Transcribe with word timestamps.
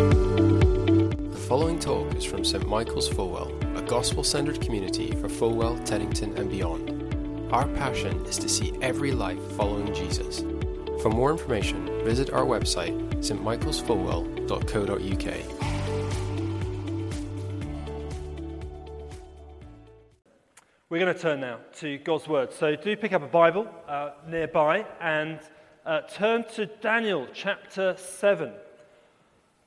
The 0.00 1.44
following 1.46 1.78
talk 1.78 2.14
is 2.14 2.24
from 2.24 2.42
St 2.42 2.66
Michael's 2.66 3.06
Fulwell, 3.06 3.52
a 3.76 3.82
gospel 3.82 4.24
centered 4.24 4.58
community 4.62 5.12
for 5.12 5.28
Fulwell, 5.28 5.76
Teddington, 5.84 6.38
and 6.38 6.50
beyond. 6.50 7.52
Our 7.52 7.68
passion 7.68 8.24
is 8.24 8.38
to 8.38 8.48
see 8.48 8.72
every 8.80 9.12
life 9.12 9.38
following 9.58 9.92
Jesus. 9.92 10.40
For 11.02 11.10
more 11.10 11.30
information, 11.30 11.84
visit 12.02 12.30
our 12.30 12.46
website, 12.46 12.98
stmichaelsfulwell.co.uk. 13.16 15.68
We're 20.88 20.98
going 20.98 21.14
to 21.14 21.20
turn 21.20 21.40
now 21.40 21.58
to 21.80 21.98
God's 21.98 22.26
Word. 22.26 22.54
So 22.54 22.74
do 22.74 22.96
pick 22.96 23.12
up 23.12 23.22
a 23.22 23.28
Bible 23.28 23.68
uh, 23.86 24.12
nearby 24.26 24.86
and 24.98 25.40
uh, 25.84 26.00
turn 26.02 26.44
to 26.54 26.66
Daniel 26.66 27.26
chapter 27.34 27.96
7. 27.98 28.52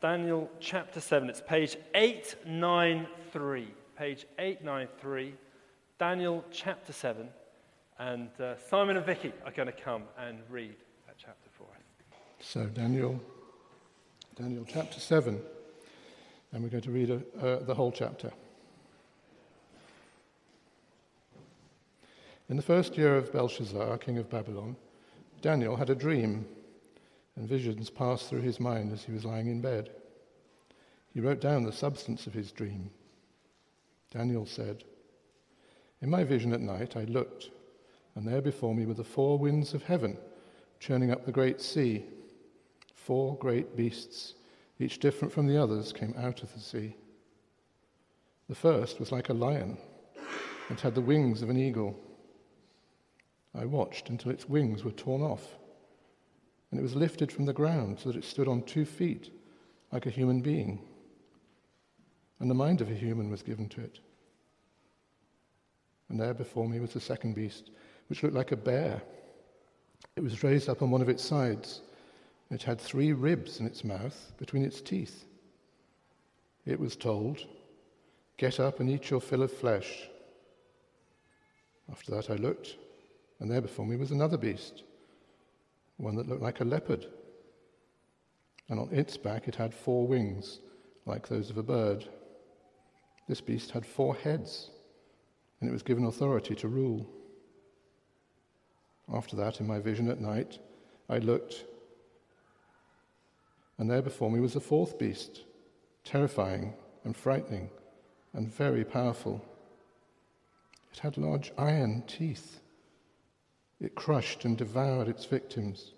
Daniel 0.04 0.52
chapter 0.60 1.00
7. 1.00 1.30
It's 1.30 1.40
page 1.40 1.78
893. 1.96 3.70
Page 3.98 4.26
893. 4.38 5.34
Daniel 5.98 6.44
chapter 6.52 6.92
7. 6.92 7.30
And 8.00 8.28
uh, 8.38 8.58
Simon 8.70 8.98
and 8.98 9.06
Vicky 9.06 9.32
are 9.46 9.54
going 9.54 9.68
to 9.68 9.72
come 9.72 10.04
and 10.20 10.40
read 10.50 10.76
that 11.08 11.16
chapter 11.18 11.50
for 11.58 11.64
us. 11.64 12.18
So, 12.42 12.66
Daniel, 12.66 13.18
Daniel 14.36 14.66
chapter 14.68 15.00
7. 15.00 15.40
And 16.52 16.64
we're 16.64 16.70
going 16.70 16.84
to 16.84 16.92
read 16.92 17.10
uh, 17.10 17.60
the 17.60 17.74
whole 17.74 17.94
chapter. 17.94 18.30
In 22.50 22.58
the 22.58 22.62
first 22.62 22.98
year 22.98 23.16
of 23.16 23.32
Belshazzar, 23.32 23.98
king 24.00 24.18
of 24.18 24.30
Babylon, 24.30 24.76
Daniel 25.42 25.78
had 25.78 25.90
a 25.90 25.96
dream, 25.96 26.46
and 27.36 27.48
visions 27.48 27.90
passed 27.90 28.30
through 28.30 28.42
his 28.42 28.60
mind 28.60 28.92
as 28.92 29.04
he 29.04 29.12
was 29.12 29.26
lying 29.26 29.48
in 29.48 29.62
bed. 29.62 29.90
He 31.14 31.20
wrote 31.20 31.42
down 31.42 31.64
the 31.64 31.72
substance 31.72 32.28
of 32.28 32.34
his 32.34 32.52
dream. 32.52 32.90
Daniel 34.12 34.46
said, 34.46 34.84
In 36.02 36.10
my 36.10 36.24
vision 36.24 36.54
at 36.54 36.62
night 36.62 36.96
I 36.96 37.06
looked, 37.06 37.50
and 38.16 38.28
there 38.28 38.42
before 38.42 38.76
me 38.76 38.86
were 38.86 38.94
the 38.94 39.04
four 39.04 39.38
winds 39.40 39.74
of 39.74 39.84
heaven, 39.84 40.18
churning 40.80 41.12
up 41.12 41.26
the 41.26 41.32
great 41.32 41.62
sea. 41.62 42.06
Four 42.94 43.38
great 43.38 43.76
beasts, 43.76 44.36
each 44.80 45.00
different 45.00 45.34
from 45.34 45.48
the 45.48 45.58
others, 45.58 45.92
came 45.92 46.14
out 46.18 46.44
of 46.44 46.54
the 46.54 46.60
sea. 46.60 46.96
The 48.50 48.56
first 48.56 49.00
was 49.00 49.12
like 49.12 49.30
a 49.30 49.34
lion, 49.34 49.78
and 50.70 50.80
had 50.80 50.96
the 50.96 51.02
wings 51.02 51.42
of 51.42 51.50
an 51.50 51.58
eagle. 51.58 52.00
I 53.56 53.66
watched 53.66 54.10
until 54.10 54.32
its 54.32 54.48
wings 54.50 54.84
were 54.84 54.92
torn 54.92 55.22
off, 55.22 55.58
and 56.74 56.80
it 56.80 56.82
was 56.82 56.96
lifted 56.96 57.32
from 57.32 57.46
the 57.46 57.54
ground 57.54 58.00
so 58.00 58.10
that 58.12 58.18
it 58.18 58.24
stood 58.24 58.48
on 58.48 58.64
two 58.64 58.84
feet 58.84 59.30
like 59.92 60.08
a 60.08 60.10
human 60.10 60.42
being, 60.42 60.80
and 62.40 62.50
the 62.50 62.56
mind 62.56 62.82
of 62.82 62.90
a 62.90 62.96
human 62.96 63.30
was 63.30 63.44
given 63.44 63.70
to 63.70 63.80
it. 63.80 64.00
And 66.10 66.20
there 66.20 66.34
before 66.34 66.68
me 66.68 66.80
was 66.80 66.92
the 66.94 67.00
second 67.00 67.36
beast, 67.36 67.70
which 68.08 68.24
looked 68.24 68.34
like 68.34 68.54
a 68.54 68.58
bear. 68.58 69.04
It 70.16 70.24
was 70.24 70.42
raised 70.42 70.68
up 70.68 70.82
on 70.82 70.90
one 70.90 71.04
of 71.04 71.10
its 71.10 71.24
sides. 71.24 71.82
It 72.50 72.64
had 72.64 72.82
three 72.82 73.14
ribs 73.14 73.60
in 73.60 73.68
its 73.68 73.84
mouth 73.84 74.32
between 74.40 74.66
its 74.66 74.82
teeth. 74.82 75.26
It 76.66 76.80
was 76.80 76.96
told, 76.96 77.46
Get 78.38 78.60
up 78.60 78.80
and 78.80 78.90
eat 78.90 79.12
your 79.12 79.22
fill 79.22 79.44
of 79.44 79.52
flesh. 79.52 80.10
After 81.92 82.16
that 82.16 82.32
I 82.32 82.36
looked 82.38 82.78
and 83.40 83.52
there 83.52 83.62
before 83.62 83.86
me 83.86 83.96
was 83.96 84.10
another 84.10 84.38
beast, 84.38 84.82
one 86.04 86.16
that 86.16 86.28
looked 86.28 86.42
like 86.42 86.60
a 86.60 86.66
leopard. 86.66 87.08
And 88.70 88.80
on 88.80 88.90
its 88.92 89.18
back 89.18 89.48
it 89.48 89.56
had 89.56 89.74
four 89.74 90.06
wings, 90.06 90.60
like 91.06 91.28
those 91.28 91.50
of 91.50 91.58
a 91.58 91.64
bird. 91.64 92.08
This 93.28 93.42
beast 93.42 93.72
had 93.72 93.86
four 93.86 94.16
heads, 94.16 94.70
and 95.60 95.70
it 95.70 95.74
was 95.74 95.84
given 95.84 96.06
authority 96.06 96.56
to 96.56 96.68
rule. 96.68 97.10
After 99.14 99.36
that, 99.38 99.60
in 99.60 99.68
my 99.68 99.80
vision 99.80 100.10
at 100.10 100.22
night, 100.22 100.60
I 101.10 101.18
looked, 101.20 101.66
and 103.78 103.90
there 103.90 104.02
before 104.02 104.32
me 104.32 104.40
was 104.40 104.56
a 104.56 104.62
fourth 104.62 104.98
beast, 104.98 105.44
terrifying 106.04 106.74
and 107.04 107.16
frightening 107.16 107.70
and 108.34 108.48
very 108.52 108.84
powerful. 108.84 109.44
It 110.92 111.00
had 111.00 111.18
large 111.18 111.52
iron 111.58 112.04
teeth 112.08 112.60
it 113.84 113.96
crushed 113.96 114.46
and 114.46 114.58
devoured 114.58 115.10
its 115.10 115.26
victims 115.26 115.93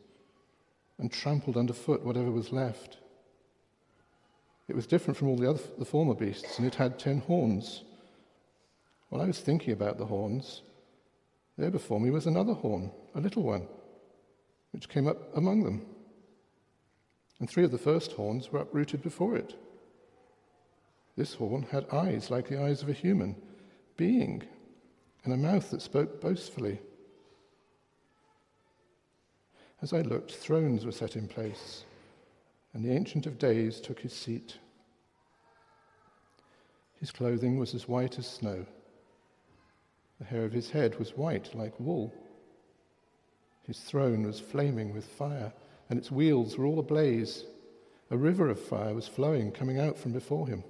and 0.98 1.12
trampled 1.12 1.58
underfoot 1.58 2.04
whatever 2.04 2.32
was 2.32 2.52
left. 2.52 2.98
It 4.68 4.76
was 4.76 4.88
different 4.88 5.18
from 5.18 5.28
all 5.28 5.38
the 5.38 5.50
other 5.50 5.62
the 5.78 5.86
former 5.86 6.16
beasts, 6.16 6.58
and 6.58 6.66
it 6.66 6.76
had 6.76 6.98
ten 6.98 7.20
horns. 7.20 7.84
While 9.10 9.22
I 9.22 9.28
was 9.28 9.40
thinking 9.40 9.74
about 9.74 9.98
the 9.98 10.06
horns, 10.08 10.62
there 11.58 11.72
before 11.72 12.00
me 12.00 12.10
was 12.10 12.26
another 12.26 12.54
horn, 12.54 12.92
a 13.14 13.22
little 13.22 13.44
one, 13.44 13.68
which 14.72 14.90
came 14.90 15.08
up 15.08 15.36
among 15.36 15.64
them. 15.64 15.86
And 17.40 17.50
three 17.50 17.64
of 17.64 17.72
the 17.72 17.78
first 17.78 18.14
horns 18.14 18.52
were 18.52 18.60
uprooted 18.60 19.04
before 19.04 19.36
it. 19.36 19.56
This 21.16 21.36
horn 21.36 21.68
had 21.72 21.90
eyes 21.92 22.30
like 22.30 22.48
the 22.48 22.62
eyes 22.62 22.82
of 22.82 22.90
a 22.90 22.94
human 22.94 23.36
being, 23.98 24.44
and 25.24 25.34
a 25.34 25.38
mouth 25.38 25.70
that 25.72 25.82
spoke 25.82 26.20
boastfully. 26.20 26.80
As 29.86 29.94
I 29.94 30.02
looked, 30.02 30.32
thrones 30.32 30.84
were 30.84 30.92
set 30.92 31.16
in 31.16 31.28
place, 31.28 31.86
and 32.74 32.84
the 32.84 32.92
Ancient 32.92 33.28
of 33.28 33.38
Days 33.38 33.80
took 33.80 34.00
his 34.00 34.14
seat. 34.14 34.58
His 37.00 37.12
clothing 37.12 37.60
was 37.60 37.76
as 37.76 37.88
white 37.88 38.18
as 38.18 38.26
snow. 38.26 38.66
The 40.18 40.26
hair 40.26 40.44
of 40.44 40.54
his 40.54 40.72
head 40.72 40.98
was 40.98 41.16
white 41.16 41.54
like 41.54 41.80
wool. 41.80 42.12
His 43.68 43.80
throne 43.80 44.24
was 44.24 44.40
flaming 44.40 44.92
with 44.92 45.06
fire, 45.06 45.54
and 45.88 46.00
its 46.00 46.10
wheels 46.10 46.58
were 46.58 46.66
all 46.66 46.80
ablaze. 46.80 47.46
A 48.10 48.18
river 48.18 48.50
of 48.50 48.60
fire 48.60 48.96
was 48.96 49.08
flowing, 49.08 49.52
coming 49.52 49.78
out 49.78 50.00
from 50.00 50.14
before 50.14 50.48
him. 50.48 50.64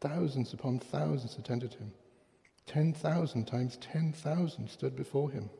Thousands 0.00 0.52
upon 0.52 0.78
thousands 0.78 1.36
attended 1.36 1.74
him. 1.74 1.90
Ten 2.64 2.92
thousand 2.92 3.46
times 3.46 3.76
ten 3.80 4.12
thousand 4.12 4.70
stood 4.70 4.94
before 4.94 5.32
him. 5.32 5.50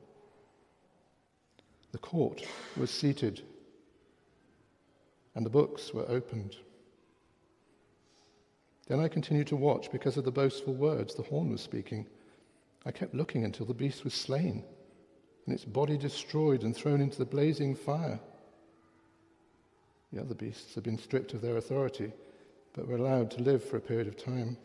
The 1.92 1.98
court 1.98 2.42
was 2.76 2.90
seated, 2.90 3.42
and 5.34 5.44
the 5.44 5.50
books 5.50 5.92
were 5.92 6.08
opened. 6.08 6.56
Then 8.88 8.98
I 8.98 9.08
continued 9.08 9.46
to 9.48 9.56
watch 9.56 9.92
because 9.92 10.16
of 10.16 10.24
the 10.24 10.32
boastful 10.32 10.74
words 10.74 11.14
the 11.14 11.22
horn 11.22 11.50
was 11.50 11.60
speaking. 11.60 12.06
I 12.86 12.92
kept 12.92 13.14
looking 13.14 13.44
until 13.44 13.66
the 13.66 13.74
beast 13.74 14.04
was 14.04 14.14
slain, 14.14 14.64
and 15.44 15.54
its 15.54 15.66
body 15.66 15.98
destroyed 15.98 16.62
and 16.62 16.74
thrown 16.74 17.02
into 17.02 17.18
the 17.18 17.26
blazing 17.26 17.74
fire. 17.74 18.18
The 20.12 20.20
other 20.22 20.34
beasts 20.34 20.74
had 20.74 20.84
been 20.84 20.98
stripped 20.98 21.34
of 21.34 21.42
their 21.42 21.58
authority, 21.58 22.12
but 22.72 22.88
were 22.88 22.96
allowed 22.96 23.30
to 23.32 23.42
live 23.42 23.62
for 23.62 23.76
a 23.76 23.80
period 23.80 24.08
of 24.08 24.16
time. 24.16 24.56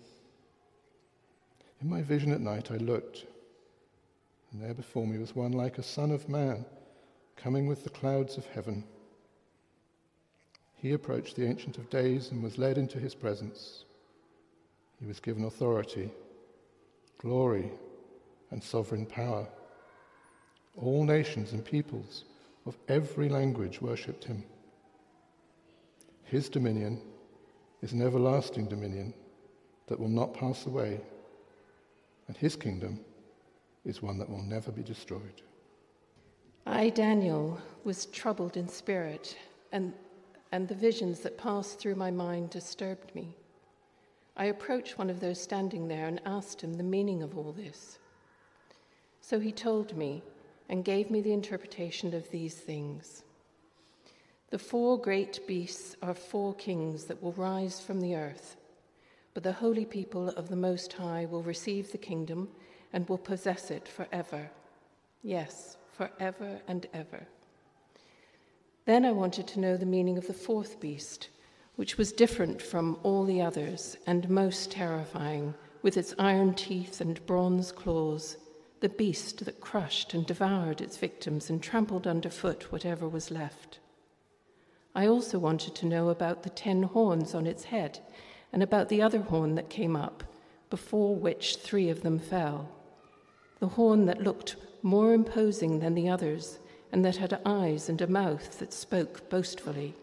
In 1.81 1.89
my 1.89 2.01
vision 2.01 2.31
at 2.31 2.41
night, 2.41 2.71
I 2.71 2.77
looked, 2.77 3.25
and 4.51 4.61
there 4.61 4.73
before 4.73 5.05
me 5.05 5.17
was 5.17 5.35
one 5.35 5.51
like 5.51 5.77
a 5.77 5.83
son 5.83 6.11
of 6.11 6.29
man 6.29 6.66
coming 7.37 7.67
with 7.67 7.83
the 7.83 7.89
clouds 7.89 8.35
of 8.35 8.45
heaven. 8.47 8.83
He 10.75 10.93
approached 10.93 11.35
the 11.35 11.45
Ancient 11.45 11.77
of 11.77 11.89
Days 11.89 12.31
and 12.31 12.43
was 12.43 12.57
led 12.57 12.77
into 12.77 12.99
his 12.99 13.15
presence. 13.15 13.85
He 14.99 15.05
was 15.05 15.19
given 15.19 15.45
authority, 15.45 16.11
glory, 17.19 17.71
and 18.51 18.63
sovereign 18.63 19.05
power. 19.05 19.47
All 20.75 21.03
nations 21.03 21.53
and 21.53 21.63
peoples 21.63 22.25
of 22.65 22.77
every 22.87 23.29
language 23.29 23.81
worshipped 23.81 24.25
him. 24.25 24.43
His 26.23 26.49
dominion 26.49 27.01
is 27.81 27.93
an 27.93 28.01
everlasting 28.01 28.66
dominion 28.67 29.13
that 29.87 29.99
will 29.99 30.09
not 30.09 30.33
pass 30.33 30.66
away, 30.66 30.99
and 32.28 32.35
his 32.35 32.55
kingdom 32.55 32.99
is 33.85 34.01
one 34.01 34.17
that 34.17 34.29
will 34.29 34.43
never 34.43 34.72
be 34.72 34.83
destroyed. 34.83 35.41
I, 36.69 36.90
Daniel, 36.90 37.58
was 37.85 38.08
troubled 38.08 38.58
in 38.58 38.67
spirit, 38.67 39.37
and, 39.72 39.93
and 40.52 40.67
the 40.67 40.75
visions 40.75 41.22
that 41.22 41.37
passed 41.37 41.79
through 41.79 41.96
my 41.96 42.11
mind 42.11 42.49
disturbed 42.49 43.16
me. 43.16 43.34
I 44.35 44.46
approached 44.46 44.97
one 44.97 45.09
of 45.09 45.22
those 45.22 45.40
standing 45.40 45.87
there 45.87 46.08
and 46.08 46.19
asked 46.25 46.61
him 46.61 46.73
the 46.73 46.84
meaning 46.84 47.23
of 47.23 47.37
all 47.37 47.53
this. 47.53 47.99
So 49.22 49.40
he 49.40 49.53
told 49.53 49.96
me 49.96 50.22
and 50.67 50.84
gave 50.84 51.09
me 51.09 51.22
the 51.22 51.31
interpretation 51.31 52.14
of 52.14 52.29
these 52.31 52.55
things. 52.55 53.23
The 54.49 54.59
four 54.59 54.99
great 54.99 55.47
beasts 55.47 55.96
are 56.02 56.14
four 56.14 56.53
kings 56.53 57.05
that 57.05 57.23
will 57.23 57.34
rise 57.34 57.79
from 57.79 58.02
the 58.02 58.16
earth, 58.16 58.58
but 59.34 59.41
the 59.41 59.53
holy 59.53 59.85
people 59.85 60.29
of 60.29 60.49
the 60.49 60.58
Most 60.58 60.91
High 60.91 61.28
will 61.31 61.43
receive 61.43 61.93
the 61.93 61.97
kingdom 61.97 62.49
and 62.91 63.08
will 63.08 63.17
possess 63.17 63.72
it 63.72 63.87
forever. 63.87 64.52
Yes, 65.23 65.78
forever 65.97 66.61
and 66.67 66.85
ever. 66.94 67.28
Then 68.85 69.03
I 69.03 69.11
wanted 69.11 69.47
to 69.47 69.59
know 69.59 69.76
the 69.76 69.85
meaning 69.85 70.17
of 70.17 70.28
the 70.28 70.34
fourth 70.34 70.79
beast, 70.79 71.29
which 71.76 71.97
was 71.97 72.11
different 72.11 72.61
from 72.61 72.97
all 73.03 73.26
the 73.26 73.41
others 73.41 73.97
and 74.05 74.29
most 74.29 74.72
terrifying, 74.72 75.53
with 75.82 75.97
its 75.97 76.14
iron 76.17 76.53
teeth 76.53 77.02
and 77.02 77.26
bronze 77.26 77.72
claws, 77.72 78.38
the 78.79 78.90
beast 78.90 79.44
that 79.46 79.59
crushed 79.59 80.14
and 80.14 80.26
devoured 80.26 80.82
its 80.82 80.97
victims 80.97 81.49
and 81.49 81.61
trampled 81.61 82.08
underfoot 82.08 82.72
whatever 82.72 83.08
was 83.08 83.32
left. 83.32 83.79
I 84.96 85.08
also 85.08 85.38
wanted 85.40 85.76
to 85.76 85.85
know 85.85 86.09
about 86.09 86.43
the 86.43 86.50
ten 86.50 86.84
horns 86.84 87.35
on 87.35 87.46
its 87.46 87.66
head 87.66 88.00
and 88.53 88.64
about 88.64 88.90
the 88.90 89.02
other 89.02 89.20
horn 89.20 89.55
that 89.55 89.70
came 89.70 89.96
up, 89.96 90.23
before 90.70 91.16
which 91.16 91.58
three 91.58 91.90
of 91.90 92.02
them 92.02 92.20
fell. 92.20 92.70
The 93.59 93.67
horn 93.67 94.05
that 94.05 94.22
looked 94.22 94.55
more 94.82 95.14
imposing 95.14 95.79
than 95.79 95.94
the 95.94 96.09
others, 96.09 96.59
and 96.91 97.03
that 97.03 97.18
had 97.18 97.40
eyes 97.46 97.90
and 97.90 98.02
a 98.02 98.08
mouth 98.08 98.59
that 98.59 98.74
spoke 98.74 99.29
boastfully. 99.29 99.94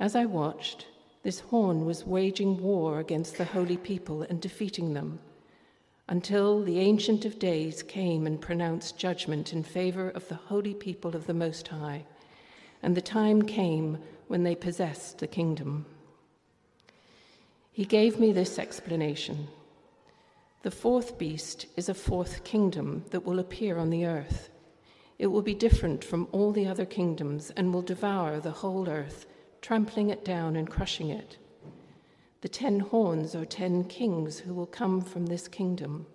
As 0.00 0.16
I 0.16 0.24
watched, 0.24 0.86
this 1.22 1.40
horn 1.40 1.84
was 1.84 2.06
waging 2.06 2.60
war 2.60 2.98
against 2.98 3.36
the 3.36 3.44
holy 3.44 3.76
people 3.76 4.22
and 4.22 4.40
defeating 4.40 4.94
them, 4.94 5.20
until 6.08 6.62
the 6.62 6.80
Ancient 6.80 7.24
of 7.24 7.38
Days 7.38 7.82
came 7.82 8.26
and 8.26 8.40
pronounced 8.40 8.98
judgment 8.98 9.52
in 9.52 9.62
favor 9.62 10.10
of 10.10 10.26
the 10.28 10.34
holy 10.34 10.74
people 10.74 11.14
of 11.14 11.26
the 11.26 11.34
Most 11.34 11.68
High, 11.68 12.04
and 12.82 12.96
the 12.96 13.00
time 13.00 13.42
came 13.42 13.98
when 14.26 14.42
they 14.42 14.54
possessed 14.56 15.18
the 15.18 15.26
kingdom. 15.26 15.86
He 17.70 17.84
gave 17.84 18.18
me 18.18 18.32
this 18.32 18.58
explanation. 18.58 19.48
The 20.62 20.70
fourth 20.70 21.18
beast 21.18 21.66
is 21.76 21.88
a 21.88 21.94
fourth 21.94 22.44
kingdom 22.44 23.04
that 23.10 23.24
will 23.24 23.40
appear 23.40 23.78
on 23.78 23.90
the 23.90 24.06
earth. 24.06 24.48
It 25.18 25.26
will 25.26 25.42
be 25.42 25.54
different 25.54 26.04
from 26.04 26.28
all 26.30 26.52
the 26.52 26.68
other 26.68 26.86
kingdoms 26.86 27.50
and 27.56 27.74
will 27.74 27.82
devour 27.82 28.38
the 28.38 28.52
whole 28.52 28.88
earth, 28.88 29.26
trampling 29.60 30.10
it 30.10 30.24
down 30.24 30.54
and 30.54 30.70
crushing 30.70 31.10
it. 31.10 31.36
The 32.42 32.48
ten 32.48 32.78
horns 32.78 33.34
are 33.34 33.44
ten 33.44 33.84
kings 33.84 34.38
who 34.38 34.54
will 34.54 34.66
come 34.66 35.00
from 35.00 35.26
this 35.26 35.48
kingdom. 35.48 36.06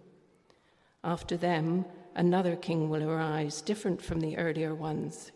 After 1.03 1.35
them, 1.35 1.83
another 2.15 2.55
king 2.55 2.89
will 2.89 3.03
arise, 3.03 3.61
different 3.61 4.01
from 4.01 4.21
the 4.21 4.37
earlier 4.37 4.73
ones. 4.73 5.33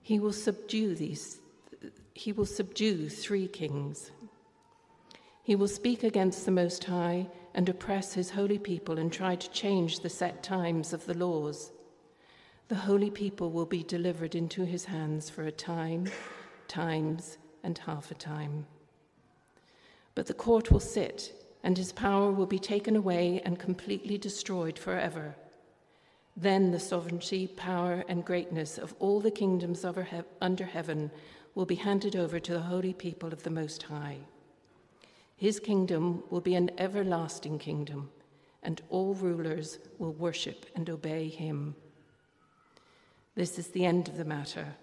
He 0.00 0.18
will 0.18 0.32
subdue 0.32 0.96
these, 0.96 1.40
he 2.14 2.32
will 2.32 2.46
subdue 2.46 3.08
three 3.08 3.46
kings. 3.46 4.10
He 5.44 5.54
will 5.54 5.68
speak 5.68 6.02
against 6.02 6.44
the 6.44 6.50
Most 6.52 6.84
High 6.84 7.28
and 7.54 7.68
oppress 7.68 8.14
his 8.14 8.30
holy 8.30 8.58
people 8.58 8.98
and 8.98 9.12
try 9.12 9.34
to 9.34 9.50
change 9.50 10.00
the 10.00 10.08
set 10.08 10.42
times 10.42 10.92
of 10.92 11.06
the 11.06 11.14
laws. 11.14 11.72
The 12.68 12.74
holy 12.74 13.10
people 13.10 13.50
will 13.50 13.66
be 13.66 13.82
delivered 13.82 14.34
into 14.34 14.64
his 14.64 14.86
hands 14.86 15.28
for 15.28 15.42
a 15.42 15.52
time, 15.52 16.08
times, 16.68 17.36
and 17.62 17.76
half 17.78 18.10
a 18.10 18.14
time. 18.14 18.66
But 20.14 20.26
the 20.26 20.34
court 20.34 20.70
will 20.70 20.80
sit, 20.80 21.32
and 21.62 21.76
his 21.76 21.92
power 21.92 22.32
will 22.32 22.46
be 22.46 22.58
taken 22.58 22.96
away 22.96 23.42
and 23.44 23.58
completely 23.58 24.18
destroyed 24.18 24.78
forever. 24.78 25.36
Then 26.36 26.70
the 26.70 26.80
sovereignty, 26.80 27.46
power, 27.46 28.04
and 28.08 28.24
greatness 28.24 28.78
of 28.78 28.94
all 28.98 29.20
the 29.20 29.30
kingdoms 29.30 29.84
under 29.84 30.64
heaven 30.64 31.10
will 31.54 31.66
be 31.66 31.74
handed 31.74 32.16
over 32.16 32.40
to 32.40 32.52
the 32.54 32.60
holy 32.60 32.94
people 32.94 33.32
of 33.34 33.42
the 33.42 33.50
Most 33.50 33.82
High. 33.82 34.20
His 35.42 35.58
kingdom 35.58 36.22
will 36.30 36.40
be 36.40 36.54
an 36.54 36.70
everlasting 36.78 37.58
kingdom, 37.58 38.12
and 38.62 38.80
all 38.90 39.14
rulers 39.14 39.80
will 39.98 40.12
worship 40.12 40.66
and 40.76 40.88
obey 40.88 41.26
him. 41.26 41.74
This 43.34 43.58
is 43.58 43.66
the 43.66 43.84
end 43.84 44.06
of 44.06 44.16
the 44.16 44.24
matter. 44.24 44.76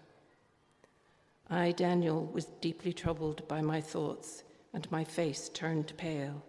I, 1.50 1.71
Daniel, 1.71 2.25
was 2.25 2.47
deeply 2.59 2.91
troubled 2.91 3.47
by 3.47 3.61
my 3.61 3.79
thoughts, 3.79 4.44
and 4.73 4.91
my 4.91 5.06
face 5.06 5.47
turned 5.47 5.95
pale, 5.95 6.44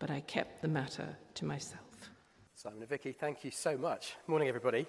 but 0.00 0.10
I 0.10 0.18
kept 0.18 0.60
the 0.60 0.66
matter 0.66 1.16
to 1.34 1.44
myself. 1.44 2.10
Simon 2.56 2.80
and 2.80 2.88
Vicky, 2.88 3.12
thank 3.12 3.44
you 3.44 3.52
so 3.52 3.78
much. 3.78 4.16
Morning, 4.26 4.48
everybody. 4.48 4.84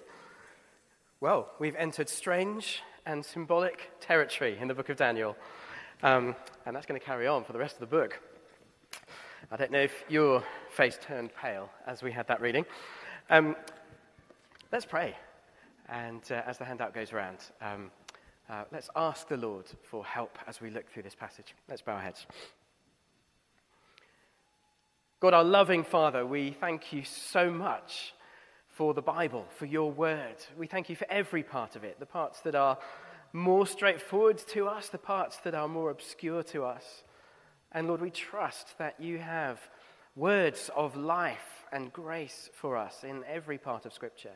Well, 1.20 1.52
we've 1.60 1.76
entered 1.76 2.08
strange 2.08 2.82
and 3.06 3.24
symbolic 3.24 3.92
territory 4.00 4.58
in 4.60 4.66
the 4.66 4.74
book 4.74 4.88
of 4.88 4.96
Daniel, 4.96 5.36
um, 6.02 6.34
and 6.66 6.74
that's 6.74 6.86
going 6.86 6.98
to 6.98 7.06
carry 7.06 7.28
on 7.28 7.44
for 7.44 7.52
the 7.52 7.60
rest 7.60 7.74
of 7.74 7.80
the 7.80 7.86
book. 7.86 8.20
I 9.50 9.56
don't 9.56 9.72
know 9.72 9.80
if 9.80 10.04
your 10.08 10.44
face 10.70 10.98
turned 11.00 11.30
pale 11.34 11.70
as 11.86 12.02
we 12.02 12.12
had 12.12 12.28
that 12.28 12.40
reading. 12.40 12.64
Um, 13.30 13.56
let's 14.70 14.84
pray. 14.84 15.16
And 15.88 16.22
uh, 16.30 16.42
as 16.46 16.58
the 16.58 16.64
handout 16.64 16.94
goes 16.94 17.12
around, 17.12 17.38
um, 17.60 17.90
uh, 18.48 18.64
let's 18.70 18.90
ask 18.94 19.28
the 19.28 19.36
Lord 19.36 19.66
for 19.82 20.04
help 20.04 20.38
as 20.46 20.60
we 20.60 20.70
look 20.70 20.90
through 20.90 21.04
this 21.04 21.14
passage. 21.14 21.54
Let's 21.68 21.82
bow 21.82 21.94
our 21.94 22.00
heads. 22.00 22.26
God, 25.20 25.34
our 25.34 25.44
loving 25.44 25.84
Father, 25.84 26.24
we 26.24 26.52
thank 26.52 26.92
you 26.92 27.04
so 27.04 27.50
much 27.50 28.14
for 28.68 28.94
the 28.94 29.02
Bible, 29.02 29.46
for 29.56 29.66
your 29.66 29.90
word. 29.90 30.36
We 30.56 30.66
thank 30.66 30.88
you 30.88 30.96
for 30.96 31.06
every 31.10 31.42
part 31.42 31.76
of 31.76 31.84
it 31.84 31.98
the 31.98 32.06
parts 32.06 32.40
that 32.42 32.54
are 32.54 32.78
more 33.32 33.66
straightforward 33.66 34.38
to 34.48 34.66
us, 34.66 34.88
the 34.88 34.98
parts 34.98 35.38
that 35.44 35.54
are 35.54 35.68
more 35.68 35.90
obscure 35.90 36.42
to 36.44 36.64
us. 36.64 37.02
And 37.72 37.86
Lord, 37.86 38.00
we 38.00 38.10
trust 38.10 38.78
that 38.78 39.00
you 39.00 39.18
have 39.18 39.60
words 40.16 40.70
of 40.74 40.96
life 40.96 41.64
and 41.72 41.92
grace 41.92 42.50
for 42.52 42.76
us 42.76 43.04
in 43.04 43.22
every 43.28 43.58
part 43.58 43.86
of 43.86 43.92
Scripture. 43.92 44.34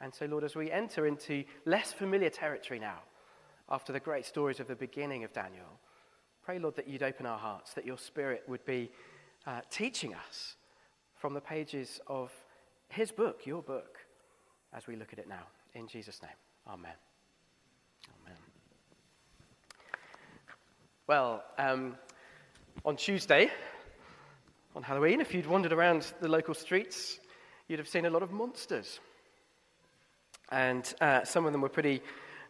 And 0.00 0.12
so, 0.14 0.26
Lord, 0.26 0.44
as 0.44 0.56
we 0.56 0.70
enter 0.70 1.06
into 1.06 1.44
less 1.64 1.92
familiar 1.92 2.30
territory 2.30 2.80
now, 2.80 3.00
after 3.70 3.92
the 3.92 4.00
great 4.00 4.26
stories 4.26 4.58
of 4.58 4.66
the 4.66 4.74
beginning 4.74 5.22
of 5.22 5.32
Daniel, 5.32 5.78
pray, 6.44 6.58
Lord, 6.58 6.74
that 6.76 6.88
you'd 6.88 7.02
open 7.02 7.26
our 7.26 7.38
hearts, 7.38 7.74
that 7.74 7.86
your 7.86 7.98
Spirit 7.98 8.42
would 8.48 8.64
be 8.64 8.90
uh, 9.46 9.60
teaching 9.70 10.14
us 10.14 10.56
from 11.16 11.34
the 11.34 11.40
pages 11.40 12.00
of 12.06 12.32
his 12.88 13.12
book, 13.12 13.42
your 13.44 13.62
book, 13.62 13.98
as 14.72 14.86
we 14.86 14.96
look 14.96 15.12
at 15.12 15.18
it 15.18 15.28
now. 15.28 15.46
In 15.74 15.86
Jesus' 15.86 16.20
name, 16.22 16.32
amen. 16.66 16.92
Amen. 18.24 18.38
Well, 21.06 21.44
um, 21.58 21.96
on 22.84 22.96
Tuesday, 22.96 23.50
on 24.74 24.82
Halloween, 24.82 25.20
if 25.20 25.34
you'd 25.34 25.46
wandered 25.46 25.72
around 25.72 26.12
the 26.20 26.28
local 26.28 26.54
streets, 26.54 27.18
you'd 27.68 27.78
have 27.78 27.88
seen 27.88 28.06
a 28.06 28.10
lot 28.10 28.22
of 28.22 28.32
monsters. 28.32 29.00
And 30.50 30.92
uh, 31.00 31.24
some 31.24 31.46
of 31.46 31.52
them 31.52 31.60
were 31.60 31.68
pretty 31.68 32.02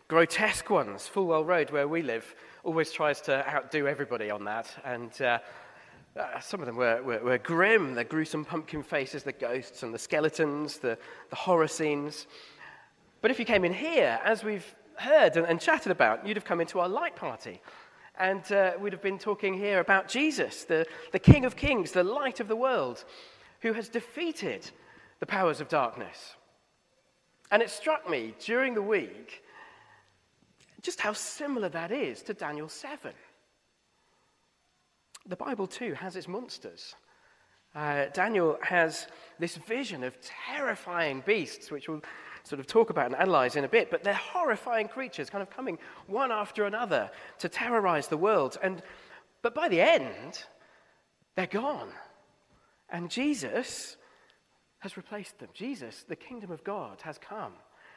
grotesque 0.08 0.70
ones. 0.70 1.06
Fulwell 1.06 1.44
Road, 1.44 1.70
where 1.70 1.88
we 1.88 2.02
live, 2.02 2.34
always 2.64 2.92
tries 2.92 3.20
to 3.22 3.48
outdo 3.48 3.86
everybody 3.86 4.30
on 4.30 4.44
that. 4.44 4.68
And 4.84 5.10
uh, 5.20 5.38
uh, 6.16 6.40
some 6.40 6.60
of 6.60 6.66
them 6.66 6.76
were, 6.76 7.02
were, 7.02 7.18
were, 7.20 7.38
grim, 7.38 7.94
the 7.94 8.04
gruesome 8.04 8.44
pumpkin 8.44 8.82
faces, 8.82 9.22
the 9.22 9.32
ghosts 9.32 9.82
and 9.82 9.94
the 9.94 9.98
skeletons, 9.98 10.78
the, 10.78 10.98
the 11.30 11.36
horror 11.36 11.68
scenes. 11.68 12.26
But 13.20 13.30
if 13.30 13.38
you 13.38 13.44
came 13.44 13.64
in 13.64 13.74
here, 13.74 14.18
as 14.24 14.42
we've 14.42 14.74
heard 14.96 15.36
and, 15.36 15.46
and 15.46 15.60
chatted 15.60 15.92
about, 15.92 16.26
you'd 16.26 16.36
have 16.36 16.44
come 16.44 16.60
into 16.60 16.80
our 16.80 16.88
light 16.88 17.16
party 17.16 17.60
and 18.18 18.50
uh, 18.52 18.72
we'd 18.80 18.92
have 18.92 19.02
been 19.02 19.18
talking 19.18 19.54
here 19.54 19.80
about 19.80 20.08
Jesus, 20.08 20.64
the, 20.64 20.86
the 21.12 21.18
King 21.18 21.44
of 21.44 21.56
Kings, 21.56 21.92
the 21.92 22.04
light 22.04 22.40
of 22.40 22.48
the 22.48 22.56
world, 22.56 23.04
who 23.60 23.72
has 23.72 23.88
defeated 23.88 24.70
the 25.20 25.26
powers 25.26 25.60
of 25.60 25.68
darkness. 25.68 26.34
And 27.50 27.62
it 27.62 27.70
struck 27.70 28.08
me 28.08 28.34
during 28.38 28.74
the 28.74 28.82
week 28.82 29.42
just 30.82 31.00
how 31.00 31.12
similar 31.12 31.68
that 31.68 31.92
is 31.92 32.22
to 32.22 32.34
Daniel 32.34 32.68
7. 32.68 33.12
The 35.26 35.36
Bible, 35.36 35.66
too, 35.66 35.94
has 35.94 36.16
its 36.16 36.28
monsters. 36.28 36.94
Uh, 37.74 38.06
Daniel 38.12 38.58
has 38.62 39.06
this 39.38 39.56
vision 39.56 40.02
of 40.02 40.16
terrifying 40.22 41.22
beasts, 41.26 41.70
which 41.70 41.88
will 41.88 42.02
sort 42.42 42.60
of 42.60 42.66
talk 42.66 42.90
about 42.90 43.06
and 43.06 43.16
analyze 43.16 43.56
in 43.56 43.64
a 43.64 43.68
bit, 43.68 43.90
but 43.90 44.02
they're 44.02 44.14
horrifying 44.14 44.88
creatures 44.88 45.30
kind 45.30 45.42
of 45.42 45.50
coming 45.50 45.78
one 46.06 46.32
after 46.32 46.64
another 46.64 47.10
to 47.38 47.48
terrorize 47.48 48.08
the 48.08 48.16
world. 48.16 48.56
And, 48.62 48.82
but 49.42 49.54
by 49.54 49.68
the 49.68 49.80
end, 49.80 50.44
they're 51.36 51.46
gone. 51.46 51.90
And 52.88 53.10
Jesus 53.10 53.96
has 54.80 54.96
replaced 54.96 55.38
them. 55.38 55.50
Jesus, 55.54 56.04
the 56.08 56.16
kingdom 56.16 56.50
of 56.50 56.64
God, 56.64 57.00
has 57.02 57.18
come 57.18 57.52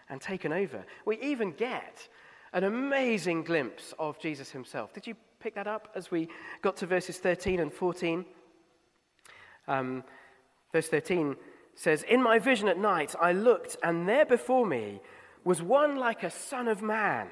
and 0.10 0.22
taken 0.22 0.52
over. 0.52 0.86
We 1.06 1.20
even 1.22 1.52
get 1.52 2.08
an 2.52 2.64
amazing 2.64 3.44
glimpse 3.44 3.94
of 3.98 4.20
Jesus 4.20 4.52
himself. 4.52 4.94
Did 4.94 5.08
you 5.08 5.16
pick 5.40 5.56
that 5.56 5.68
up 5.68 5.90
as 5.96 6.12
we 6.12 6.28
got 6.62 6.78
to 6.78 6.86
verses 6.86 7.18
13 7.18 7.60
and 7.60 7.74
14? 7.74 8.26
Um, 9.68 10.04
verse 10.72 10.90
13 10.90 11.36
says, 11.76 12.04
In 12.04 12.22
my 12.22 12.40
vision 12.40 12.68
at 12.68 12.78
night, 12.78 13.16
I 13.20 13.32
looked, 13.32 13.78
and 13.84 14.08
there 14.08 14.26
before 14.26 14.66
me 14.66 15.02
was 15.44 15.62
one 15.62 15.96
like 15.96 16.24
a 16.24 16.30
son 16.30 16.68
of 16.68 16.82
man, 16.82 17.28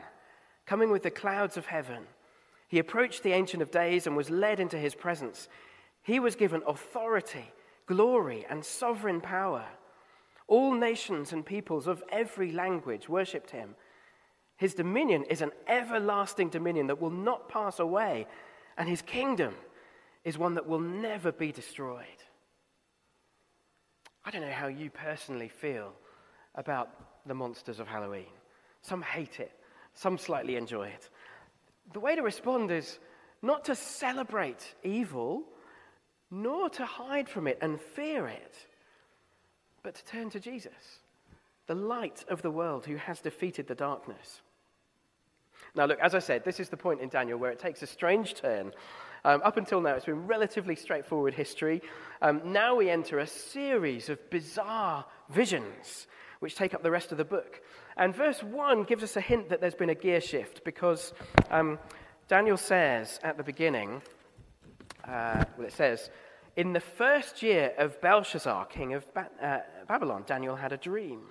coming 0.65 0.91
with 0.91 1.03
the 1.03 1.11
clouds 1.11 1.57
of 1.57 1.67
heaven. 1.67 2.03
He 2.67 2.79
approached 2.79 3.23
the 3.23 3.33
Ancient 3.33 3.61
of 3.61 3.71
Days 3.71 4.07
and 4.07 4.15
was 4.15 4.29
led 4.29 4.59
into 4.59 4.77
his 4.77 4.95
presence. 4.95 5.47
He 6.03 6.19
was 6.19 6.35
given 6.35 6.63
authority, 6.65 7.51
glory, 7.85 8.45
and 8.49 8.63
sovereign 8.63 9.21
power. 9.21 9.65
All 10.47 10.73
nations 10.73 11.33
and 11.33 11.45
peoples 11.45 11.87
of 11.87 12.03
every 12.11 12.51
language 12.51 13.07
worshipped 13.07 13.51
him. 13.51 13.75
His 14.57 14.73
dominion 14.73 15.23
is 15.23 15.41
an 15.41 15.51
everlasting 15.67 16.49
dominion 16.49 16.87
that 16.87 17.01
will 17.01 17.09
not 17.09 17.49
pass 17.49 17.79
away, 17.79 18.27
and 18.77 18.87
his 18.87 19.01
kingdom 19.01 19.55
is 20.23 20.37
one 20.37 20.55
that 20.55 20.67
will 20.67 20.79
never 20.79 21.31
be 21.31 21.51
destroyed. 21.51 22.05
I 24.23 24.31
don't 24.31 24.41
know 24.41 24.51
how 24.51 24.67
you 24.67 24.89
personally 24.89 25.49
feel 25.49 25.93
about 26.55 26.89
the 27.25 27.33
monsters 27.33 27.79
of 27.79 27.87
Halloween. 27.87 28.31
Some 28.81 29.01
hate 29.01 29.39
it, 29.39 29.51
some 29.93 30.17
slightly 30.17 30.55
enjoy 30.55 30.87
it. 30.87 31.09
The 31.93 31.99
way 31.99 32.15
to 32.15 32.21
respond 32.21 32.71
is 32.71 32.99
not 33.41 33.65
to 33.65 33.75
celebrate 33.75 34.75
evil, 34.83 35.43
nor 36.29 36.69
to 36.69 36.85
hide 36.85 37.27
from 37.27 37.47
it 37.47 37.57
and 37.61 37.79
fear 37.79 38.27
it, 38.27 38.55
but 39.83 39.95
to 39.95 40.05
turn 40.05 40.29
to 40.29 40.39
Jesus, 40.39 40.99
the 41.67 41.75
light 41.75 42.23
of 42.29 42.41
the 42.41 42.51
world 42.51 42.85
who 42.85 42.95
has 42.95 43.19
defeated 43.19 43.67
the 43.67 43.75
darkness. 43.75 44.41
Now, 45.75 45.85
look, 45.85 45.99
as 45.99 46.13
I 46.13 46.19
said, 46.19 46.43
this 46.43 46.59
is 46.59 46.69
the 46.69 46.77
point 46.77 47.01
in 47.01 47.09
Daniel 47.09 47.39
where 47.39 47.51
it 47.51 47.59
takes 47.59 47.81
a 47.81 47.87
strange 47.87 48.33
turn. 48.33 48.73
Um, 49.23 49.41
up 49.43 49.57
until 49.57 49.81
now, 49.81 49.93
it's 49.93 50.05
been 50.05 50.25
relatively 50.25 50.75
straightforward 50.75 51.33
history. 51.33 51.81
Um, 52.21 52.41
now 52.45 52.75
we 52.75 52.89
enter 52.89 53.19
a 53.19 53.27
series 53.27 54.09
of 54.09 54.29
bizarre 54.29 55.05
visions 55.29 56.07
which 56.39 56.55
take 56.55 56.73
up 56.73 56.81
the 56.81 56.89
rest 56.89 57.11
of 57.11 57.19
the 57.19 57.25
book. 57.25 57.61
And 57.97 58.15
verse 58.15 58.41
1 58.41 58.83
gives 58.83 59.03
us 59.03 59.15
a 59.15 59.21
hint 59.21 59.49
that 59.49 59.61
there's 59.61 59.75
been 59.75 59.91
a 59.91 59.95
gear 59.95 60.19
shift 60.19 60.63
because 60.65 61.13
um, 61.51 61.77
Daniel 62.27 62.57
says 62.57 63.19
at 63.23 63.37
the 63.37 63.43
beginning, 63.43 64.01
uh, 65.07 65.43
well, 65.55 65.67
it 65.67 65.73
says, 65.73 66.09
In 66.55 66.73
the 66.73 66.79
first 66.79 67.43
year 67.43 67.73
of 67.77 68.01
Belshazzar, 68.01 68.65
king 68.65 68.93
of 68.95 69.13
ba- 69.13 69.29
uh, 69.41 69.59
Babylon, 69.87 70.23
Daniel 70.25 70.55
had 70.55 70.71
a 70.71 70.77
dream. 70.77 71.21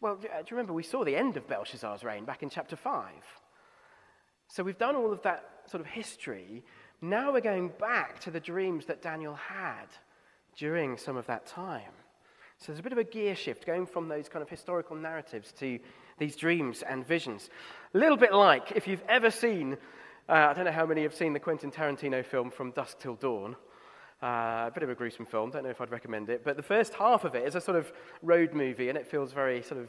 Well, 0.00 0.16
do 0.16 0.26
you 0.26 0.40
remember 0.52 0.72
we 0.72 0.82
saw 0.82 1.04
the 1.04 1.16
end 1.16 1.36
of 1.36 1.46
Belshazzar's 1.46 2.02
reign 2.02 2.24
back 2.24 2.42
in 2.42 2.48
chapter 2.48 2.76
5? 2.76 3.04
So 4.48 4.62
we've 4.62 4.78
done 4.78 4.96
all 4.96 5.12
of 5.12 5.20
that 5.22 5.59
sort 5.70 5.80
of 5.80 5.86
history. 5.86 6.64
Now 7.00 7.32
we're 7.32 7.40
going 7.40 7.70
back 7.78 8.20
to 8.20 8.30
the 8.30 8.40
dreams 8.40 8.86
that 8.86 9.02
Daniel 9.02 9.34
had 9.34 9.86
during 10.56 10.96
some 10.96 11.16
of 11.16 11.26
that 11.26 11.46
time. 11.46 11.92
So 12.58 12.66
there's 12.72 12.80
a 12.80 12.82
bit 12.82 12.92
of 12.92 12.98
a 12.98 13.04
gear 13.04 13.34
shift 13.34 13.64
going 13.64 13.86
from 13.86 14.08
those 14.08 14.28
kind 14.28 14.42
of 14.42 14.50
historical 14.50 14.96
narratives 14.96 15.52
to 15.52 15.78
these 16.18 16.36
dreams 16.36 16.82
and 16.82 17.06
visions. 17.06 17.48
A 17.94 17.98
little 17.98 18.18
bit 18.18 18.34
like 18.34 18.72
if 18.72 18.86
you've 18.86 19.04
ever 19.08 19.30
seen, 19.30 19.78
uh, 20.28 20.32
I 20.32 20.52
don't 20.52 20.66
know 20.66 20.72
how 20.72 20.84
many 20.84 21.02
have 21.02 21.14
seen 21.14 21.32
the 21.32 21.40
Quentin 21.40 21.70
Tarantino 21.70 22.24
film 22.24 22.50
From 22.50 22.72
Dusk 22.72 22.98
Till 22.98 23.14
Dawn. 23.14 23.56
Uh, 24.22 24.66
a 24.66 24.70
bit 24.74 24.82
of 24.82 24.90
a 24.90 24.94
gruesome 24.94 25.24
film, 25.24 25.50
don't 25.50 25.62
know 25.62 25.70
if 25.70 25.80
I'd 25.80 25.90
recommend 25.90 26.28
it. 26.28 26.44
But 26.44 26.58
the 26.58 26.62
first 26.62 26.92
half 26.92 27.24
of 27.24 27.34
it 27.34 27.46
is 27.46 27.54
a 27.54 27.60
sort 27.60 27.78
of 27.78 27.90
road 28.20 28.52
movie, 28.52 28.90
and 28.90 28.98
it 28.98 29.06
feels 29.06 29.32
very 29.32 29.62
sort 29.62 29.80
of 29.80 29.88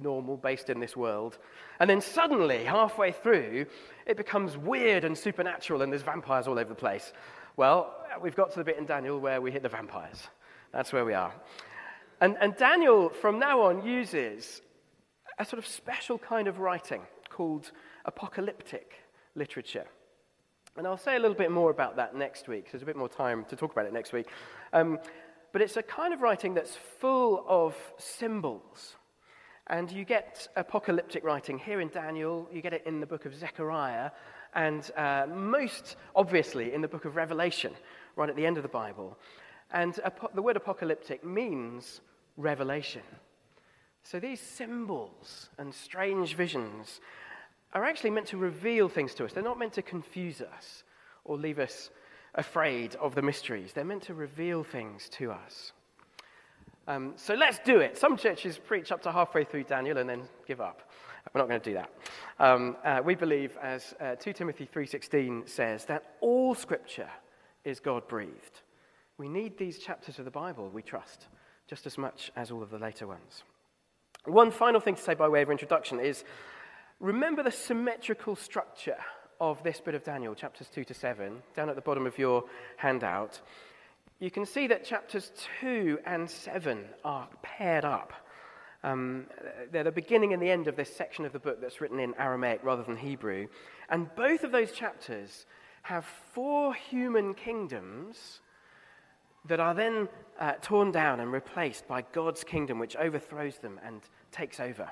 normal, 0.00 0.36
based 0.36 0.70
in 0.70 0.80
this 0.80 0.96
world. 0.96 1.38
And 1.80 1.88
then 1.88 2.00
suddenly, 2.00 2.64
halfway 2.64 3.12
through, 3.12 3.66
it 4.06 4.16
becomes 4.16 4.56
weird 4.56 5.04
and 5.04 5.16
supernatural, 5.16 5.82
and 5.82 5.92
there's 5.92 6.02
vampires 6.02 6.46
all 6.46 6.58
over 6.58 6.68
the 6.68 6.74
place. 6.74 7.12
Well, 7.56 7.94
we've 8.20 8.34
got 8.34 8.50
to 8.52 8.58
the 8.58 8.64
bit 8.64 8.78
in 8.78 8.86
Daniel 8.86 9.18
where 9.20 9.40
we 9.40 9.52
hit 9.52 9.62
the 9.62 9.68
vampires. 9.68 10.28
That's 10.72 10.92
where 10.92 11.04
we 11.04 11.14
are. 11.14 11.32
And, 12.20 12.36
and 12.40 12.56
Daniel, 12.56 13.10
from 13.10 13.38
now 13.38 13.62
on, 13.62 13.84
uses 13.84 14.60
a 15.38 15.44
sort 15.44 15.58
of 15.58 15.66
special 15.66 16.18
kind 16.18 16.48
of 16.48 16.58
writing 16.58 17.02
called 17.28 17.70
apocalyptic 18.04 18.94
literature. 19.34 19.86
And 20.76 20.86
I'll 20.86 20.96
say 20.96 21.16
a 21.16 21.18
little 21.20 21.36
bit 21.36 21.52
more 21.52 21.70
about 21.70 21.96
that 21.96 22.16
next 22.16 22.48
week. 22.48 22.70
There's 22.70 22.82
a 22.82 22.86
bit 22.86 22.96
more 22.96 23.08
time 23.08 23.44
to 23.48 23.56
talk 23.56 23.72
about 23.72 23.86
it 23.86 23.92
next 23.92 24.12
week. 24.12 24.26
Um, 24.72 24.98
but 25.52 25.62
it's 25.62 25.76
a 25.76 25.82
kind 25.82 26.12
of 26.12 26.20
writing 26.20 26.54
that's 26.54 26.76
full 26.98 27.44
of 27.48 27.76
symbols. 27.98 28.96
And 29.68 29.90
you 29.90 30.04
get 30.04 30.46
apocalyptic 30.56 31.24
writing 31.24 31.58
here 31.58 31.80
in 31.80 31.88
Daniel, 31.88 32.48
you 32.52 32.60
get 32.60 32.74
it 32.74 32.82
in 32.86 33.00
the 33.00 33.06
book 33.06 33.24
of 33.24 33.34
Zechariah, 33.34 34.10
and 34.54 34.90
uh, 34.96 35.26
most 35.26 35.96
obviously 36.14 36.74
in 36.74 36.82
the 36.82 36.88
book 36.88 37.06
of 37.06 37.16
Revelation, 37.16 37.72
right 38.16 38.28
at 38.28 38.36
the 38.36 38.46
end 38.46 38.56
of 38.56 38.62
the 38.62 38.68
Bible. 38.68 39.18
And 39.72 39.98
the 40.34 40.42
word 40.42 40.56
apocalyptic 40.56 41.24
means 41.24 42.00
revelation. 42.36 43.02
So 44.02 44.20
these 44.20 44.40
symbols 44.40 45.48
and 45.58 45.74
strange 45.74 46.34
visions 46.36 47.00
are 47.72 47.84
actually 47.84 48.10
meant 48.10 48.28
to 48.28 48.36
reveal 48.36 48.88
things 48.88 49.14
to 49.14 49.24
us. 49.24 49.32
They're 49.32 49.42
not 49.42 49.58
meant 49.58 49.72
to 49.74 49.82
confuse 49.82 50.40
us 50.40 50.84
or 51.24 51.38
leave 51.38 51.58
us 51.58 51.90
afraid 52.34 52.94
of 52.96 53.14
the 53.14 53.22
mysteries. 53.22 53.72
They're 53.72 53.84
meant 53.84 54.04
to 54.04 54.14
reveal 54.14 54.62
things 54.62 55.08
to 55.10 55.32
us. 55.32 55.72
Um, 56.86 57.14
so 57.16 57.34
let's 57.34 57.58
do 57.60 57.78
it. 57.78 57.96
Some 57.96 58.16
churches 58.16 58.58
preach 58.58 58.92
up 58.92 59.02
to 59.02 59.12
halfway 59.12 59.44
through 59.44 59.64
Daniel 59.64 59.98
and 59.98 60.08
then 60.08 60.22
give 60.46 60.60
up. 60.60 60.82
We're 61.32 61.40
not 61.40 61.48
going 61.48 61.60
to 61.60 61.70
do 61.70 61.74
that. 61.74 61.90
Um, 62.38 62.76
uh, 62.84 63.00
we 63.02 63.14
believe, 63.14 63.56
as 63.62 63.94
uh, 64.00 64.16
2 64.16 64.34
Timothy 64.34 64.68
3.16 64.72 65.48
says, 65.48 65.86
that 65.86 66.16
all 66.20 66.54
Scripture 66.54 67.08
is 67.64 67.80
God-breathed. 67.80 68.60
We 69.16 69.28
need 69.28 69.56
these 69.56 69.78
chapters 69.78 70.18
of 70.18 70.26
the 70.26 70.30
Bible, 70.30 70.68
we 70.68 70.82
trust, 70.82 71.28
just 71.66 71.86
as 71.86 71.96
much 71.96 72.30
as 72.36 72.50
all 72.50 72.62
of 72.62 72.70
the 72.70 72.78
later 72.78 73.06
ones. 73.06 73.44
One 74.26 74.50
final 74.50 74.80
thing 74.80 74.96
to 74.96 75.02
say 75.02 75.14
by 75.14 75.28
way 75.28 75.42
of 75.42 75.50
introduction 75.50 76.00
is 76.00 76.24
remember 77.00 77.42
the 77.42 77.50
symmetrical 77.50 78.36
structure 78.36 78.96
of 79.40 79.62
this 79.62 79.80
bit 79.80 79.94
of 79.94 80.04
Daniel, 80.04 80.34
chapters 80.34 80.68
2 80.68 80.84
to 80.84 80.94
7, 80.94 81.42
down 81.54 81.68
at 81.68 81.74
the 81.76 81.82
bottom 81.82 82.06
of 82.06 82.18
your 82.18 82.44
handout. 82.76 83.40
You 84.20 84.30
can 84.30 84.46
see 84.46 84.68
that 84.68 84.84
chapters 84.84 85.32
2 85.60 85.98
and 86.06 86.30
7 86.30 86.84
are 87.04 87.28
paired 87.42 87.84
up. 87.84 88.12
Um, 88.84 89.26
they're 89.72 89.82
the 89.82 89.90
beginning 89.90 90.32
and 90.32 90.40
the 90.40 90.50
end 90.50 90.68
of 90.68 90.76
this 90.76 90.94
section 90.94 91.24
of 91.24 91.32
the 91.32 91.40
book 91.40 91.60
that's 91.60 91.80
written 91.80 91.98
in 91.98 92.14
Aramaic 92.16 92.60
rather 92.62 92.84
than 92.84 92.96
Hebrew. 92.96 93.48
And 93.88 94.14
both 94.14 94.44
of 94.44 94.52
those 94.52 94.70
chapters 94.70 95.46
have 95.82 96.04
four 96.32 96.74
human 96.74 97.34
kingdoms 97.34 98.40
that 99.46 99.58
are 99.58 99.74
then 99.74 100.08
uh, 100.38 100.52
torn 100.62 100.92
down 100.92 101.18
and 101.20 101.32
replaced 101.32 101.88
by 101.88 102.02
God's 102.12 102.44
kingdom, 102.44 102.78
which 102.78 102.94
overthrows 102.96 103.58
them 103.58 103.80
and 103.84 104.00
takes 104.30 104.60
over. 104.60 104.88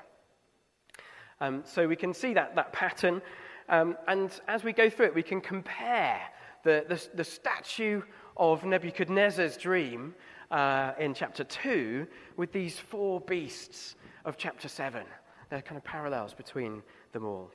Um, 1.39 1.63
so 1.65 1.87
we 1.87 1.95
can 1.95 2.13
see 2.13 2.33
that, 2.33 2.55
that 2.55 2.73
pattern. 2.73 3.21
Um, 3.69 3.95
and 4.07 4.31
as 4.47 4.63
we 4.63 4.73
go 4.73 4.89
through 4.89 5.07
it, 5.07 5.15
we 5.15 5.23
can 5.23 5.39
compare 5.39 6.19
the, 6.63 6.85
the, 6.89 7.07
the 7.15 7.23
statue 7.23 8.01
of 8.37 8.63
Nebuchadnezzar's 8.63 9.57
dream 9.57 10.15
uh, 10.51 10.93
in 10.99 11.13
chapter 11.13 11.43
2 11.43 12.07
with 12.37 12.51
these 12.51 12.77
four 12.77 13.21
beasts 13.21 13.95
of 14.25 14.37
chapter 14.37 14.67
7. 14.67 15.03
There 15.49 15.59
are 15.59 15.61
kind 15.61 15.77
of 15.77 15.83
parallels 15.83 16.33
between 16.33 16.83
them 17.11 17.25
all. 17.25 17.51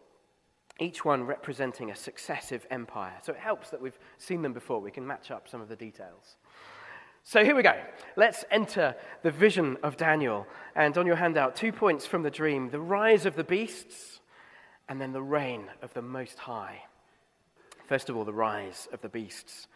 Each 0.80 1.04
one 1.04 1.24
representing 1.24 1.90
a 1.90 1.96
successive 1.96 2.66
empire. 2.70 3.14
So 3.22 3.32
it 3.32 3.38
helps 3.38 3.70
that 3.70 3.80
we've 3.80 3.98
seen 4.18 4.42
them 4.42 4.52
before. 4.52 4.80
We 4.80 4.90
can 4.90 5.06
match 5.06 5.30
up 5.30 5.48
some 5.48 5.60
of 5.60 5.68
the 5.68 5.76
details. 5.76 6.36
So 7.24 7.44
here 7.44 7.56
we 7.56 7.62
go. 7.62 7.74
Let's 8.16 8.44
enter 8.50 8.94
the 9.22 9.30
vision 9.30 9.76
of 9.82 9.96
Daniel. 9.96 10.46
And 10.76 10.96
on 10.96 11.06
your 11.06 11.16
handout, 11.16 11.56
two 11.56 11.72
points 11.72 12.06
from 12.06 12.22
the 12.22 12.30
dream 12.30 12.70
the 12.70 12.80
rise 12.80 13.26
of 13.26 13.34
the 13.34 13.44
beasts, 13.44 14.20
and 14.88 15.00
then 15.00 15.12
the 15.12 15.22
reign 15.22 15.64
of 15.82 15.92
the 15.94 16.02
Most 16.02 16.38
High. 16.38 16.82
First 17.86 18.08
of 18.08 18.16
all, 18.16 18.24
the 18.24 18.32
rise 18.32 18.88
of 18.92 19.00
the 19.00 19.08
beasts 19.08 19.66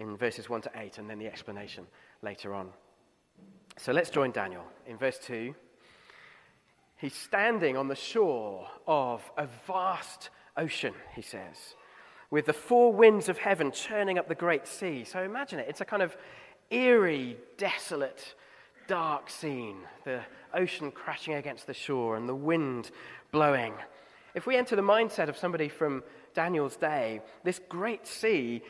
in 0.00 0.16
verses 0.16 0.48
1 0.48 0.62
to 0.62 0.70
8, 0.74 0.98
and 0.98 1.08
then 1.08 1.18
the 1.18 1.26
explanation 1.26 1.86
later 2.22 2.54
on. 2.54 2.70
So 3.76 3.92
let's 3.92 4.10
join 4.10 4.32
Daniel. 4.32 4.64
In 4.86 4.96
verse 4.96 5.18
2, 5.18 5.54
he's 6.96 7.14
standing 7.14 7.76
on 7.76 7.88
the 7.88 7.94
shore 7.94 8.66
of 8.86 9.22
a 9.36 9.46
vast 9.66 10.30
ocean, 10.56 10.94
he 11.14 11.22
says, 11.22 11.76
with 12.30 12.46
the 12.46 12.52
four 12.54 12.92
winds 12.92 13.28
of 13.28 13.38
heaven 13.38 13.70
churning 13.72 14.18
up 14.18 14.26
the 14.26 14.34
great 14.34 14.66
sea. 14.66 15.04
So 15.04 15.22
imagine 15.22 15.58
it. 15.58 15.66
It's 15.68 15.82
a 15.82 15.84
kind 15.84 16.02
of 16.02 16.16
eerie, 16.70 17.36
desolate, 17.58 18.34
dark 18.86 19.28
scene. 19.28 19.76
The 20.04 20.20
ocean 20.54 20.90
crashing 20.92 21.34
against 21.34 21.66
the 21.66 21.74
shore 21.74 22.16
and 22.16 22.26
the 22.28 22.34
wind 22.34 22.90
blowing. 23.32 23.74
If 24.34 24.46
we 24.46 24.56
enter 24.56 24.76
the 24.76 24.82
mindset 24.82 25.28
of 25.28 25.36
somebody 25.36 25.68
from 25.68 26.04
Daniel's 26.34 26.76
day, 26.76 27.20
this 27.44 27.60
great 27.68 28.06
sea 28.06 28.62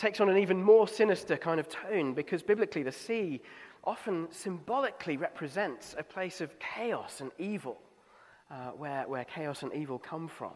takes 0.00 0.18
on 0.18 0.30
an 0.30 0.38
even 0.38 0.62
more 0.62 0.88
sinister 0.88 1.36
kind 1.36 1.60
of 1.60 1.68
tone 1.68 2.14
because 2.14 2.42
biblically 2.42 2.82
the 2.82 2.90
sea 2.90 3.40
often 3.84 4.28
symbolically 4.30 5.18
represents 5.18 5.94
a 5.98 6.02
place 6.02 6.40
of 6.40 6.58
chaos 6.58 7.20
and 7.20 7.30
evil, 7.38 7.78
uh, 8.50 8.70
where, 8.70 9.06
where 9.06 9.24
chaos 9.24 9.62
and 9.62 9.72
evil 9.74 9.98
come 9.98 10.26
from. 10.26 10.52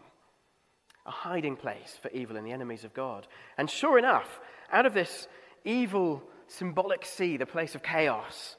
A 1.07 1.11
hiding 1.11 1.57
place 1.57 1.99
for 2.01 2.11
evil 2.11 2.37
and 2.39 2.47
the 2.47 2.53
enemies 2.53 2.85
of 2.85 2.95
God. 2.95 3.27
And 3.59 3.69
sure 3.69 3.99
enough, 3.99 4.41
out 4.73 4.87
of 4.87 4.95
this 4.95 5.29
evil 5.65 6.23
symbolic 6.47 7.05
sea, 7.05 7.37
the 7.37 7.45
place 7.45 7.75
of 7.75 7.83
chaos, 7.83 8.57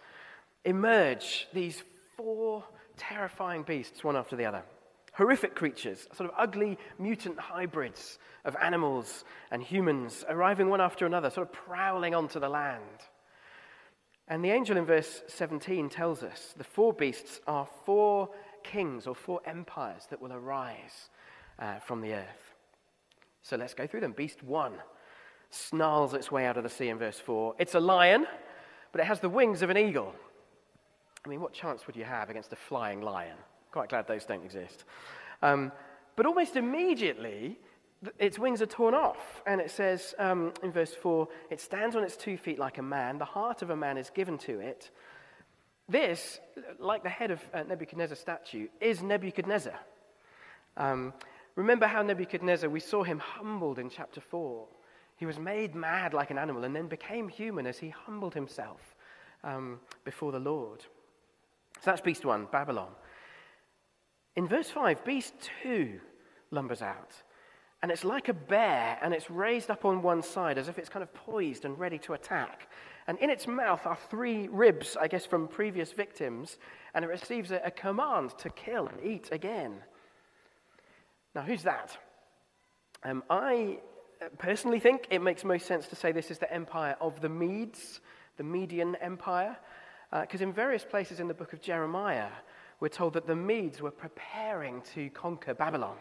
emerge 0.64 1.48
these 1.52 1.82
four 2.16 2.64
terrifying 2.96 3.64
beasts, 3.64 4.04
one 4.04 4.16
after 4.16 4.36
the 4.36 4.46
other. 4.46 4.64
Horrific 5.16 5.56
creatures, 5.56 6.08
sort 6.14 6.30
of 6.30 6.36
ugly 6.38 6.78
mutant 7.00 7.40
hybrids 7.40 8.20
of 8.44 8.56
animals 8.62 9.24
and 9.50 9.64
humans, 9.64 10.26
arriving 10.28 10.70
one 10.70 10.82
after 10.82 11.06
another, 11.06 11.30
sort 11.30 11.48
of 11.48 11.54
prowling 11.54 12.14
onto 12.14 12.40
the 12.40 12.50
land. 12.50 12.82
And 14.28 14.44
the 14.44 14.50
angel 14.50 14.76
in 14.76 14.86
verse 14.86 15.24
17 15.28 15.90
tells 15.90 16.22
us 16.22 16.54
the 16.58 16.64
four 16.64 16.92
beasts 16.92 17.40
are 17.48 17.68
four 17.86 18.30
kings 18.64 19.08
or 19.08 19.16
four 19.16 19.40
empires 19.46 20.08
that 20.10 20.22
will 20.22 20.34
arise 20.34 21.10
uh, 21.60 21.80
from 21.80 22.02
the 22.02 22.14
earth. 22.14 22.54
So 23.42 23.56
let's 23.56 23.74
go 23.74 23.88
through 23.88 24.02
them. 24.02 24.14
Beast 24.14 24.44
one 24.44 24.74
snarls 25.52 26.14
its 26.14 26.32
way 26.32 26.46
out 26.46 26.58
of 26.58 26.64
the 26.64 26.70
sea 26.70 26.90
in 26.90 26.98
verse 26.98 27.20
4. 27.20 27.56
It's 27.60 27.76
a 27.76 27.80
lion, 27.80 28.26
but 28.92 29.00
it 29.00 29.06
has 29.06 29.20
the 29.20 29.30
wings 29.30 29.62
of 29.62 29.70
an 29.70 29.78
eagle. 29.78 30.14
I 31.24 31.30
mean, 31.30 31.40
what 31.40 31.54
chance 31.54 31.88
would 31.88 31.96
you 31.96 32.04
have 32.04 32.30
against 32.30 32.52
a 32.52 32.58
flying 32.58 33.02
lion? 33.02 33.38
Quite 33.76 33.90
glad 33.90 34.08
those 34.08 34.24
don't 34.24 34.46
exist. 34.46 34.86
Um, 35.42 35.74
but 36.16 36.26
almost 36.26 36.56
immediately, 36.56 37.60
its 38.18 38.40
wings 38.40 38.62
are 38.62 38.66
torn 38.66 38.94
off. 38.94 39.44
And 39.46 39.60
it 39.60 39.70
says 39.70 40.16
um, 40.18 40.54
in 40.64 40.72
verse 40.72 40.94
4 40.94 41.28
it 41.52 41.60
stands 41.60 41.94
on 41.94 42.02
its 42.02 42.16
two 42.16 42.38
feet 42.38 42.58
like 42.58 42.78
a 42.78 42.82
man, 42.82 43.18
the 43.18 43.26
heart 43.26 43.64
of 43.64 43.72
a 43.72 43.76
man 43.76 43.98
is 43.98 44.10
given 44.12 44.38
to 44.38 44.62
it. 44.62 44.92
This, 45.90 46.40
like 46.80 47.04
the 47.04 47.10
head 47.10 47.32
of 47.32 47.42
uh, 47.54 47.64
Nebuchadnezzar's 47.64 48.18
statue, 48.18 48.70
is 48.80 49.04
Nebuchadnezzar. 49.04 49.78
Um, 50.78 51.12
remember 51.58 51.86
how 51.86 52.02
Nebuchadnezzar, 52.02 52.70
we 52.70 52.80
saw 52.80 53.04
him 53.04 53.20
humbled 53.20 53.78
in 53.78 53.90
chapter 53.90 54.22
4. 54.22 54.68
He 55.18 55.26
was 55.26 55.38
made 55.38 55.76
mad 55.76 56.14
like 56.14 56.32
an 56.32 56.38
animal 56.38 56.64
and 56.64 56.74
then 56.74 56.88
became 56.88 57.28
human 57.28 57.68
as 57.68 57.80
he 57.80 57.90
humbled 57.90 58.36
himself 58.36 58.80
um, 59.44 59.82
before 60.06 60.32
the 60.32 60.40
Lord. 60.40 60.80
So 61.82 61.92
that's 61.92 62.00
beast 62.00 62.24
one, 62.24 62.48
Babylon. 62.54 62.92
In 64.36 64.48
verse 64.48 64.70
5, 64.70 65.06
beast 65.06 65.34
two 65.64 66.00
lumbers 66.52 66.82
out. 66.82 67.12
And 67.82 67.92
it's 67.92 68.04
like 68.04 68.30
a 68.30 68.34
bear, 68.34 68.98
and 69.02 69.14
it's 69.14 69.30
raised 69.30 69.70
up 69.70 69.86
on 69.86 70.02
one 70.02 70.24
side 70.24 70.58
as 70.58 70.68
if 70.68 70.80
it's 70.80 70.90
kind 70.90 71.04
of 71.04 71.14
poised 71.14 71.66
and 71.66 71.78
ready 71.78 72.00
to 72.00 72.14
attack. 72.14 72.70
And 73.08 73.18
in 73.20 73.30
its 73.30 73.48
mouth 73.48 73.86
are 73.86 73.98
three 74.10 74.48
ribs, 74.48 74.98
I 75.00 75.08
guess, 75.08 75.26
from 75.26 75.48
previous 75.48 75.92
victims, 75.92 76.58
and 76.94 77.06
it 77.06 77.10
receives 77.10 77.52
a, 77.52 77.62
a 77.64 77.72
command 77.72 78.38
to 78.40 78.50
kill 78.50 78.88
and 78.88 79.00
eat 79.04 79.30
again. 79.32 79.76
Now, 81.36 81.44
who's 81.44 81.64
that? 81.64 81.98
Um, 83.04 83.24
I 83.30 83.80
personally 84.38 84.80
think 84.80 85.08
it 85.12 85.22
makes 85.22 85.44
most 85.44 85.68
sense 85.68 85.88
to 85.90 85.96
say 85.96 86.12
this 86.12 86.32
is 86.32 86.40
the 86.40 86.52
empire 86.52 86.96
of 87.00 87.22
the 87.22 87.30
Medes, 87.30 88.02
the 88.38 88.44
Median 88.44 88.96
Empire, 88.96 89.58
because 90.12 90.42
uh, 90.42 90.46
in 90.46 90.54
various 90.54 90.84
places 90.84 91.20
in 91.20 91.28
the 91.28 91.34
book 91.34 91.54
of 91.54 91.62
Jeremiah, 91.62 92.30
we're 92.80 92.90
told 92.90 93.14
that 93.14 93.28
the 93.28 93.36
Medes 93.36 93.82
were 93.82 93.92
preparing 93.92 94.82
to 94.94 95.10
conquer 95.12 95.54
Babylon. 95.54 95.98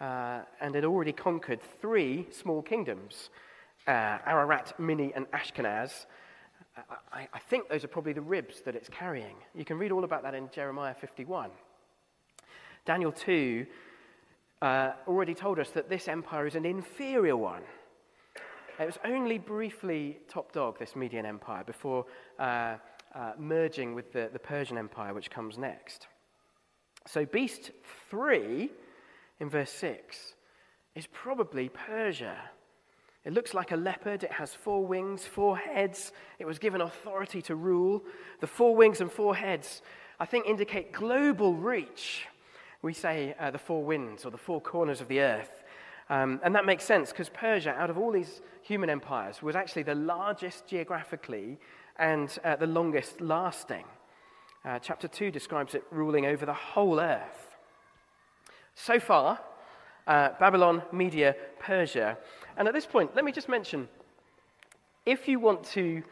Uh, 0.00 0.40
and 0.62 0.74
had 0.74 0.84
already 0.84 1.12
conquered 1.12 1.60
three 1.82 2.26
small 2.30 2.62
kingdoms 2.62 3.28
uh, 3.86 4.18
Ararat, 4.26 4.78
Minni, 4.78 5.12
and 5.14 5.26
Ashkenaz. 5.32 6.06
I, 7.12 7.28
I 7.32 7.38
think 7.38 7.68
those 7.68 7.84
are 7.84 7.88
probably 7.88 8.12
the 8.12 8.20
ribs 8.20 8.62
that 8.62 8.74
it's 8.74 8.88
carrying. 8.88 9.36
You 9.54 9.64
can 9.64 9.78
read 9.78 9.92
all 9.92 10.04
about 10.04 10.22
that 10.22 10.34
in 10.34 10.48
Jeremiah 10.52 10.94
51. 10.94 11.50
Daniel 12.86 13.12
2 13.12 13.66
uh, 14.62 14.92
already 15.06 15.34
told 15.34 15.58
us 15.58 15.70
that 15.70 15.88
this 15.88 16.08
empire 16.08 16.46
is 16.46 16.54
an 16.54 16.64
inferior 16.64 17.36
one. 17.36 17.62
It 18.78 18.86
was 18.86 18.98
only 19.04 19.36
briefly 19.36 20.18
top 20.28 20.52
dog, 20.52 20.78
this 20.78 20.96
Median 20.96 21.26
Empire, 21.26 21.64
before 21.64 22.06
uh, 23.14 23.32
merging 23.38 23.94
with 23.94 24.12
the, 24.12 24.30
the 24.32 24.38
Persian 24.38 24.78
Empire, 24.78 25.14
which 25.14 25.30
comes 25.30 25.58
next. 25.58 26.06
So, 27.06 27.24
Beast 27.24 27.70
3 28.10 28.70
in 29.40 29.48
verse 29.48 29.70
6 29.72 30.34
is 30.94 31.06
probably 31.06 31.68
Persia. 31.68 32.36
It 33.24 33.32
looks 33.32 33.52
like 33.52 33.72
a 33.72 33.76
leopard. 33.76 34.24
It 34.24 34.32
has 34.32 34.54
four 34.54 34.86
wings, 34.86 35.26
four 35.26 35.56
heads. 35.56 36.12
It 36.38 36.46
was 36.46 36.58
given 36.58 36.80
authority 36.80 37.42
to 37.42 37.54
rule. 37.54 38.02
The 38.40 38.46
four 38.46 38.74
wings 38.74 39.00
and 39.00 39.12
four 39.12 39.36
heads, 39.36 39.82
I 40.18 40.24
think, 40.24 40.46
indicate 40.46 40.92
global 40.92 41.54
reach. 41.54 42.26
We 42.82 42.94
say 42.94 43.34
uh, 43.38 43.50
the 43.50 43.58
four 43.58 43.84
winds 43.84 44.24
or 44.24 44.30
the 44.30 44.38
four 44.38 44.60
corners 44.60 45.00
of 45.00 45.08
the 45.08 45.20
earth. 45.20 45.62
Um, 46.08 46.40
and 46.42 46.54
that 46.54 46.64
makes 46.64 46.84
sense 46.84 47.10
because 47.10 47.28
Persia, 47.28 47.70
out 47.70 47.90
of 47.90 47.98
all 47.98 48.10
these 48.10 48.40
human 48.62 48.90
empires, 48.90 49.42
was 49.42 49.54
actually 49.54 49.82
the 49.82 49.94
largest 49.94 50.66
geographically 50.66 51.58
and 52.00 52.36
uh, 52.44 52.56
the 52.56 52.66
longest 52.66 53.20
lasting. 53.20 53.84
Uh, 54.64 54.78
chapter 54.78 55.06
2 55.06 55.30
describes 55.30 55.74
it 55.74 55.84
ruling 55.90 56.26
over 56.26 56.44
the 56.44 56.54
whole 56.54 56.98
earth. 56.98 57.56
So 58.74 58.98
far, 58.98 59.38
uh, 60.06 60.30
Babylon, 60.40 60.82
Media, 60.92 61.36
Persia. 61.60 62.18
And 62.56 62.66
at 62.66 62.74
this 62.74 62.86
point, 62.86 63.14
let 63.14 63.24
me 63.24 63.32
just 63.32 63.48
mention 63.48 63.88
if 65.06 65.28
you 65.28 65.38
want 65.38 65.62
to 65.64 66.02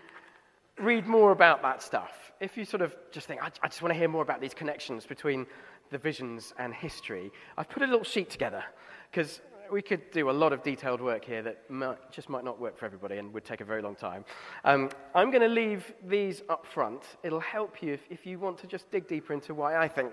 read 0.78 1.06
more 1.06 1.32
about 1.32 1.62
that 1.62 1.82
stuff, 1.82 2.32
if 2.40 2.56
you 2.56 2.64
sort 2.64 2.82
of 2.82 2.94
just 3.10 3.26
think, 3.26 3.42
I, 3.42 3.50
I 3.62 3.68
just 3.68 3.82
want 3.82 3.92
to 3.92 3.98
hear 3.98 4.08
more 4.08 4.22
about 4.22 4.40
these 4.40 4.54
connections 4.54 5.06
between 5.06 5.46
the 5.90 5.98
visions 5.98 6.52
and 6.58 6.72
history, 6.72 7.32
I've 7.56 7.68
put 7.68 7.82
a 7.82 7.86
little 7.86 8.04
sheet 8.04 8.30
together 8.30 8.62
because 9.10 9.40
we 9.72 9.82
could 9.82 10.10
do 10.10 10.30
a 10.30 10.32
lot 10.32 10.52
of 10.52 10.62
detailed 10.62 11.00
work 11.00 11.24
here 11.24 11.42
that 11.42 11.70
might, 11.70 12.12
just 12.12 12.28
might 12.28 12.44
not 12.44 12.60
work 12.60 12.78
for 12.78 12.86
everybody 12.86 13.18
and 13.18 13.32
would 13.34 13.44
take 13.44 13.60
a 13.60 13.64
very 13.64 13.82
long 13.82 13.94
time. 13.94 14.24
Um, 14.64 14.90
I'm 15.14 15.30
going 15.30 15.42
to 15.42 15.48
leave 15.48 15.92
these 16.06 16.42
up 16.48 16.66
front. 16.66 17.02
It'll 17.22 17.40
help 17.40 17.82
you 17.82 17.94
if, 17.94 18.00
if 18.10 18.26
you 18.26 18.38
want 18.38 18.58
to 18.58 18.66
just 18.66 18.90
dig 18.90 19.06
deeper 19.08 19.32
into 19.32 19.54
why 19.54 19.76
I 19.76 19.88
think 19.88 20.12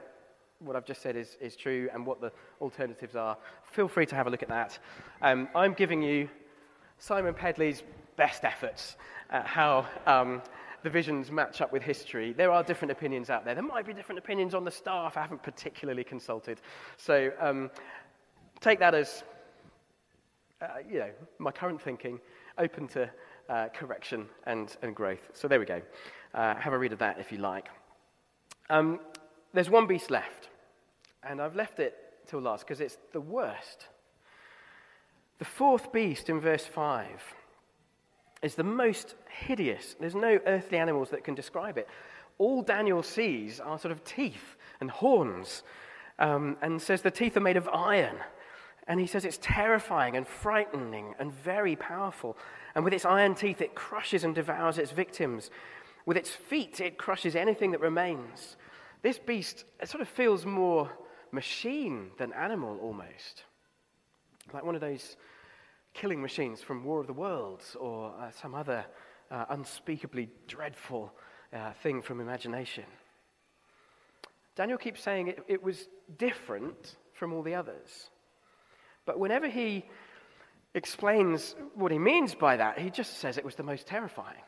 what 0.59 0.75
I've 0.75 0.85
just 0.85 1.01
said 1.01 1.15
is, 1.15 1.37
is 1.41 1.55
true 1.55 1.89
and 1.93 2.05
what 2.05 2.21
the 2.21 2.31
alternatives 2.61 3.15
are. 3.15 3.37
Feel 3.63 3.87
free 3.87 4.05
to 4.05 4.15
have 4.15 4.27
a 4.27 4.29
look 4.29 4.43
at 4.43 4.49
that. 4.49 4.79
Um, 5.21 5.47
I'm 5.53 5.73
giving 5.73 6.01
you 6.01 6.29
Simon 6.97 7.33
Pedley's 7.33 7.83
best 8.15 8.43
efforts 8.43 8.95
at 9.29 9.45
how 9.45 9.85
um, 10.05 10.41
the 10.83 10.89
visions 10.89 11.31
match 11.31 11.61
up 11.61 11.73
with 11.73 11.81
history. 11.81 12.31
There 12.31 12.51
are 12.51 12.63
different 12.63 12.91
opinions 12.91 13.29
out 13.29 13.43
there. 13.43 13.55
There 13.55 13.63
might 13.63 13.85
be 13.85 13.93
different 13.93 14.19
opinions 14.19 14.53
on 14.53 14.63
the 14.63 14.71
staff. 14.71 15.17
I 15.17 15.21
haven't 15.21 15.43
particularly 15.43 16.03
consulted. 16.03 16.61
So 16.97 17.31
um, 17.39 17.71
take 18.61 18.79
that 18.79 18.93
as, 18.93 19.23
uh, 20.61 20.67
you 20.89 20.99
know, 20.99 21.09
my 21.37 21.51
current 21.51 21.81
thinking, 21.81 22.19
open 22.57 22.87
to 22.89 23.09
uh, 23.49 23.67
correction 23.73 24.27
and, 24.45 24.75
and 24.81 24.95
growth. 24.95 25.29
So 25.33 25.47
there 25.47 25.59
we 25.59 25.65
go. 25.65 25.81
Uh, 26.33 26.55
have 26.55 26.73
a 26.73 26.77
read 26.77 26.93
of 26.93 26.99
that 26.99 27.19
if 27.19 27.31
you 27.31 27.37
like. 27.37 27.67
Um, 28.69 28.99
there's 29.53 29.69
one 29.69 29.87
beast 29.87 30.11
left, 30.11 30.49
and 31.23 31.41
I've 31.41 31.55
left 31.55 31.79
it 31.79 31.95
till 32.27 32.41
last 32.41 32.65
because 32.65 32.81
it's 32.81 32.97
the 33.13 33.21
worst. 33.21 33.87
The 35.37 35.45
fourth 35.45 35.91
beast 35.91 36.29
in 36.29 36.39
verse 36.39 36.65
5 36.65 37.05
is 38.41 38.55
the 38.55 38.63
most 38.63 39.15
hideous. 39.29 39.95
There's 39.99 40.15
no 40.15 40.39
earthly 40.45 40.77
animals 40.77 41.09
that 41.09 41.23
can 41.23 41.35
describe 41.35 41.77
it. 41.77 41.87
All 42.37 42.61
Daniel 42.61 43.03
sees 43.03 43.59
are 43.59 43.79
sort 43.79 43.91
of 43.91 44.03
teeth 44.03 44.55
and 44.79 44.89
horns, 44.89 45.63
um, 46.19 46.57
and 46.61 46.81
says 46.81 47.01
the 47.01 47.11
teeth 47.11 47.37
are 47.37 47.41
made 47.41 47.57
of 47.57 47.67
iron. 47.69 48.17
And 48.87 48.99
he 48.99 49.07
says 49.07 49.25
it's 49.25 49.39
terrifying 49.41 50.15
and 50.15 50.27
frightening 50.27 51.15
and 51.19 51.33
very 51.33 51.75
powerful. 51.75 52.37
And 52.75 52.83
with 52.83 52.93
its 52.93 53.05
iron 53.05 53.33
teeth, 53.33 53.61
it 53.61 53.73
crushes 53.73 54.23
and 54.23 54.35
devours 54.35 54.77
its 54.77 54.91
victims. 54.91 55.49
With 56.05 56.17
its 56.17 56.29
feet, 56.29 56.79
it 56.79 56.97
crushes 56.97 57.35
anything 57.35 57.71
that 57.71 57.81
remains. 57.81 58.57
This 59.01 59.17
beast 59.17 59.65
sort 59.85 60.01
of 60.01 60.07
feels 60.07 60.45
more 60.45 60.91
machine 61.31 62.11
than 62.17 62.31
animal 62.33 62.77
almost. 62.79 63.43
Like 64.53 64.63
one 64.63 64.75
of 64.75 64.81
those 64.81 65.17
killing 65.93 66.21
machines 66.21 66.61
from 66.61 66.83
War 66.83 66.99
of 66.99 67.07
the 67.07 67.13
Worlds 67.13 67.75
or 67.79 68.13
uh, 68.19 68.29
some 68.29 68.53
other 68.53 68.85
uh, 69.31 69.45
unspeakably 69.49 70.29
dreadful 70.47 71.11
uh, 71.51 71.71
thing 71.81 72.01
from 72.01 72.19
imagination. 72.19 72.83
Daniel 74.55 74.77
keeps 74.77 75.01
saying 75.01 75.29
it, 75.29 75.39
it 75.47 75.63
was 75.63 75.89
different 76.17 76.97
from 77.13 77.33
all 77.33 77.41
the 77.41 77.55
others. 77.55 78.09
But 79.05 79.19
whenever 79.19 79.47
he 79.47 79.85
explains 80.73 81.55
what 81.73 81.91
he 81.91 81.99
means 81.99 82.35
by 82.35 82.57
that, 82.57 82.79
he 82.79 82.89
just 82.89 83.19
says 83.19 83.37
it 83.37 83.45
was 83.45 83.55
the 83.55 83.63
most 83.63 83.87
terrifying. 83.87 84.41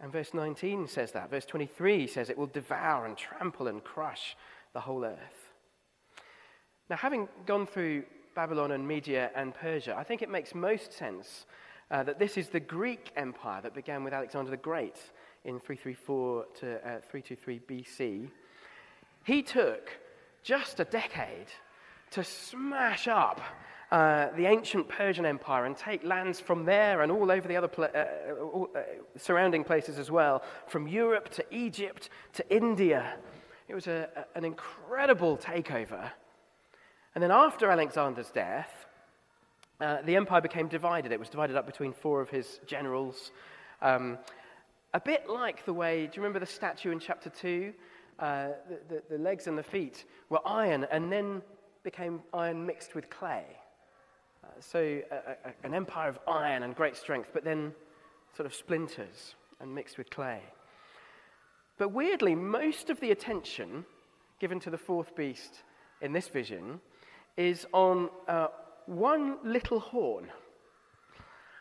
And 0.00 0.12
verse 0.12 0.32
19 0.32 0.86
says 0.86 1.12
that. 1.12 1.30
Verse 1.30 1.44
23 1.44 2.06
says 2.06 2.30
it 2.30 2.38
will 2.38 2.46
devour 2.46 3.04
and 3.04 3.16
trample 3.16 3.66
and 3.66 3.82
crush 3.82 4.36
the 4.72 4.80
whole 4.80 5.04
earth. 5.04 5.52
Now, 6.88 6.96
having 6.96 7.28
gone 7.46 7.66
through 7.66 8.04
Babylon 8.34 8.70
and 8.70 8.86
Media 8.86 9.30
and 9.34 9.54
Persia, 9.54 9.94
I 9.96 10.04
think 10.04 10.22
it 10.22 10.30
makes 10.30 10.54
most 10.54 10.92
sense 10.92 11.46
uh, 11.90 12.02
that 12.04 12.18
this 12.18 12.36
is 12.36 12.48
the 12.48 12.60
Greek 12.60 13.10
empire 13.16 13.60
that 13.62 13.74
began 13.74 14.04
with 14.04 14.12
Alexander 14.12 14.50
the 14.50 14.56
Great 14.56 14.96
in 15.44 15.58
334 15.58 16.46
to 16.60 16.76
uh, 16.76 17.00
323 17.10 17.60
BC. 17.68 18.30
He 19.24 19.42
took 19.42 19.90
just 20.42 20.80
a 20.80 20.84
decade 20.84 21.48
to 22.10 22.24
smash 22.24 23.08
up 23.08 23.40
uh, 23.90 24.28
the 24.36 24.46
ancient 24.46 24.88
Persian 24.88 25.24
Empire 25.24 25.64
and 25.64 25.76
take 25.76 26.04
lands 26.04 26.40
from 26.40 26.64
there 26.64 27.00
and 27.02 27.10
all 27.10 27.30
over 27.30 27.48
the 27.48 27.56
other 27.56 27.68
pla- 27.68 27.86
uh, 27.86 28.04
uh, 28.40 28.62
uh, 28.62 28.82
surrounding 29.16 29.64
places 29.64 29.98
as 29.98 30.10
well, 30.10 30.42
from 30.66 30.86
Europe 30.86 31.30
to 31.30 31.44
Egypt 31.50 32.10
to 32.34 32.54
India. 32.54 33.14
It 33.66 33.74
was 33.74 33.86
a, 33.86 34.08
a, 34.14 34.38
an 34.38 34.44
incredible 34.44 35.38
takeover. 35.38 36.10
And 37.14 37.22
then 37.22 37.30
after 37.30 37.70
Alexander's 37.70 38.30
death, 38.30 38.70
uh, 39.80 40.02
the 40.02 40.16
empire 40.16 40.40
became 40.40 40.68
divided. 40.68 41.12
It 41.12 41.20
was 41.20 41.30
divided 41.30 41.56
up 41.56 41.66
between 41.66 41.92
four 41.92 42.20
of 42.20 42.28
his 42.28 42.60
generals. 42.66 43.30
Um, 43.80 44.18
a 44.92 45.00
bit 45.00 45.28
like 45.28 45.64
the 45.64 45.72
way, 45.72 46.06
do 46.06 46.12
you 46.16 46.22
remember 46.22 46.40
the 46.40 46.46
statue 46.46 46.90
in 46.90 46.98
chapter 46.98 47.30
2 47.30 47.72
uh, 48.18 48.48
the, 48.68 48.94
the, 48.94 49.02
the 49.10 49.18
legs 49.18 49.46
and 49.46 49.56
the 49.56 49.62
feet 49.62 50.04
were 50.28 50.40
iron 50.44 50.84
and 50.90 51.12
then 51.12 51.40
became 51.82 52.20
iron 52.32 52.64
mixed 52.66 52.94
with 52.94 53.08
clay. 53.10 53.44
Uh, 54.44 54.48
so, 54.60 55.00
a, 55.10 55.48
a, 55.48 55.52
an 55.64 55.74
empire 55.74 56.08
of 56.08 56.18
iron 56.26 56.62
and 56.62 56.74
great 56.74 56.96
strength, 56.96 57.30
but 57.32 57.44
then 57.44 57.72
sort 58.36 58.46
of 58.46 58.54
splinters 58.54 59.34
and 59.60 59.74
mixed 59.74 59.98
with 59.98 60.10
clay. 60.10 60.40
But 61.78 61.92
weirdly, 61.92 62.34
most 62.34 62.90
of 62.90 63.00
the 63.00 63.10
attention 63.10 63.84
given 64.40 64.60
to 64.60 64.70
the 64.70 64.78
fourth 64.78 65.14
beast 65.16 65.62
in 66.00 66.12
this 66.12 66.28
vision 66.28 66.80
is 67.36 67.66
on 67.72 68.10
uh, 68.26 68.48
one 68.86 69.38
little 69.44 69.80
horn. 69.80 70.26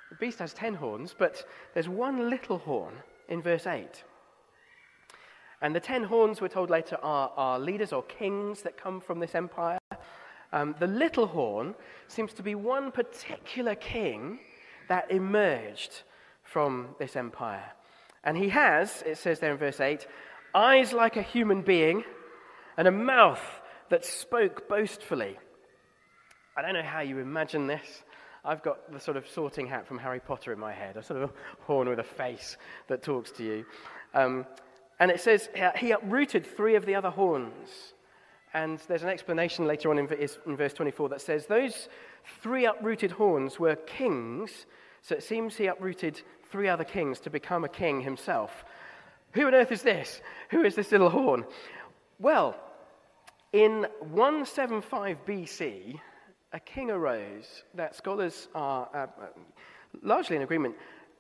The 0.10 0.16
beast 0.16 0.40
has 0.40 0.54
ten 0.54 0.74
horns, 0.74 1.16
but 1.18 1.46
there's 1.74 1.90
one 1.90 2.30
little 2.30 2.58
horn 2.58 2.94
in 3.30 3.42
verse 3.42 3.68
8. 3.68 4.04
And 5.62 5.76
the 5.76 5.80
ten 5.80 6.04
horns, 6.04 6.40
we're 6.40 6.48
told 6.48 6.70
later, 6.70 6.98
are, 7.02 7.32
are 7.36 7.60
leaders 7.60 7.92
or 7.92 8.04
kings 8.04 8.62
that 8.62 8.78
come 8.78 9.02
from 9.02 9.20
this 9.20 9.36
empire. 9.36 9.80
Um, 10.54 10.76
the 10.80 10.88
little 10.88 11.28
horn 11.28 11.76
seems 12.08 12.34
to 12.34 12.44
be 12.44 12.56
one 12.56 12.92
particular 12.92 13.76
king 13.76 14.40
that 14.88 15.12
emerged 15.12 16.04
from 16.44 16.96
this 17.00 17.16
empire. 17.16 17.66
And 18.24 18.38
he 18.38 18.50
has, 18.50 19.04
it 19.06 19.18
says 19.18 19.40
there 19.40 19.52
in 19.52 19.58
verse 19.58 19.80
8, 19.80 20.08
eyes 20.56 20.94
like 20.94 21.18
a 21.18 21.22
human 21.22 21.62
being 21.62 22.04
and 22.78 22.88
a 22.88 22.92
mouth 22.92 23.44
that 23.90 24.06
spoke 24.06 24.68
boastfully. 24.68 25.38
I 26.56 26.62
don't 26.62 26.74
know 26.74 26.84
how 26.84 27.02
you 27.02 27.20
imagine 27.20 27.68
this. 27.68 28.04
I've 28.44 28.64
got 28.64 28.92
the 28.92 29.00
sort 29.00 29.18
of 29.18 29.28
sorting 29.28 29.68
hat 29.68 29.88
from 29.88 29.98
Harry 30.00 30.20
Potter 30.20 30.54
in 30.54 30.60
my 30.60 30.74
head, 30.74 30.96
a 30.96 31.04
sort 31.04 31.22
of 31.22 31.32
horn 31.62 31.90
with 31.90 32.00
a 32.00 32.04
face 32.04 32.58
that 32.88 33.04
talks 33.04 33.32
to 33.34 33.44
you. 33.44 33.66
Um, 34.14 34.46
and 35.00 35.12
it 35.12 35.20
says 35.20 35.50
he 35.78 35.92
uprooted 35.92 36.46
three 36.46 36.76
of 36.76 36.86
the 36.86 36.96
other 36.96 37.10
horns. 37.10 37.94
And 38.54 38.80
there's 38.88 39.04
an 39.04 39.10
explanation 39.10 39.68
later 39.68 39.90
on 39.90 40.00
in, 40.00 40.08
verse 40.08 40.74
24 40.74 41.10
that 41.10 41.22
says 41.22 41.46
those 41.46 41.90
three 42.42 42.66
uprooted 42.66 43.12
horns 43.12 43.60
were 43.60 43.76
kings. 43.76 44.66
So 45.02 45.16
it 45.16 45.24
seems 45.24 45.56
he 45.56 45.68
uprooted 45.68 46.22
three 46.50 46.70
other 46.70 46.84
kings 46.84 47.20
to 47.22 47.30
become 47.30 47.66
a 47.66 47.70
king 47.70 48.02
himself. 48.02 48.66
Who 49.34 49.46
on 49.48 49.54
earth 49.54 49.72
is 49.72 49.82
this? 49.82 50.22
Who 50.50 50.64
is 50.64 50.76
this 50.76 50.92
little 50.92 51.10
horn? 51.10 51.46
Well, 52.20 52.56
in 53.54 53.88
175 54.00 55.26
BC, 55.26 56.00
a 56.54 56.60
king 56.60 56.90
arose 56.90 57.64
that 57.76 57.96
scholars 57.96 58.48
are 58.56 58.90
uh, 58.94 59.08
largely 60.02 60.36
in 60.36 60.42
agreement 60.42 60.76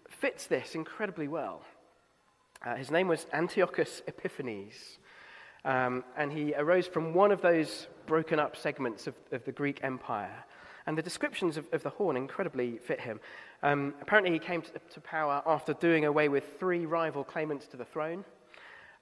fits 0.09 0.47
this 0.47 0.75
incredibly 0.75 1.27
well. 1.27 1.61
Uh, 2.65 2.75
his 2.75 2.89
name 2.89 3.07
was 3.07 3.27
Antiochus 3.33 4.01
Epiphanes, 4.07 4.97
um, 5.67 6.06
and 6.15 6.32
he 6.32 6.53
arose 6.56 6.88
from 6.88 7.13
one 7.13 7.30
of 7.32 7.41
those 7.41 7.88
broken 8.06 8.39
up 8.39 8.56
segments 8.56 9.06
of, 9.06 9.15
of 9.34 9.43
the 9.43 9.51
Greek 9.51 9.82
Empire. 9.84 10.45
And 10.88 10.97
the 10.97 11.01
descriptions 11.01 11.58
of, 11.58 11.67
of 11.73 11.84
the 11.84 11.89
horn 11.89 12.15
incredibly 12.15 12.77
fit 12.77 13.01
him. 13.01 13.19
Um, 13.62 13.93
apparently, 14.01 14.32
he 14.32 14.39
came 14.39 14.62
to, 14.62 14.71
to, 14.93 15.01
power 15.01 15.43
after 15.45 15.73
doing 15.73 16.06
away 16.06 16.30
with 16.30 16.58
three 16.58 16.86
rival 16.86 17.25
claimants 17.25 17.67
to 17.67 17.77
the 17.77 17.84
throne, 17.84 18.23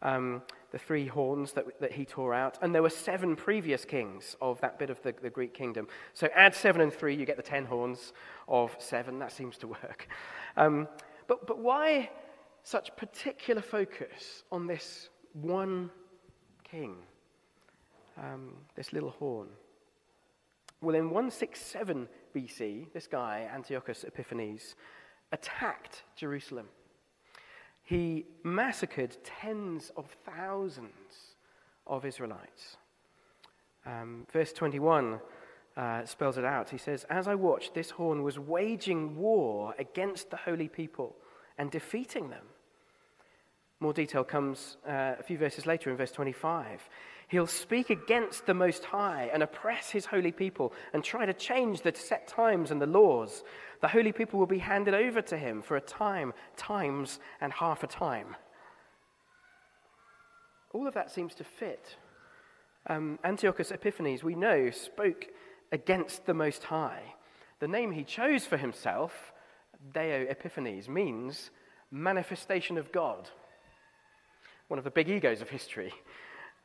um, 0.01 0.41
the 0.71 0.79
three 0.79 1.05
horns 1.05 1.53
that, 1.53 1.79
that 1.79 1.91
he 1.91 2.03
tore 2.03 2.33
out. 2.33 2.57
And 2.63 2.73
there 2.73 2.81
were 2.81 2.89
seven 2.89 3.35
previous 3.35 3.85
kings 3.85 4.35
of 4.41 4.59
that 4.61 4.79
bit 4.79 4.89
of 4.89 4.99
the, 5.03 5.13
the 5.21 5.29
Greek 5.29 5.53
kingdom. 5.53 5.87
So 6.15 6.29
add 6.33 6.55
seven 6.55 6.81
and 6.81 6.91
three, 6.91 7.15
you 7.15 7.27
get 7.27 7.37
the 7.37 7.43
ten 7.43 7.65
horns 7.65 8.11
of 8.47 8.75
seven. 8.79 9.19
That 9.19 9.31
seems 9.31 9.55
to 9.59 9.67
work. 9.67 10.07
Um, 10.57 10.87
but, 11.27 11.45
but 11.45 11.59
why 11.59 12.09
such 12.63 12.95
particular 12.95 13.61
focus 13.61 14.43
on 14.51 14.65
this 14.65 15.09
one 15.33 15.91
king, 16.69 16.95
um, 18.17 18.53
this 18.75 18.93
little 18.93 19.11
horn? 19.11 19.47
Well, 20.81 20.95
in 20.95 21.05
167 21.05 22.07
BC, 22.35 22.91
this 22.93 23.07
guy, 23.07 23.49
Antiochus 23.53 24.03
Epiphanes, 24.03 24.75
attacked 25.31 26.03
Jerusalem. 26.15 26.67
He 27.83 28.25
massacred 28.43 29.17
tens 29.23 29.91
of 29.95 30.05
thousands 30.25 31.35
of 31.87 32.05
Israelites. 32.05 32.77
Um, 33.85 34.25
verse 34.31 34.51
21 34.53 35.19
uh, 35.77 36.05
spells 36.05 36.37
it 36.37 36.45
out. 36.45 36.69
He 36.69 36.77
says, 36.77 37.05
As 37.09 37.27
I 37.27 37.35
watched, 37.35 37.73
this 37.73 37.91
horn 37.91 38.23
was 38.23 38.39
waging 38.39 39.15
war 39.15 39.75
against 39.77 40.31
the 40.31 40.37
holy 40.37 40.67
people 40.67 41.15
and 41.57 41.69
defeating 41.69 42.29
them. 42.29 42.45
More 43.79 43.93
detail 43.93 44.23
comes 44.23 44.77
uh, 44.87 45.15
a 45.19 45.23
few 45.23 45.37
verses 45.37 45.65
later 45.65 45.89
in 45.89 45.97
verse 45.97 46.11
25. 46.11 46.87
He'll 47.27 47.47
speak 47.47 47.89
against 47.89 48.45
the 48.45 48.53
Most 48.53 48.85
High 48.85 49.29
and 49.33 49.43
oppress 49.43 49.89
his 49.89 50.05
holy 50.05 50.31
people 50.31 50.73
and 50.93 51.03
try 51.03 51.25
to 51.25 51.33
change 51.33 51.81
the 51.81 51.93
set 51.93 52.27
times 52.27 52.71
and 52.71 52.81
the 52.81 52.85
laws. 52.85 53.43
The 53.81 53.87
holy 53.87 54.11
people 54.11 54.39
will 54.39 54.45
be 54.45 54.59
handed 54.59 54.93
over 54.93 55.21
to 55.23 55.37
him 55.37 55.61
for 55.61 55.75
a 55.75 55.81
time, 55.81 56.33
times, 56.55 57.19
and 57.41 57.51
half 57.51 57.83
a 57.83 57.87
time. 57.87 58.35
All 60.71 60.87
of 60.87 60.93
that 60.93 61.11
seems 61.11 61.33
to 61.35 61.43
fit. 61.43 61.97
Um, 62.87 63.17
Antiochus 63.23 63.71
Epiphanes, 63.71 64.23
we 64.23 64.35
know, 64.35 64.69
spoke 64.69 65.25
against 65.71 66.25
the 66.25 66.33
Most 66.33 66.65
High. 66.65 67.15
The 67.59 67.67
name 67.67 67.91
he 67.91 68.03
chose 68.03 68.45
for 68.45 68.57
himself, 68.57 69.33
Deo 69.93 70.27
Epiphanes, 70.29 70.87
means 70.87 71.49
manifestation 71.91 72.77
of 72.77 72.91
God 72.91 73.29
one 74.67 74.77
of 74.77 74.83
the 74.83 74.91
big 74.91 75.09
egos 75.09 75.41
of 75.41 75.49
history. 75.49 75.93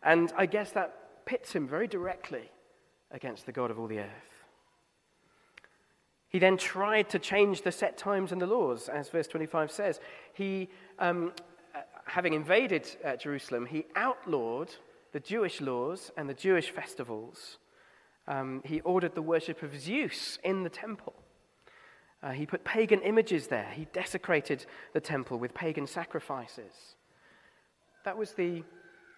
And 0.03 0.33
I 0.37 0.47
guess 0.47 0.73
that 0.73 1.27
pits 1.27 1.53
him 1.53 1.69
very 1.69 1.87
directly 1.87 2.51
against 3.11 3.47
the 3.47 3.53
God 3.53 3.71
of 3.71 3.79
all 3.79 3.87
the 3.87 4.01
earth. 4.01 4.31
He 6.29 6.39
then 6.39 6.57
tried 6.57 7.11
to 7.11 7.19
change 7.19 7.63
the 7.63 7.73
set 7.73 7.99
times 7.99 8.31
and 8.31 8.41
the 8.41 8.47
laws, 8.47 8.89
as 8.89 9.09
verse 9.09 9.27
25 9.27 9.71
says. 9.71 10.01
He, 10.33 10.69
um, 10.99 11.33
uh, 11.75 11.81
having 12.07 12.35
invaded 12.35 12.89
uh, 13.05 13.17
Jerusalem, 13.17 13.67
he 13.67 13.85
outlawed 13.97 14.75
the 15.13 15.21
Jewish 15.21 15.61
laws 15.61 16.13
and 16.17 16.29
the 16.29 16.35
Jewish 16.35 16.71
festivals. 16.71 17.59
Um, 18.29 18.63
he 18.65 18.81
ordered 18.83 19.17
the 19.17 19.23
worship 19.23 19.63
of 19.65 19.79
Zeus 19.79 20.39
in 20.45 20.63
the 20.63 20.71
temple. 20.71 21.15
Uh, 22.23 22.31
he 22.31 22.47
put 22.47 22.63
pagan 22.65 23.01
images 23.03 23.49
there. 23.49 23.71
He 23.75 23.89
desecrated 23.93 24.67
the 24.93 25.01
temple 25.01 25.39
with 25.39 25.53
pagan 25.53 25.87
sacrifices. 25.87 26.95
That 28.05 28.17
was 28.17 28.33
the 28.33 28.63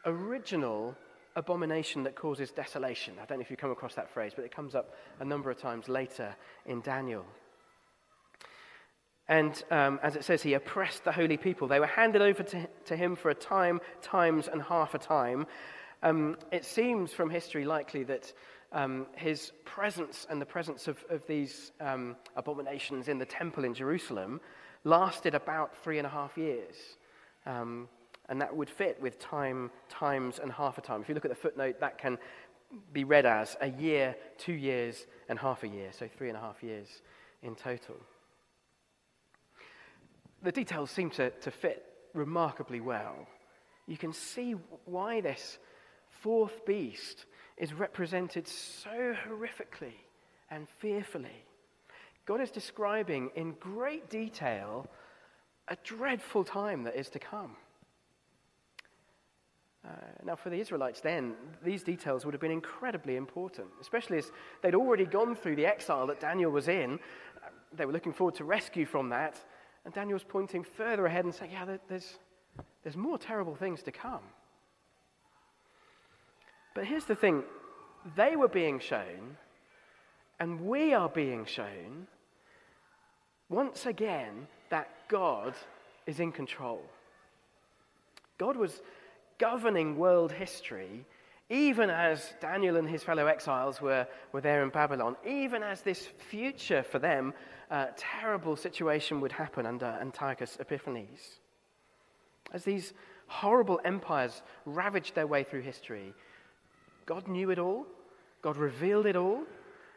original 0.05 0.97
abomination 1.37 2.03
that 2.03 2.15
causes 2.15 2.51
desolation. 2.51 3.15
I 3.21 3.25
don't 3.25 3.39
know 3.39 3.43
if 3.43 3.51
you 3.51 3.57
come 3.57 3.71
across 3.71 3.95
that 3.95 4.11
phrase, 4.11 4.33
but 4.35 4.45
it 4.45 4.55
comes 4.55 4.75
up 4.75 4.95
a 5.21 5.25
number 5.25 5.51
of 5.51 5.59
times 5.59 5.89
later 5.89 6.35
in 6.67 6.81
Daniel. 6.81 7.25
And 9.29 9.63
um, 9.71 10.01
as 10.03 10.17
it 10.17 10.25
says, 10.25 10.43
he 10.43 10.55
oppressed 10.55 11.05
the 11.05 11.13
holy 11.13 11.37
people. 11.37 11.69
They 11.69 11.81
were 11.81 11.87
handed 11.87 12.23
over 12.23 12.43
to, 12.43 12.69
to 12.87 12.97
him 12.97 13.17
for 13.17 13.31
a 13.31 13.35
time, 13.35 13.81
times, 14.03 14.49
and 14.49 14.61
half 14.61 14.95
a 14.95 14.99
time. 14.99 15.47
Um, 16.03 16.37
it 16.51 16.65
seems 16.65 17.13
from 17.13 17.31
history 17.31 17.65
likely 17.65 18.03
that 18.05 18.33
um, 18.73 19.07
his 19.15 19.53
presence 19.65 20.27
and 20.29 20.41
the 20.41 20.47
presence 20.47 20.89
of, 20.89 21.03
of 21.09 21.27
these 21.27 21.73
um, 21.81 22.17
abominations 22.37 23.09
in 23.09 23.19
the 23.19 23.25
temple 23.25 23.65
in 23.65 23.75
Jerusalem 23.75 24.41
lasted 24.85 25.35
about 25.35 25.77
three 25.77 25.99
and 25.99 26.07
a 26.07 26.11
half 26.11 26.37
years. 26.37 26.75
And 28.33 28.41
that 28.41 28.57
would 28.57 28.71
fit 28.71 28.99
with 28.99 29.19
time, 29.19 29.71
times, 29.91 30.39
and 30.39 30.51
half 30.51 30.79
a 30.79 30.81
time. 30.81 31.03
If 31.03 31.09
you 31.11 31.15
look 31.15 31.27
at 31.27 31.31
the 31.31 31.35
footnote, 31.35 31.81
that 31.81 31.99
can 31.99 32.17
be 32.91 33.05
read 33.05 33.27
as 33.27 33.59
a 33.61 33.69
year, 33.69 34.17
two 34.39 34.55
years, 34.55 35.05
and 35.29 35.39
half 35.39 35.65
a 35.65 35.69
year, 35.69 35.91
so 35.93 36.09
three 36.09 36.29
and 36.29 36.39
a 36.39 36.41
half 36.41 36.63
years 36.63 36.89
in 37.43 37.55
total. 37.55 37.95
The 40.43 40.51
details 40.51 40.91
seem 40.91 41.11
to, 41.11 41.29
to 41.29 41.51
fit 41.51 41.85
remarkably 42.15 42.81
well. 42.81 43.29
You 43.87 43.99
can 43.99 44.15
see 44.15 44.53
why 44.87 45.21
this 45.21 45.59
fourth 46.09 46.65
beast 46.65 47.27
is 47.59 47.75
represented 47.75 48.49
so 48.49 49.15
horrifically 49.29 49.99
and 50.51 50.67
fearfully. 50.79 51.45
God 52.25 52.41
is 52.41 52.51
describing 52.51 53.31
in 53.35 53.57
great 53.61 54.09
detail 54.09 54.87
a 55.69 55.77
dreadful 55.85 56.45
time 56.45 56.85
that 56.85 56.97
is 56.97 57.11
to 57.11 57.19
come. 57.19 57.57
Uh, 59.85 59.91
now, 60.25 60.37
for 60.37 60.51
the 60.51 60.57
Israelites 60.57 61.01
then, 61.01 61.35
these 61.65 61.83
details 61.83 62.25
would 62.25 62.35
have 62.35 62.41
been 62.41 62.53
incredibly 62.53 63.17
important, 63.17 63.67
especially 63.81 64.19
as 64.19 64.31
they'd 64.63 64.77
already 64.77 65.05
gone 65.05 65.35
through 65.35 65.57
the 65.57 65.67
exile 65.67 66.07
that 66.07 66.21
Daniel 66.21 66.53
was 66.53 66.69
in. 66.69 67.01
Uh, 67.45 67.49
they 67.75 67.85
were 67.85 67.93
looking 67.93 68.13
forward 68.13 68.37
to 68.37 68.45
rescue 68.45 68.87
from 68.87 69.09
that. 69.09 69.41
And 69.85 69.93
Daniel 69.93 70.15
was 70.15 70.25
pointing 70.25 70.63
further 70.63 71.07
ahead 71.07 71.25
and 71.25 71.35
saying, 71.35 71.51
Yeah, 71.51 71.77
there's, 71.89 72.19
there's 72.85 72.97
more 72.97 73.19
terrible 73.19 73.57
things 73.57 73.83
to 73.83 73.93
come. 73.93 74.21
But 76.75 76.87
here's 76.87 77.05
the 77.05 77.17
thing 77.17 77.43
they 78.17 78.37
were 78.37 78.49
being 78.49 78.79
shown, 78.79 79.37
and 80.39 80.61
we 80.61 80.95
are 80.95 81.09
being 81.09 81.45
shown, 81.45 82.07
once 83.49 83.87
again, 83.87 84.47
that 84.71 84.89
God 85.09 85.55
is 86.07 86.21
in 86.21 86.33
control. 86.33 86.83
God 88.39 88.57
was 88.57 88.81
governing 89.43 89.97
world 89.97 90.31
history, 90.31 91.05
even 91.51 91.91
as 91.91 92.33
Daniel 92.41 92.77
and 92.77 92.89
his 92.89 93.03
fellow 93.03 93.27
exiles 93.27 93.81
were, 93.81 94.07
were 94.31 94.41
there 94.41 94.63
in 94.63 94.69
Babylon, 94.69 95.17
even 95.27 95.65
as 95.65 95.83
this 95.83 96.07
future 96.31 96.85
for 96.85 97.01
them, 97.01 97.35
uh, 97.69 97.87
terrible 97.97 98.55
situation 98.55 99.21
would 99.21 99.33
happen 99.33 99.67
under 99.67 99.99
Antiochus 100.01 100.59
Epiphanes. 100.61 101.41
As 102.53 102.63
these 102.63 102.95
horrible 103.27 103.81
empires 103.85 104.43
ravaged 104.65 105.17
their 105.17 105.27
way 105.27 105.43
through 105.43 105.63
history, 105.63 106.15
God 107.05 107.27
knew 107.27 107.51
it 107.51 107.59
all, 107.59 107.85
God 108.43 108.57
revealed 108.57 109.07
it 109.07 109.17
all, 109.17 109.43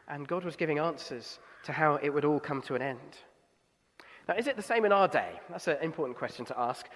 and 0.08 0.26
God 0.26 0.44
was 0.44 0.56
giving 0.56 0.80
answers 0.80 1.38
to 1.66 1.72
how 1.72 2.00
it 2.02 2.10
would 2.10 2.24
all 2.24 2.40
come 2.40 2.62
to 2.62 2.74
an 2.74 2.82
end. 2.82 3.16
Now, 4.28 4.34
is 4.34 4.48
it 4.48 4.56
the 4.56 4.62
same 4.62 4.84
in 4.84 4.90
our 4.90 5.06
day? 5.06 5.38
That's 5.48 5.68
an 5.68 5.78
important 5.82 6.18
question 6.18 6.44
to 6.46 6.58
ask. 6.58 6.88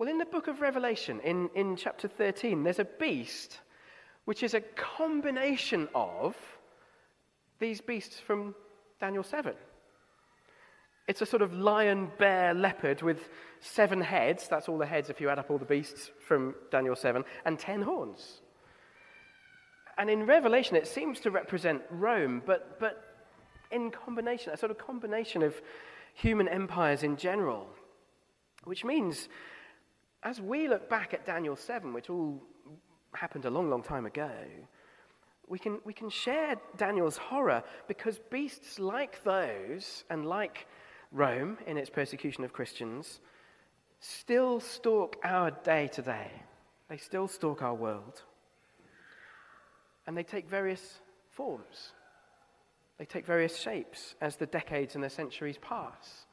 Well, 0.00 0.08
in 0.08 0.16
the 0.16 0.24
book 0.24 0.48
of 0.48 0.62
Revelation, 0.62 1.20
in, 1.20 1.50
in 1.54 1.76
chapter 1.76 2.08
13, 2.08 2.62
there's 2.62 2.78
a 2.78 2.86
beast 2.86 3.60
which 4.24 4.42
is 4.42 4.54
a 4.54 4.62
combination 4.62 5.90
of 5.94 6.34
these 7.58 7.82
beasts 7.82 8.18
from 8.18 8.54
Daniel 8.98 9.22
7. 9.22 9.52
It's 11.06 11.20
a 11.20 11.26
sort 11.26 11.42
of 11.42 11.52
lion, 11.52 12.10
bear, 12.16 12.54
leopard 12.54 13.02
with 13.02 13.28
seven 13.60 14.00
heads. 14.00 14.48
That's 14.48 14.70
all 14.70 14.78
the 14.78 14.86
heads 14.86 15.10
if 15.10 15.20
you 15.20 15.28
add 15.28 15.38
up 15.38 15.50
all 15.50 15.58
the 15.58 15.66
beasts 15.66 16.10
from 16.26 16.54
Daniel 16.70 16.96
7, 16.96 17.22
and 17.44 17.58
ten 17.58 17.82
horns. 17.82 18.40
And 19.98 20.08
in 20.08 20.24
Revelation, 20.24 20.76
it 20.76 20.86
seems 20.86 21.20
to 21.20 21.30
represent 21.30 21.82
Rome, 21.90 22.40
but, 22.46 22.80
but 22.80 23.04
in 23.70 23.90
combination, 23.90 24.54
a 24.54 24.56
sort 24.56 24.70
of 24.70 24.78
combination 24.78 25.42
of 25.42 25.60
human 26.14 26.48
empires 26.48 27.02
in 27.02 27.18
general. 27.18 27.66
Which 28.64 28.82
means, 28.82 29.28
as 30.22 30.40
we 30.40 30.68
look 30.68 30.88
back 30.88 31.14
at 31.14 31.24
Daniel 31.24 31.56
7, 31.56 31.92
which 31.92 32.10
all 32.10 32.42
happened 33.14 33.44
a 33.44 33.50
long, 33.50 33.70
long 33.70 33.82
time 33.82 34.06
ago, 34.06 34.30
we 35.48 35.58
can, 35.58 35.80
we 35.84 35.92
can 35.92 36.10
share 36.10 36.56
Daniel's 36.76 37.16
horror 37.16 37.62
because 37.88 38.20
beasts 38.30 38.78
like 38.78 39.22
those, 39.24 40.04
and 40.10 40.26
like 40.26 40.66
Rome 41.10 41.58
in 41.66 41.76
its 41.76 41.90
persecution 41.90 42.44
of 42.44 42.52
Christians, 42.52 43.20
still 43.98 44.60
stalk 44.60 45.16
our 45.24 45.50
day 45.50 45.88
to 45.88 46.02
day. 46.02 46.30
They 46.88 46.98
still 46.98 47.26
stalk 47.26 47.62
our 47.62 47.74
world. 47.74 48.22
And 50.06 50.16
they 50.16 50.22
take 50.22 50.48
various 50.48 51.00
forms. 51.30 51.92
They 52.98 53.04
take 53.04 53.26
various 53.26 53.56
shapes 53.56 54.14
as 54.20 54.36
the 54.36 54.46
decades 54.46 54.94
and 54.94 55.02
the 55.02 55.10
centuries 55.10 55.58
pass. 55.58 56.26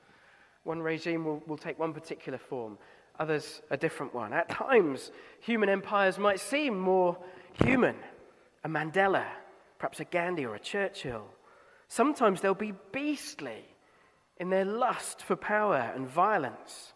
One 0.63 0.81
regime 0.81 1.23
will, 1.23 1.41
will 1.47 1.57
take 1.57 1.79
one 1.79 1.93
particular 1.93 2.37
form, 2.37 2.77
others 3.19 3.61
a 3.69 3.77
different 3.77 4.13
one. 4.13 4.33
At 4.33 4.49
times, 4.49 5.11
human 5.39 5.69
empires 5.69 6.17
might 6.17 6.39
seem 6.39 6.79
more 6.79 7.17
human 7.63 7.95
a 8.63 8.69
Mandela, 8.69 9.25
perhaps 9.79 9.99
a 9.99 10.05
Gandhi 10.05 10.45
or 10.45 10.55
a 10.55 10.59
Churchill. 10.59 11.25
Sometimes 11.87 12.41
they'll 12.41 12.53
be 12.53 12.73
beastly 12.91 13.63
in 14.37 14.49
their 14.49 14.65
lust 14.65 15.23
for 15.23 15.35
power 15.35 15.91
and 15.95 16.07
violence. 16.07 16.93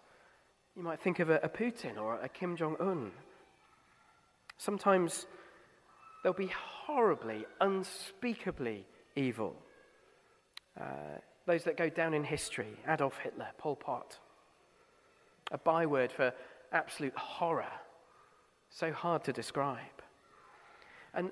You 0.75 0.83
might 0.83 0.99
think 0.99 1.19
of 1.19 1.29
a, 1.29 1.37
a 1.37 1.49
Putin 1.49 1.97
or 1.97 2.19
a 2.19 2.29
Kim 2.29 2.55
Jong 2.55 2.75
un. 2.79 3.11
Sometimes 4.57 5.25
they'll 6.23 6.33
be 6.33 6.51
horribly, 6.85 7.45
unspeakably 7.59 8.85
evil. 9.15 9.55
Uh, 10.79 11.19
those 11.47 11.63
that 11.63 11.77
go 11.77 11.89
down 11.89 12.13
in 12.13 12.23
history 12.23 12.77
Adolf 12.87 13.17
Hitler, 13.17 13.47
Pol 13.57 13.75
Pot. 13.75 14.19
A 15.51 15.57
byword 15.57 16.11
for 16.11 16.33
absolute 16.71 17.15
horror, 17.15 17.71
so 18.69 18.91
hard 18.91 19.23
to 19.25 19.33
describe. 19.33 19.77
And 21.13 21.31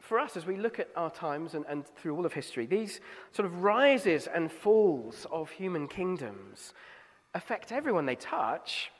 for 0.00 0.18
us, 0.18 0.36
as 0.36 0.46
we 0.46 0.56
look 0.56 0.78
at 0.78 0.88
our 0.96 1.10
times 1.10 1.54
and, 1.54 1.64
and 1.68 1.86
through 1.86 2.16
all 2.16 2.24
of 2.24 2.32
history, 2.32 2.64
these 2.64 3.00
sort 3.32 3.44
of 3.44 3.62
rises 3.62 4.26
and 4.26 4.50
falls 4.50 5.26
of 5.30 5.50
human 5.50 5.86
kingdoms 5.86 6.72
affect 7.34 7.72
everyone 7.72 8.06
they 8.06 8.16
touch. 8.16 8.90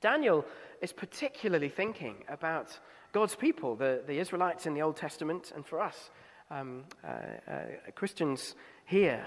Daniel 0.00 0.44
is 0.80 0.92
particularly 0.92 1.68
thinking 1.68 2.24
about 2.28 2.78
God's 3.12 3.34
people, 3.34 3.74
the, 3.74 4.02
the 4.06 4.18
Israelites 4.18 4.66
in 4.66 4.74
the 4.74 4.82
Old 4.82 4.96
Testament, 4.96 5.52
and 5.54 5.66
for 5.66 5.80
us, 5.80 6.10
um, 6.50 6.84
uh, 7.04 7.50
uh, 7.50 7.60
Christians 7.94 8.54
here. 8.84 9.24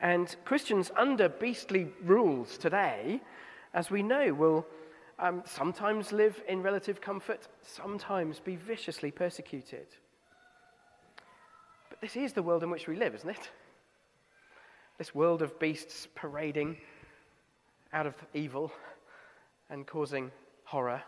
And 0.00 0.34
Christians 0.44 0.90
under 0.96 1.28
beastly 1.28 1.88
rules 2.04 2.56
today, 2.56 3.20
as 3.74 3.90
we 3.90 4.02
know, 4.02 4.32
will 4.32 4.66
um, 5.18 5.42
sometimes 5.44 6.12
live 6.12 6.40
in 6.48 6.62
relative 6.62 7.00
comfort, 7.00 7.48
sometimes 7.62 8.38
be 8.38 8.56
viciously 8.56 9.10
persecuted. 9.10 9.86
But 11.90 12.00
this 12.00 12.16
is 12.16 12.32
the 12.32 12.42
world 12.42 12.62
in 12.62 12.70
which 12.70 12.86
we 12.86 12.96
live, 12.96 13.14
isn't 13.16 13.30
it? 13.30 13.50
This 14.98 15.14
world 15.14 15.42
of 15.42 15.58
beasts 15.58 16.06
parading 16.14 16.76
out 17.92 18.06
of 18.06 18.14
evil 18.34 18.72
and 19.70 19.86
causing 19.86 20.30
horror. 20.64 21.02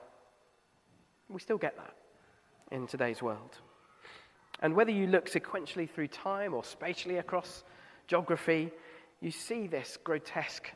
We 1.28 1.38
still 1.40 1.58
get 1.58 1.76
that 1.76 1.94
in 2.72 2.86
today's 2.86 3.22
world. 3.22 3.58
And 4.62 4.74
whether 4.74 4.90
you 4.90 5.06
look 5.06 5.30
sequentially 5.30 5.88
through 5.88 6.08
time 6.08 6.54
or 6.54 6.64
spatially 6.64 7.18
across 7.18 7.64
geography, 8.06 8.72
you 9.20 9.30
see 9.30 9.66
this 9.66 9.98
grotesque 10.02 10.70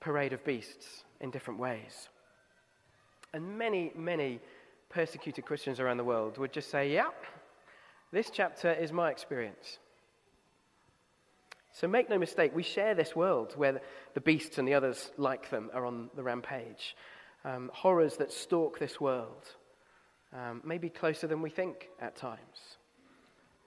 parade 0.00 0.32
of 0.32 0.44
beasts 0.44 1.04
in 1.20 1.30
different 1.30 1.60
ways. 1.60 2.08
And 3.32 3.58
many, 3.58 3.92
many 3.94 4.40
persecuted 4.88 5.44
Christians 5.44 5.80
around 5.80 5.96
the 5.96 6.04
world 6.04 6.38
would 6.38 6.52
just 6.52 6.70
say, 6.70 6.92
yeah, 6.92 7.10
this 8.12 8.30
chapter 8.30 8.72
is 8.72 8.92
my 8.92 9.10
experience. 9.10 9.78
So 11.72 11.86
make 11.86 12.08
no 12.08 12.18
mistake, 12.18 12.54
we 12.54 12.62
share 12.62 12.94
this 12.94 13.14
world 13.14 13.52
where 13.56 13.82
the 14.14 14.20
beasts 14.20 14.56
and 14.56 14.66
the 14.66 14.74
others 14.74 15.10
like 15.18 15.50
them 15.50 15.70
are 15.74 15.84
on 15.84 16.08
the 16.16 16.22
rampage. 16.22 16.96
Um, 17.44 17.70
horrors 17.74 18.16
that 18.16 18.32
stalk 18.32 18.78
this 18.78 18.98
world, 18.98 19.54
um, 20.32 20.62
maybe 20.64 20.88
closer 20.88 21.26
than 21.26 21.42
we 21.42 21.50
think 21.50 21.88
at 22.00 22.16
times. 22.16 22.78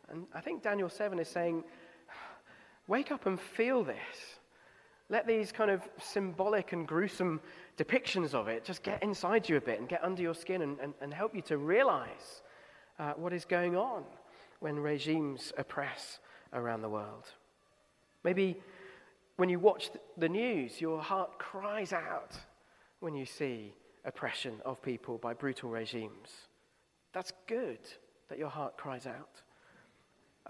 And 0.10 0.25
I 0.34 0.41
think 0.41 0.63
Daniel 0.63 0.89
7 0.89 1.19
is 1.19 1.27
saying, 1.27 1.63
wake 2.89 3.12
up 3.12 3.28
and 3.28 3.39
feel 3.39 3.84
this. 3.84 3.95
Let 5.10 5.25
these 5.25 5.52
kind 5.52 5.71
of 5.71 5.88
symbolic 5.99 6.73
and 6.73 6.88
gruesome 6.88 7.39
depictions 7.78 8.34
of 8.34 8.47
it 8.47 8.65
just 8.65 8.84
get 8.84 9.02
inside 9.02 9.47
you 9.47 9.58
a 9.58 9.62
bit 9.62 9.80
and 9.80 9.88
get 9.88 10.04
under 10.04 10.21
your 10.21 10.36
skin 10.36 10.62
and, 10.62 10.80
and, 10.80 10.93
and 10.99 11.13
help 11.13 11.36
you 11.36 11.41
to 11.43 11.58
realize 11.58 12.41
uh, 12.99 13.13
what 13.13 13.32
is 13.32 13.45
going 13.45 13.78
on 13.78 14.04
when 14.60 14.78
regimes 14.78 15.54
oppress 15.58 16.19
around 16.54 16.82
the 16.82 16.89
world. 16.89 17.25
Maybe 18.23 18.58
when 19.38 19.49
you 19.49 19.60
watch 19.60 19.91
the 20.17 20.28
news, 20.28 20.82
your 20.82 21.02
heart 21.02 21.39
cries 21.39 21.93
out 21.93 22.38
when 22.99 23.13
you 23.13 23.25
see 23.25 23.73
oppression 24.04 24.56
of 24.65 24.82
people 24.82 25.17
by 25.17 25.34
brutal 25.34 25.69
regimes. 25.69 26.30
That's 27.13 27.32
good 27.47 27.80
that 28.28 28.38
your 28.38 28.49
heart 28.49 28.78
cries 28.78 29.08
out. 29.08 29.41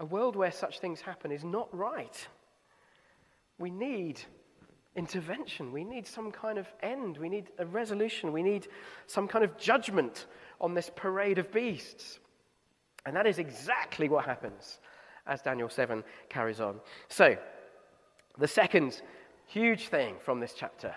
A 0.00 0.04
world 0.04 0.34
where 0.34 0.50
such 0.50 0.80
things 0.80 1.00
happen 1.00 1.30
is 1.30 1.44
not 1.44 1.68
right. 1.76 2.26
We 3.58 3.70
need 3.70 4.20
intervention. 4.96 5.72
We 5.72 5.84
need 5.84 6.06
some 6.06 6.32
kind 6.32 6.58
of 6.58 6.66
end. 6.82 7.18
We 7.18 7.28
need 7.28 7.50
a 7.58 7.66
resolution. 7.66 8.32
We 8.32 8.42
need 8.42 8.66
some 9.06 9.28
kind 9.28 9.44
of 9.44 9.56
judgment 9.58 10.26
on 10.60 10.74
this 10.74 10.90
parade 10.96 11.38
of 11.38 11.52
beasts. 11.52 12.18
And 13.06 13.14
that 13.14 13.26
is 13.26 13.38
exactly 13.38 14.08
what 14.08 14.24
happens 14.24 14.80
as 15.26 15.42
Daniel 15.42 15.68
7 15.68 16.02
carries 16.28 16.60
on. 16.60 16.80
So, 17.08 17.36
the 18.38 18.48
second 18.48 19.02
huge 19.46 19.88
thing 19.88 20.16
from 20.18 20.40
this 20.40 20.54
chapter 20.56 20.94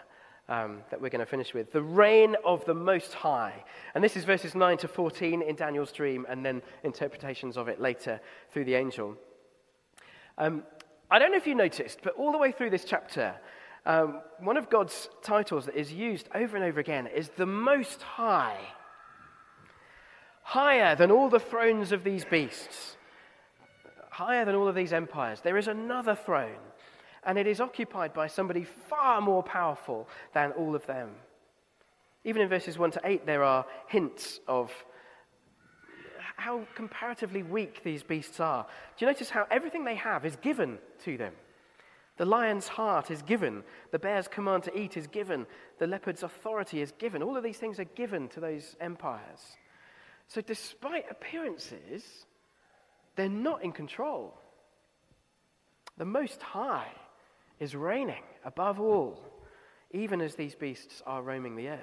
um, 0.50 0.80
that 0.90 1.02
we're 1.02 1.10
going 1.10 1.20
to 1.20 1.26
finish 1.26 1.54
with 1.54 1.72
the 1.72 1.82
reign 1.82 2.36
of 2.46 2.64
the 2.66 2.74
Most 2.74 3.14
High. 3.14 3.64
And 3.96 4.04
this 4.04 4.18
is 4.18 4.26
verses 4.26 4.56
9 4.56 4.78
to 4.78 4.88
14 4.88 5.42
in 5.42 5.56
Daniel's 5.56 5.92
dream, 5.92 6.26
and 6.30 6.46
then 6.46 6.62
interpretations 6.84 7.58
of 7.58 7.68
it 7.68 7.80
later 7.80 8.20
through 8.52 8.66
the 8.66 8.76
angel. 8.76 9.16
Um, 10.38 10.64
I 11.10 11.20
don't 11.20 11.32
know 11.32 11.38
if 11.38 11.48
you 11.48 11.56
noticed, 11.56 12.00
but 12.04 12.16
all 12.16 12.32
the 12.32 12.38
way 12.38 12.52
through 12.52 12.72
this 12.72 12.86
chapter, 12.86 13.36
um, 13.86 14.22
one 14.40 14.58
of 14.58 14.70
God's 14.70 15.10
titles 15.22 15.66
that 15.66 15.76
is 15.76 15.92
used 15.92 16.28
over 16.34 16.56
and 16.56 16.66
over 16.66 16.80
again 16.80 17.08
is 17.08 17.30
the 17.30 17.46
Most 17.46 18.02
High 18.02 18.60
higher 20.44 20.96
than 20.96 21.10
all 21.10 21.30
the 21.30 21.40
thrones 21.40 21.92
of 21.92 22.04
these 22.04 22.26
beasts, 22.26 22.98
higher 24.12 24.46
than 24.46 24.56
all 24.56 24.68
of 24.68 24.76
these 24.76 24.94
empires. 24.94 25.40
There 25.42 25.58
is 25.58 25.68
another 25.68 26.16
throne, 26.16 26.60
and 27.26 27.38
it 27.38 27.48
is 27.48 27.62
occupied 27.62 28.14
by 28.14 28.28
somebody 28.28 28.64
far 28.64 29.22
more 29.22 29.44
powerful 29.44 30.08
than 30.34 30.52
all 30.52 30.76
of 30.76 30.86
them. 30.86 31.12
Even 32.24 32.42
in 32.42 32.50
verses 32.50 32.78
1 32.78 32.92
to 32.92 33.02
8, 33.04 33.26
there 33.26 33.44
are 33.44 33.66
hints 33.88 34.40
of 34.48 34.72
how 36.36 36.66
comparatively 36.76 37.44
weak 37.44 37.84
these 37.84 38.04
beasts 38.04 38.40
are. 38.40 38.66
Do 38.98 39.06
you 39.06 39.12
notice 39.12 39.30
how 39.30 39.46
everything 39.52 39.84
they 39.84 39.96
have 39.96 40.26
is 40.26 40.36
given 40.38 40.80
to 41.04 41.18
them? 41.18 41.34
The 42.18 42.26
lion's 42.26 42.68
heart 42.68 43.10
is 43.10 43.22
given. 43.22 43.64
The 43.92 44.00
bear's 44.00 44.28
command 44.28 44.64
to 44.64 44.78
eat 44.78 44.98
is 44.98 45.08
given. 45.08 45.48
The 45.80 45.88
leopard's 45.88 46.24
authority 46.24 46.82
is 46.82 46.92
given. 46.92 47.24
All 47.24 47.36
of 47.36 47.44
these 47.44 47.58
things 47.58 47.80
are 47.80 47.86
given 47.86 48.28
to 48.30 48.40
those 48.40 48.76
empires. 48.80 49.58
So, 50.28 50.42
despite 50.42 51.06
appearances, 51.10 52.26
they're 53.16 53.30
not 53.30 53.64
in 53.64 53.72
control. 53.72 54.40
The 55.98 56.06
Most 56.06 56.42
High 56.42 56.92
is 57.63 57.76
reigning 57.76 58.23
above 58.45 58.80
all, 58.80 59.23
even 59.91 60.21
as 60.21 60.36
these 60.36 60.54
beasts 60.54 61.02
are 61.08 61.23
roaming 61.23 61.56
the 61.56 61.69
earth. 61.69 61.80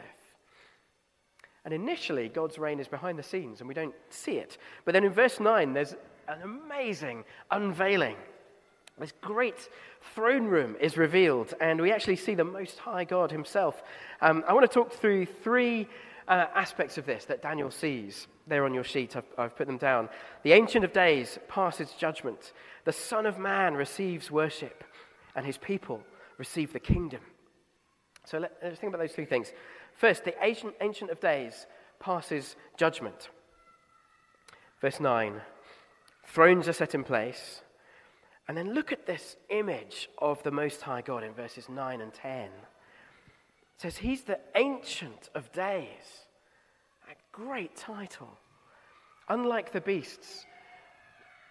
And 1.65 1.75
initially, 1.75 2.29
God's 2.29 2.59
reign 2.59 2.81
is 2.81 2.89
behind 2.89 3.19
the 3.19 3.23
scenes 3.23 3.61
and 3.61 3.69
we 3.69 3.75
don't 3.75 3.95
see 4.11 4.37
it. 4.37 4.59
But 4.85 4.93
then 4.93 5.05
in 5.05 5.13
verse 5.13 5.41
9, 5.41 5.73
there's 5.73 5.95
an 6.29 6.43
amazing 6.43 7.25
unveiling. 7.51 8.17
This 8.99 9.13
great 9.23 9.69
throne 10.15 10.45
room 10.45 10.77
is 10.79 10.99
revealed, 10.99 11.55
and 11.59 11.81
we 11.81 11.91
actually 11.91 12.17
see 12.17 12.35
the 12.35 12.45
Most 12.45 12.79
High 12.79 13.05
God 13.05 13.31
Himself. 13.31 13.83
Um, 14.21 14.45
I 14.47 14.53
want 14.53 14.71
to 14.71 14.75
talk 14.75 14.93
through 14.93 15.25
three 15.25 15.89
uh, 16.29 16.47
aspects 16.55 16.99
of 16.99 17.07
this 17.07 17.25
that 17.27 17.43
Daniel 17.43 17.71
sees. 17.71 18.27
There 18.47 18.65
on 18.65 18.75
your 18.75 18.85
sheet, 18.85 19.17
I've, 19.17 19.25
I've 19.39 19.57
put 19.57 19.67
them 19.67 19.79
down. 19.79 20.09
The 20.43 20.53
Ancient 20.53 20.85
of 20.85 20.93
Days 20.93 21.39
passes 21.49 21.93
judgment, 21.93 22.53
the 22.85 22.93
Son 22.93 23.25
of 23.25 23.39
Man 23.39 23.75
receives 23.75 24.31
worship, 24.31 24.85
and 25.35 25.47
His 25.47 25.59
people 25.59 26.03
receive 26.39 26.73
the 26.73 26.81
kingdom. 26.81 27.21
So 28.25 28.39
let, 28.39 28.53
us 28.63 28.79
think 28.79 28.95
about 28.95 29.01
those 29.01 29.15
two 29.15 29.27
things. 29.27 29.53
First, 29.95 30.25
the 30.25 30.35
ancient, 30.43 30.75
ancient 30.81 31.11
of 31.11 31.21
Days 31.21 31.67
passes 31.99 32.57
judgment. 32.77 33.29
Verse 34.81 35.01
9 35.01 35.41
Thrones 36.27 36.69
are 36.69 36.73
set 36.73 36.95
in 36.95 37.05
place. 37.05 37.63
And 38.49 38.57
then 38.57 38.75
look 38.75 38.91
at 38.91 39.07
this 39.07 39.37
image 39.49 40.09
of 40.19 40.43
the 40.43 40.51
Most 40.51 40.83
High 40.83 41.03
God 41.03 41.23
in 41.23 41.33
verses 41.33 41.69
9 41.69 42.01
and 42.01 42.13
10. 42.13 42.43
It 42.43 42.51
says, 43.77 43.97
He's 43.97 44.23
the 44.23 44.41
Ancient 44.57 45.31
of 45.37 45.53
Days. 45.53 46.27
A 47.09 47.15
great 47.31 47.77
title. 47.77 48.37
Unlike 49.29 49.73
the 49.73 49.81
beasts, 49.81 50.47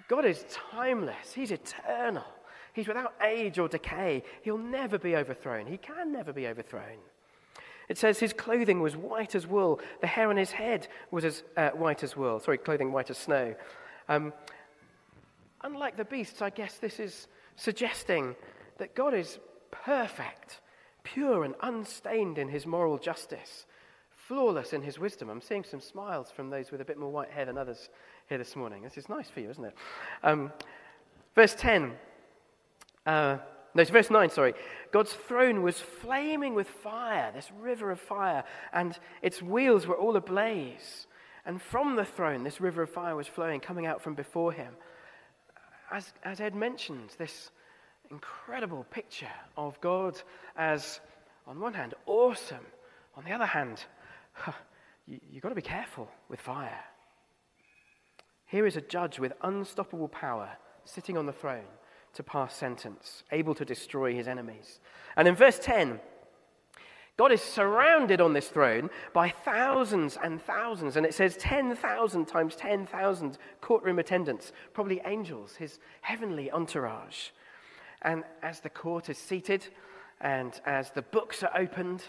God 0.09 0.25
is 0.25 0.43
timeless, 0.49 1.33
He's 1.33 1.51
eternal. 1.51 2.25
He's 2.73 2.87
without 2.87 3.13
age 3.25 3.59
or 3.59 3.67
decay. 3.67 4.23
He'll 4.41 4.57
never 4.57 4.97
be 4.97 5.15
overthrown. 5.15 5.65
He 5.67 5.77
can 5.77 6.11
never 6.11 6.31
be 6.33 6.47
overthrown. 6.47 6.99
It 7.89 7.97
says 7.97 8.19
his 8.19 8.33
clothing 8.33 8.81
was 8.81 8.95
white 8.95 9.33
as 9.33 9.47
wool. 9.47 9.81
The 10.01 10.07
hair 10.07 10.29
on 10.29 10.37
his 10.37 10.51
head 10.51 10.87
was 11.09 11.25
as 11.25 11.43
uh, 11.57 11.71
white 11.71 12.03
as 12.03 12.15
wool. 12.15 12.39
Sorry, 12.39 12.59
clothing 12.59 12.91
white 12.91 13.09
as 13.09 13.17
snow. 13.17 13.55
Um, 14.07 14.31
unlike 15.61 15.97
the 15.97 16.05
beasts, 16.05 16.41
I 16.41 16.51
guess 16.51 16.75
this 16.77 16.99
is 16.99 17.27
suggesting 17.55 18.35
that 18.77 18.93
God 18.93 19.15
is 19.15 19.39
perfect, 19.71 20.61
pure, 21.03 21.43
and 21.43 21.55
unstained 21.61 22.37
in 22.37 22.47
his 22.47 22.67
moral 22.67 22.99
justice, 22.99 23.65
flawless 24.11 24.71
in 24.71 24.83
his 24.83 24.99
wisdom. 24.99 25.29
I'm 25.29 25.41
seeing 25.41 25.63
some 25.63 25.81
smiles 25.81 26.29
from 26.29 26.51
those 26.51 26.71
with 26.71 26.81
a 26.81 26.85
bit 26.85 26.99
more 26.99 27.11
white 27.11 27.31
hair 27.31 27.45
than 27.45 27.57
others 27.57 27.89
here 28.27 28.37
this 28.37 28.55
morning. 28.55 28.83
This 28.83 28.97
is 28.99 29.09
nice 29.09 29.29
for 29.31 29.39
you, 29.39 29.49
isn't 29.49 29.65
it? 29.65 29.75
Um, 30.23 30.51
verse 31.33 31.55
10. 31.55 31.93
Uh, 33.09 33.39
no, 33.73 33.81
it's 33.81 33.89
verse 33.89 34.11
9, 34.11 34.29
sorry. 34.29 34.53
God's 34.91 35.13
throne 35.13 35.63
was 35.63 35.79
flaming 35.79 36.53
with 36.53 36.67
fire, 36.67 37.31
this 37.33 37.49
river 37.59 37.89
of 37.89 37.99
fire, 37.99 38.43
and 38.71 38.97
its 39.23 39.41
wheels 39.41 39.87
were 39.87 39.97
all 39.97 40.15
ablaze. 40.15 41.07
And 41.43 41.59
from 41.59 41.95
the 41.95 42.05
throne, 42.05 42.43
this 42.43 42.61
river 42.61 42.83
of 42.83 42.91
fire 42.91 43.15
was 43.15 43.25
flowing, 43.25 43.61
coming 43.61 43.87
out 43.87 44.03
from 44.03 44.13
before 44.13 44.51
him. 44.51 44.75
As, 45.91 46.13
as 46.23 46.39
Ed 46.39 46.53
mentioned, 46.53 47.15
this 47.17 47.49
incredible 48.11 48.85
picture 48.91 49.33
of 49.57 49.81
God 49.81 50.21
as, 50.55 50.99
on 51.47 51.59
one 51.59 51.73
hand, 51.73 51.95
awesome, 52.05 52.65
on 53.15 53.23
the 53.23 53.31
other 53.31 53.47
hand, 53.47 53.85
you, 55.07 55.19
you've 55.31 55.41
got 55.41 55.49
to 55.49 55.55
be 55.55 55.63
careful 55.63 56.07
with 56.29 56.39
fire. 56.39 56.83
Here 58.45 58.67
is 58.67 58.77
a 58.77 58.81
judge 58.81 59.17
with 59.17 59.33
unstoppable 59.41 60.09
power 60.09 60.51
sitting 60.85 61.17
on 61.17 61.25
the 61.25 61.33
throne 61.33 61.65
to 62.13 62.23
pass 62.23 62.55
sentence, 62.55 63.23
able 63.31 63.55
to 63.55 63.65
destroy 63.65 64.13
his 64.13 64.27
enemies. 64.27 64.79
And 65.15 65.27
in 65.27 65.35
verse 65.35 65.59
10, 65.59 65.99
God 67.17 67.31
is 67.33 67.41
surrounded 67.41 68.21
on 68.21 68.31
this 68.31 68.47
throne 68.47 68.89
by 69.13 69.29
thousands 69.29 70.17
and 70.23 70.41
thousands, 70.41 70.95
and 70.95 71.05
it 71.05 71.13
says 71.13 71.35
10,000 71.37 72.25
times 72.25 72.55
10,000 72.55 73.37
courtroom 73.59 73.99
attendants, 73.99 74.53
probably 74.73 75.01
angels, 75.05 75.55
his 75.55 75.79
heavenly 76.01 76.49
entourage. 76.49 77.29
And 78.01 78.23
as 78.41 78.61
the 78.61 78.69
court 78.69 79.09
is 79.09 79.17
seated 79.17 79.67
and 80.21 80.59
as 80.65 80.91
the 80.91 81.01
books 81.01 81.43
are 81.43 81.51
opened, 81.57 82.03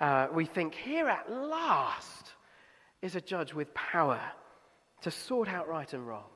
uh, 0.00 0.28
we 0.32 0.44
think, 0.44 0.74
here 0.74 1.08
at 1.08 1.30
last 1.30 2.32
is 3.02 3.16
a 3.16 3.20
judge 3.20 3.52
with 3.52 3.74
power 3.74 4.20
to 5.00 5.10
sort 5.10 5.48
out 5.48 5.68
right 5.68 5.92
and 5.92 6.06
wrong 6.06 6.30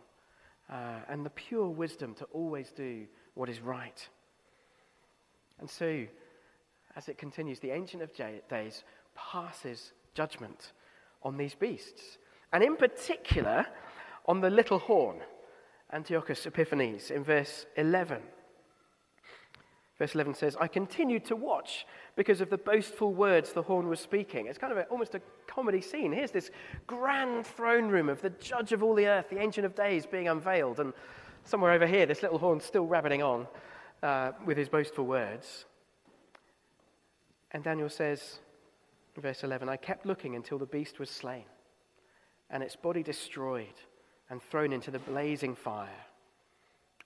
uh, 0.71 1.01
and 1.09 1.25
the 1.25 1.31
pure 1.31 1.69
wisdom 1.69 2.15
to 2.15 2.25
always 2.27 2.71
do 2.73 3.07
what 3.35 3.49
is 3.49 3.61
right. 3.61 4.09
And 5.61 5.69
so, 5.69 6.05
as 6.97 7.09
it 7.09 7.19
continues, 7.19 7.61
the 7.61 7.71
Ancient 7.71 8.03
of 8.03 8.11
Days 8.49 8.85
passes 9.15 9.93
judgment 10.15 10.73
on 11.23 11.37
these 11.37 11.55
beasts, 11.55 12.19
and 12.53 12.63
in 12.63 12.77
particular 12.77 13.67
on 14.27 14.41
the 14.41 14.51
little 14.51 14.79
horn, 14.79 15.21
Antiochus 15.93 16.47
Epiphanes, 16.47 17.11
in 17.11 17.23
verse 17.23 17.67
11. 17.77 18.21
Verse 19.99 20.15
11 20.15 20.35
says, 20.35 20.57
I 20.61 20.69
continued 20.69 21.25
to 21.27 21.37
watch 21.37 21.87
because 22.17 22.43
of 22.43 22.51
the 22.51 22.59
boastful 22.59 23.15
words 23.15 23.53
the 23.53 23.63
horn 23.63 23.89
was 23.89 23.99
speaking. 23.99 24.47
It's 24.47 24.59
kind 24.59 24.73
of 24.73 24.79
a, 24.79 24.85
almost 24.85 25.15
a 25.15 25.23
comedy 25.47 25.81
scene. 25.81 26.13
Here's 26.13 26.31
this 26.31 26.51
grand 26.87 27.47
throne 27.47 27.89
room 27.89 28.11
of 28.11 28.21
the 28.21 28.31
judge 28.31 28.73
of 28.73 28.83
all 28.83 28.95
the 28.95 29.07
earth, 29.07 29.31
the 29.31 29.39
Ancient 29.39 29.65
of 29.65 29.75
Days, 29.75 30.05
being 30.05 30.29
unveiled. 30.29 30.81
And 30.81 30.93
somewhere 31.45 31.73
over 31.73 31.87
here, 31.87 32.05
this 32.05 32.23
little 32.23 32.39
horn's 32.39 32.65
still 32.65 32.85
rabbiting 32.85 33.23
on 33.23 33.47
uh, 34.03 34.33
with 34.45 34.59
his 34.59 34.69
boastful 34.69 35.07
words. 35.07 35.65
And 37.53 37.65
Daniel 37.65 37.89
says, 37.89 38.41
verse 39.17 39.45
11, 39.45 39.69
I 39.69 39.77
kept 39.77 40.05
looking 40.05 40.37
until 40.37 40.59
the 40.59 40.67
beast 40.67 40.99
was 40.99 41.09
slain 41.09 41.45
and 42.51 42.63
its 42.63 42.77
body 42.77 43.03
destroyed 43.03 43.67
and 44.31 44.43
thrown 44.43 44.73
into 44.73 44.91
the 44.91 44.99
blazing 44.99 45.55
fire. 45.55 45.89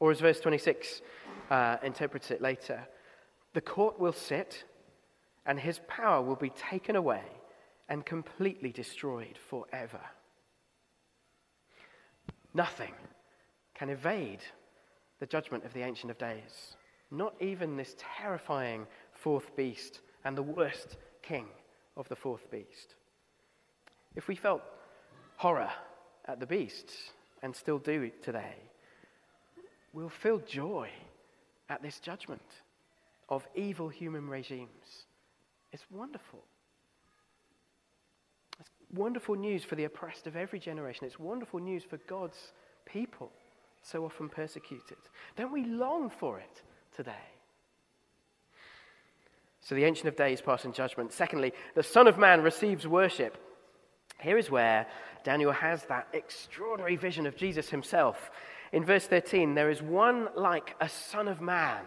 Or 0.00 0.10
as 0.10 0.20
verse 0.20 0.40
26 0.40 1.02
uh, 1.50 1.76
interprets 1.82 2.30
it 2.30 2.40
later, 2.40 2.88
the 3.52 3.60
court 3.60 4.00
will 4.00 4.12
sit 4.12 4.64
and 5.46 5.60
his 5.60 5.80
power 5.86 6.22
will 6.22 6.36
be 6.36 6.50
taken 6.50 6.96
away 6.96 7.22
and 7.88 8.04
completely 8.04 8.72
destroyed 8.72 9.38
forever. 9.48 10.00
Nothing 12.54 12.94
can 13.74 13.90
evade 13.90 14.40
the 15.18 15.26
judgment 15.26 15.64
of 15.64 15.72
the 15.72 15.82
Ancient 15.82 16.10
of 16.10 16.18
Days, 16.18 16.76
not 17.10 17.34
even 17.40 17.76
this 17.76 17.94
terrifying 17.98 18.86
fourth 19.12 19.54
beast 19.56 20.00
and 20.24 20.36
the 20.36 20.42
worst 20.42 20.96
king 21.22 21.46
of 21.96 22.08
the 22.08 22.16
fourth 22.16 22.50
beast. 22.50 22.94
If 24.16 24.28
we 24.28 24.34
felt 24.34 24.62
horror 25.36 25.70
at 26.26 26.40
the 26.40 26.46
beasts 26.46 26.94
and 27.42 27.54
still 27.54 27.78
do 27.78 28.10
today, 28.22 28.56
we'll 29.92 30.08
feel 30.08 30.38
joy 30.38 30.88
at 31.68 31.82
this 31.82 31.98
judgment 32.00 32.42
of 33.28 33.46
evil 33.54 33.88
human 33.88 34.28
regimes. 34.28 35.06
It's 35.72 35.84
wonderful. 35.90 36.40
It's 38.58 38.70
wonderful 38.92 39.36
news 39.36 39.62
for 39.64 39.76
the 39.76 39.84
oppressed 39.84 40.26
of 40.26 40.36
every 40.36 40.58
generation. 40.58 41.06
It's 41.06 41.18
wonderful 41.18 41.60
news 41.60 41.84
for 41.84 41.98
God's 42.08 42.52
people, 42.84 43.30
so 43.82 44.04
often 44.04 44.28
persecuted. 44.28 44.98
Don't 45.36 45.52
we 45.52 45.64
long 45.64 46.10
for 46.10 46.38
it 46.38 46.62
today? 46.94 47.12
So 49.60 49.74
the 49.74 49.84
Ancient 49.84 50.08
of 50.08 50.16
Days 50.16 50.40
pass 50.40 50.64
in 50.64 50.72
judgment. 50.72 51.12
Secondly, 51.12 51.52
the 51.74 51.82
Son 51.82 52.08
of 52.08 52.18
Man 52.18 52.42
receives 52.42 52.86
worship. 52.86 53.36
Here 54.18 54.38
is 54.38 54.50
where 54.50 54.86
Daniel 55.22 55.52
has 55.52 55.84
that 55.84 56.08
extraordinary 56.12 56.96
vision 56.96 57.26
of 57.26 57.36
Jesus 57.36 57.68
himself. 57.68 58.30
In 58.72 58.84
verse 58.84 59.06
13, 59.06 59.54
there 59.54 59.70
is 59.70 59.82
one 59.82 60.28
like 60.36 60.76
a 60.80 60.88
Son 60.88 61.28
of 61.28 61.40
Man. 61.40 61.82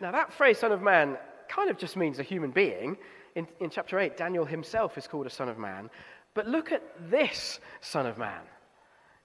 Now, 0.00 0.10
that 0.10 0.32
phrase, 0.32 0.58
Son 0.58 0.72
of 0.72 0.82
Man, 0.82 1.16
kind 1.48 1.70
of 1.70 1.78
just 1.78 1.96
means 1.96 2.18
a 2.18 2.24
human 2.24 2.50
being. 2.50 2.96
In, 3.36 3.46
in 3.60 3.70
chapter 3.70 3.98
8, 3.98 4.16
Daniel 4.16 4.44
himself 4.44 4.98
is 4.98 5.06
called 5.06 5.26
a 5.26 5.30
Son 5.30 5.48
of 5.48 5.58
Man. 5.58 5.90
But 6.34 6.48
look 6.48 6.72
at 6.72 6.82
this 7.10 7.60
Son 7.80 8.06
of 8.06 8.18
Man 8.18 8.40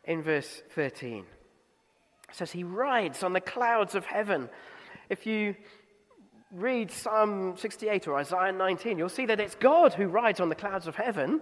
in 0.04 0.22
verse 0.22 0.62
13. 0.76 1.26
It 2.30 2.36
says, 2.36 2.52
He 2.52 2.64
rides 2.64 3.24
on 3.24 3.34
the 3.34 3.42
clouds 3.42 3.96
of 3.96 4.06
heaven. 4.06 4.50
If 5.10 5.26
you 5.26 5.56
read 6.52 6.92
Psalm 6.92 7.56
68 7.58 8.08
or 8.08 8.18
Isaiah 8.18 8.52
19, 8.52 8.98
you'll 8.98 9.10
see 9.10 9.26
that 9.26 9.40
it's 9.40 9.56
God 9.56 9.94
who 9.94 10.08
rides 10.08 10.40
on 10.40 10.50
the 10.50 10.56
clouds 10.56 10.88
of 10.88 10.96
heaven. 10.96 11.42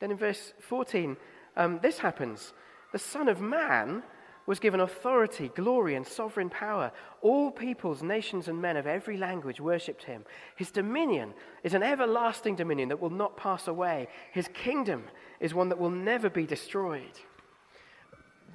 Then 0.00 0.10
in 0.10 0.16
verse 0.16 0.52
14, 0.60 1.16
um, 1.60 1.78
this 1.82 1.98
happens 1.98 2.52
The 2.92 2.98
Son 2.98 3.28
of 3.28 3.40
Man 3.40 4.02
was 4.46 4.58
given 4.58 4.80
authority, 4.80 5.48
glory, 5.54 5.94
and 5.94 6.04
sovereign 6.04 6.50
power. 6.50 6.90
All 7.22 7.52
peoples, 7.52 8.02
nations, 8.02 8.48
and 8.48 8.60
men 8.60 8.76
of 8.76 8.86
every 8.86 9.16
language 9.16 9.60
worshipped 9.60 10.02
him. 10.02 10.24
His 10.56 10.72
dominion 10.72 11.34
is 11.62 11.74
an 11.74 11.84
everlasting 11.84 12.56
dominion 12.56 12.88
that 12.88 13.00
will 13.00 13.10
not 13.10 13.36
pass 13.36 13.68
away. 13.68 14.08
His 14.32 14.48
kingdom 14.48 15.04
is 15.38 15.54
one 15.54 15.68
that 15.68 15.78
will 15.78 15.90
never 15.90 16.28
be 16.28 16.46
destroyed. 16.46 17.20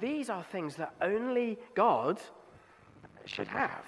These 0.00 0.28
are 0.28 0.44
things 0.44 0.76
that 0.76 0.94
only 1.00 1.58
God 1.74 2.20
should 3.24 3.48
have 3.48 3.86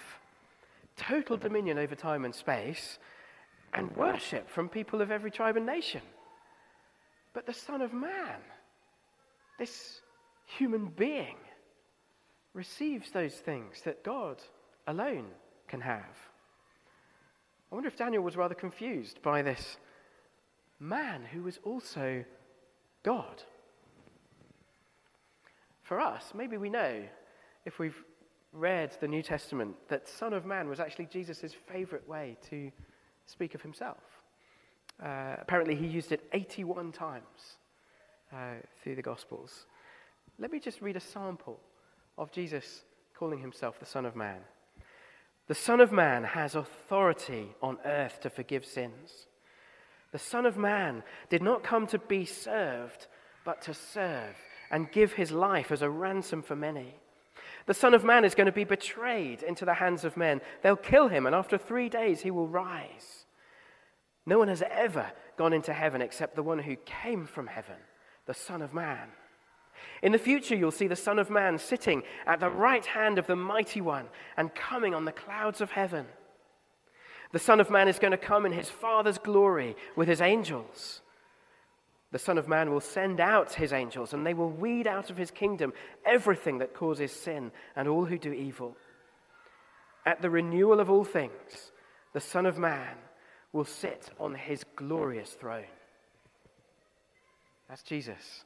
total 0.98 1.36
dominion 1.36 1.78
over 1.78 1.94
time 1.94 2.24
and 2.24 2.34
space, 2.34 2.98
and 3.72 3.96
worship 3.96 4.50
from 4.50 4.68
people 4.68 5.00
of 5.00 5.10
every 5.10 5.30
tribe 5.30 5.56
and 5.56 5.64
nation. 5.64 6.02
But 7.32 7.46
the 7.46 7.54
Son 7.54 7.80
of 7.80 7.92
Man, 7.92 8.40
this 9.58 10.00
human 10.46 10.86
being, 10.86 11.36
receives 12.54 13.10
those 13.10 13.34
things 13.34 13.82
that 13.84 14.02
God 14.02 14.40
alone 14.86 15.26
can 15.68 15.80
have. 15.80 16.16
I 17.70 17.74
wonder 17.74 17.88
if 17.88 17.96
Daniel 17.96 18.22
was 18.22 18.36
rather 18.36 18.54
confused 18.54 19.20
by 19.20 19.42
this 19.42 19.76
man 20.80 21.22
who 21.22 21.42
was 21.42 21.58
also 21.64 22.24
God. 23.02 23.42
For 25.82 26.00
us, 26.00 26.32
maybe 26.34 26.56
we 26.56 26.70
know 26.70 27.02
if 27.66 27.78
we've 27.78 28.02
read 28.52 28.96
the 29.00 29.08
New 29.08 29.22
Testament 29.22 29.76
that 29.88 30.08
Son 30.08 30.32
of 30.32 30.46
Man 30.46 30.68
was 30.68 30.80
actually 30.80 31.06
Jesus' 31.06 31.54
favorite 31.70 32.08
way 32.08 32.36
to 32.48 32.70
speak 33.26 33.54
of 33.54 33.60
himself. 33.60 33.98
Uh, 35.02 35.36
apparently, 35.38 35.74
he 35.74 35.86
used 35.86 36.12
it 36.12 36.26
81 36.32 36.92
times 36.92 37.57
uh, 38.32 38.54
through 38.82 38.96
the 38.96 39.02
Gospels. 39.02 39.66
Let 40.38 40.52
me 40.52 40.60
just 40.60 40.80
read 40.80 40.96
a 40.96 41.00
sample 41.00 41.58
of 42.16 42.32
Jesus 42.32 42.82
calling 43.18 43.40
himself 43.40 43.80
the 43.80 43.86
Son 43.86 44.06
of 44.06 44.14
Man. 44.14 44.40
The 45.48 45.54
Son 45.54 45.80
of 45.80 45.92
Man 45.92 46.24
has 46.24 46.54
authority 46.54 47.54
on 47.62 47.78
earth 47.84 48.20
to 48.20 48.30
forgive 48.30 48.64
sins. 48.64 49.26
The 50.12 50.18
Son 50.18 50.46
of 50.46 50.56
Man 50.56 51.02
did 51.28 51.42
not 51.42 51.62
come 51.62 51.86
to 51.88 51.98
be 51.98 52.24
served, 52.24 53.06
but 53.44 53.62
to 53.62 53.74
serve 53.74 54.36
and 54.70 54.92
give 54.92 55.14
his 55.14 55.32
life 55.32 55.72
as 55.72 55.82
a 55.82 55.90
ransom 55.90 56.42
for 56.42 56.54
many. 56.54 56.94
The 57.66 57.74
Son 57.74 57.94
of 57.94 58.04
Man 58.04 58.24
is 58.24 58.34
going 58.34 58.46
to 58.46 58.52
be 58.52 58.64
betrayed 58.64 59.42
into 59.42 59.64
the 59.64 59.74
hands 59.74 60.04
of 60.04 60.16
men. 60.16 60.40
They'll 60.62 60.76
kill 60.76 61.08
him, 61.08 61.26
and 61.26 61.34
after 61.34 61.58
three 61.58 61.88
days 61.88 62.20
he 62.20 62.30
will 62.30 62.48
rise. 62.48 63.24
No 64.24 64.38
one 64.38 64.48
has 64.48 64.62
ever 64.70 65.10
gone 65.36 65.52
into 65.52 65.72
heaven 65.72 66.02
except 66.02 66.36
the 66.36 66.42
one 66.42 66.58
who 66.58 66.76
came 66.76 67.26
from 67.26 67.46
heaven, 67.46 67.76
the 68.28 68.34
Son 68.34 68.62
of 68.62 68.72
Man. 68.74 69.08
In 70.02 70.12
the 70.12 70.18
future, 70.18 70.54
you'll 70.54 70.70
see 70.70 70.86
the 70.86 70.94
Son 70.94 71.18
of 71.18 71.30
Man 71.30 71.58
sitting 71.58 72.02
at 72.26 72.40
the 72.40 72.50
right 72.50 72.84
hand 72.84 73.18
of 73.18 73.26
the 73.26 73.34
Mighty 73.34 73.80
One 73.80 74.06
and 74.36 74.54
coming 74.54 74.94
on 74.94 75.06
the 75.06 75.12
clouds 75.12 75.60
of 75.62 75.70
heaven. 75.70 76.06
The 77.32 77.38
Son 77.38 77.58
of 77.58 77.70
Man 77.70 77.88
is 77.88 77.98
going 77.98 78.10
to 78.10 78.18
come 78.18 78.44
in 78.44 78.52
his 78.52 78.68
Father's 78.68 79.16
glory 79.18 79.76
with 79.96 80.08
his 80.08 80.20
angels. 80.20 81.00
The 82.12 82.18
Son 82.18 82.36
of 82.36 82.48
Man 82.48 82.70
will 82.70 82.80
send 82.80 83.18
out 83.18 83.54
his 83.54 83.72
angels, 83.72 84.12
and 84.12 84.26
they 84.26 84.34
will 84.34 84.50
weed 84.50 84.86
out 84.86 85.08
of 85.08 85.16
his 85.16 85.30
kingdom 85.30 85.72
everything 86.04 86.58
that 86.58 86.74
causes 86.74 87.12
sin 87.12 87.50
and 87.76 87.88
all 87.88 88.04
who 88.04 88.18
do 88.18 88.32
evil. 88.32 88.76
At 90.04 90.20
the 90.20 90.30
renewal 90.30 90.80
of 90.80 90.90
all 90.90 91.04
things, 91.04 91.72
the 92.12 92.20
Son 92.20 92.44
of 92.44 92.58
Man 92.58 92.96
will 93.54 93.64
sit 93.64 94.10
on 94.20 94.34
his 94.34 94.64
glorious 94.76 95.30
throne. 95.30 95.64
That's 97.68 97.82
Jesus. 97.82 98.44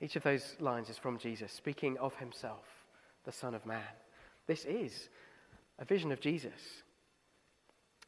Each 0.00 0.16
of 0.16 0.22
those 0.22 0.56
lines 0.60 0.88
is 0.88 0.98
from 0.98 1.18
Jesus, 1.18 1.52
speaking 1.52 1.98
of 1.98 2.14
himself, 2.16 2.64
the 3.24 3.32
Son 3.32 3.54
of 3.54 3.66
Man. 3.66 3.82
This 4.46 4.64
is 4.64 5.08
a 5.78 5.84
vision 5.84 6.12
of 6.12 6.20
Jesus. 6.20 6.82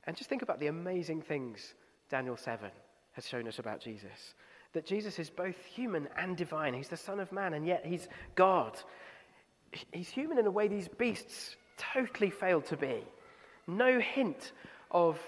And 0.06 0.16
just 0.16 0.30
think 0.30 0.42
about 0.42 0.60
the 0.60 0.68
amazing 0.68 1.22
things 1.22 1.74
Daniel 2.08 2.36
7 2.36 2.70
has 3.12 3.26
shown 3.26 3.48
us 3.48 3.58
about 3.58 3.80
Jesus 3.80 4.34
that 4.72 4.86
Jesus 4.86 5.18
is 5.18 5.30
both 5.30 5.56
human 5.64 6.08
and 6.16 6.36
divine. 6.36 6.74
He's 6.74 6.88
the 6.88 6.96
Son 6.96 7.20
of 7.20 7.32
Man, 7.32 7.54
and 7.54 7.66
yet 7.66 7.84
he's 7.84 8.08
God. 8.34 8.78
He's 9.92 10.08
human 10.08 10.38
in 10.38 10.46
a 10.46 10.50
way 10.50 10.68
these 10.68 10.88
beasts 10.88 11.56
totally 11.76 12.30
failed 12.30 12.66
to 12.66 12.76
be. 12.76 13.02
No 13.66 13.98
hint 13.98 14.52
of 14.90 15.18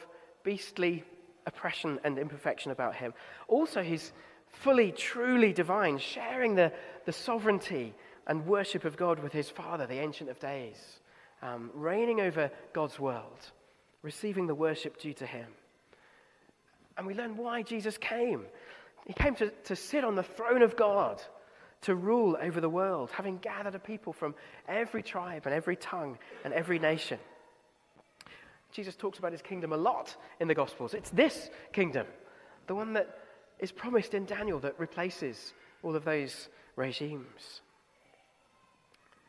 beastly 0.44 1.04
oppression 1.46 1.98
and 2.04 2.18
imperfection 2.18 2.70
about 2.70 2.94
him. 2.94 3.14
Also, 3.48 3.82
he's 3.82 4.12
fully, 4.52 4.92
truly 4.92 5.52
divine, 5.52 5.98
sharing 5.98 6.54
the, 6.54 6.72
the 7.04 7.12
sovereignty 7.12 7.94
and 8.26 8.46
worship 8.46 8.84
of 8.84 8.96
God 8.96 9.18
with 9.18 9.32
his 9.32 9.50
Father, 9.50 9.86
the 9.86 9.98
Ancient 9.98 10.30
of 10.30 10.38
Days, 10.38 11.00
um, 11.42 11.70
reigning 11.74 12.20
over 12.20 12.50
God's 12.72 13.00
world, 13.00 13.50
receiving 14.02 14.46
the 14.46 14.54
worship 14.54 14.98
due 15.00 15.14
to 15.14 15.26
him. 15.26 15.48
And 16.96 17.06
we 17.06 17.14
learn 17.14 17.36
why 17.36 17.62
Jesus 17.62 17.98
came. 17.98 18.44
He 19.06 19.12
came 19.12 19.34
to, 19.36 19.50
to 19.50 19.74
sit 19.74 20.04
on 20.04 20.14
the 20.14 20.22
throne 20.22 20.62
of 20.62 20.76
God, 20.76 21.20
to 21.82 21.94
rule 21.96 22.36
over 22.40 22.60
the 22.60 22.68
world, 22.68 23.10
having 23.10 23.38
gathered 23.38 23.74
a 23.74 23.78
people 23.78 24.12
from 24.12 24.34
every 24.68 25.02
tribe 25.02 25.42
and 25.46 25.54
every 25.54 25.74
tongue 25.74 26.18
and 26.44 26.54
every 26.54 26.78
nation. 26.78 27.18
Jesus 28.70 28.94
talks 28.94 29.18
about 29.18 29.32
his 29.32 29.42
kingdom 29.42 29.72
a 29.72 29.76
lot 29.76 30.16
in 30.38 30.48
the 30.48 30.54
Gospels. 30.54 30.94
It's 30.94 31.10
this 31.10 31.50
kingdom, 31.72 32.06
the 32.68 32.74
one 32.74 32.92
that 32.92 33.18
is 33.58 33.72
promised 33.72 34.14
in 34.14 34.24
Daniel 34.24 34.58
that 34.60 34.78
replaces 34.78 35.54
all 35.82 35.96
of 35.96 36.04
those 36.04 36.48
regimes. 36.76 37.60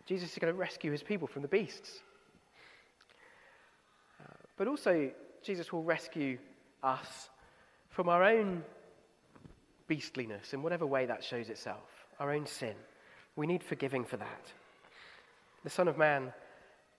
Jesus 0.05 0.31
is 0.31 0.37
going 0.37 0.53
to 0.53 0.59
rescue 0.59 0.91
his 0.91 1.03
people 1.03 1.27
from 1.27 1.41
the 1.41 1.47
beasts. 1.47 2.01
Uh, 4.21 4.33
but 4.57 4.67
also, 4.67 5.11
Jesus 5.41 5.71
will 5.71 5.83
rescue 5.83 6.37
us 6.83 7.29
from 7.89 8.09
our 8.09 8.23
own 8.23 8.63
beastliness 9.87 10.53
in 10.53 10.61
whatever 10.63 10.85
way 10.85 11.05
that 11.05 11.23
shows 11.23 11.49
itself, 11.49 12.07
our 12.19 12.31
own 12.31 12.45
sin. 12.45 12.73
We 13.35 13.47
need 13.47 13.63
forgiving 13.63 14.03
for 14.03 14.17
that. 14.17 14.51
The 15.63 15.69
Son 15.69 15.87
of 15.87 15.97
Man 15.97 16.33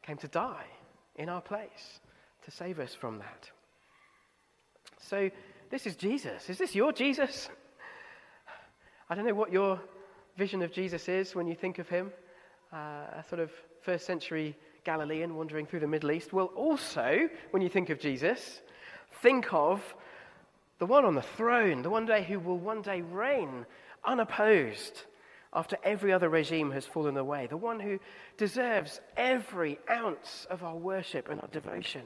came 0.03 0.16
to 0.18 0.29
die 0.29 0.66
in 1.16 1.29
our 1.29 1.41
place 1.41 2.01
to 2.45 2.51
save 2.51 2.79
us 2.79 2.95
from 2.95 3.18
that. 3.18 3.51
So, 5.01 5.31
this 5.75 5.89
is 5.89 5.97
Jesus. 5.97 6.49
Is 6.49 6.57
this 6.57 6.77
your 6.77 6.93
Jesus? 6.93 7.49
I 9.11 9.16
don't 9.16 9.27
know 9.27 9.35
what 9.35 9.51
your 9.51 9.81
vision 10.37 10.62
of 10.62 10.70
Jesus 10.70 11.09
is 11.09 11.35
when 11.35 11.49
you 11.49 11.57
think 11.57 11.81
of 11.81 11.89
him, 11.89 12.12
uh, 12.72 12.77
a 13.18 13.25
sort 13.29 13.41
of 13.41 13.51
first 13.83 14.07
century 14.07 14.57
Galilean 14.85 15.35
wandering 15.35 15.66
through 15.66 15.81
the 15.81 15.89
Middle 15.89 16.12
East. 16.12 16.33
Well, 16.33 16.53
also, 16.55 17.29
when 17.51 17.61
you 17.61 17.68
think 17.68 17.91
of 17.91 17.99
Jesus, 17.99 18.61
think 19.20 19.53
of 19.53 19.83
the 20.79 20.87
one 20.87 21.05
on 21.05 21.16
the 21.16 21.22
throne, 21.22 21.83
the 21.83 21.91
one 21.91 22.07
day 22.07 22.22
who 22.22 22.39
will 22.39 22.59
one 22.59 22.81
day 22.81 23.01
reign 23.01 23.66
unopposed 24.05 25.03
after 25.53 25.77
every 25.83 26.12
other 26.12 26.29
regime 26.29 26.70
has 26.70 26.87
fallen 26.87 27.16
away, 27.16 27.49
the 27.49 27.57
one 27.57 27.81
who 27.81 27.99
deserves 28.37 29.01
every 29.16 29.81
ounce 29.91 30.47
of 30.51 30.62
our 30.62 30.77
worship 30.77 31.29
and 31.29 31.41
our 31.41 31.49
devotion. 31.49 32.03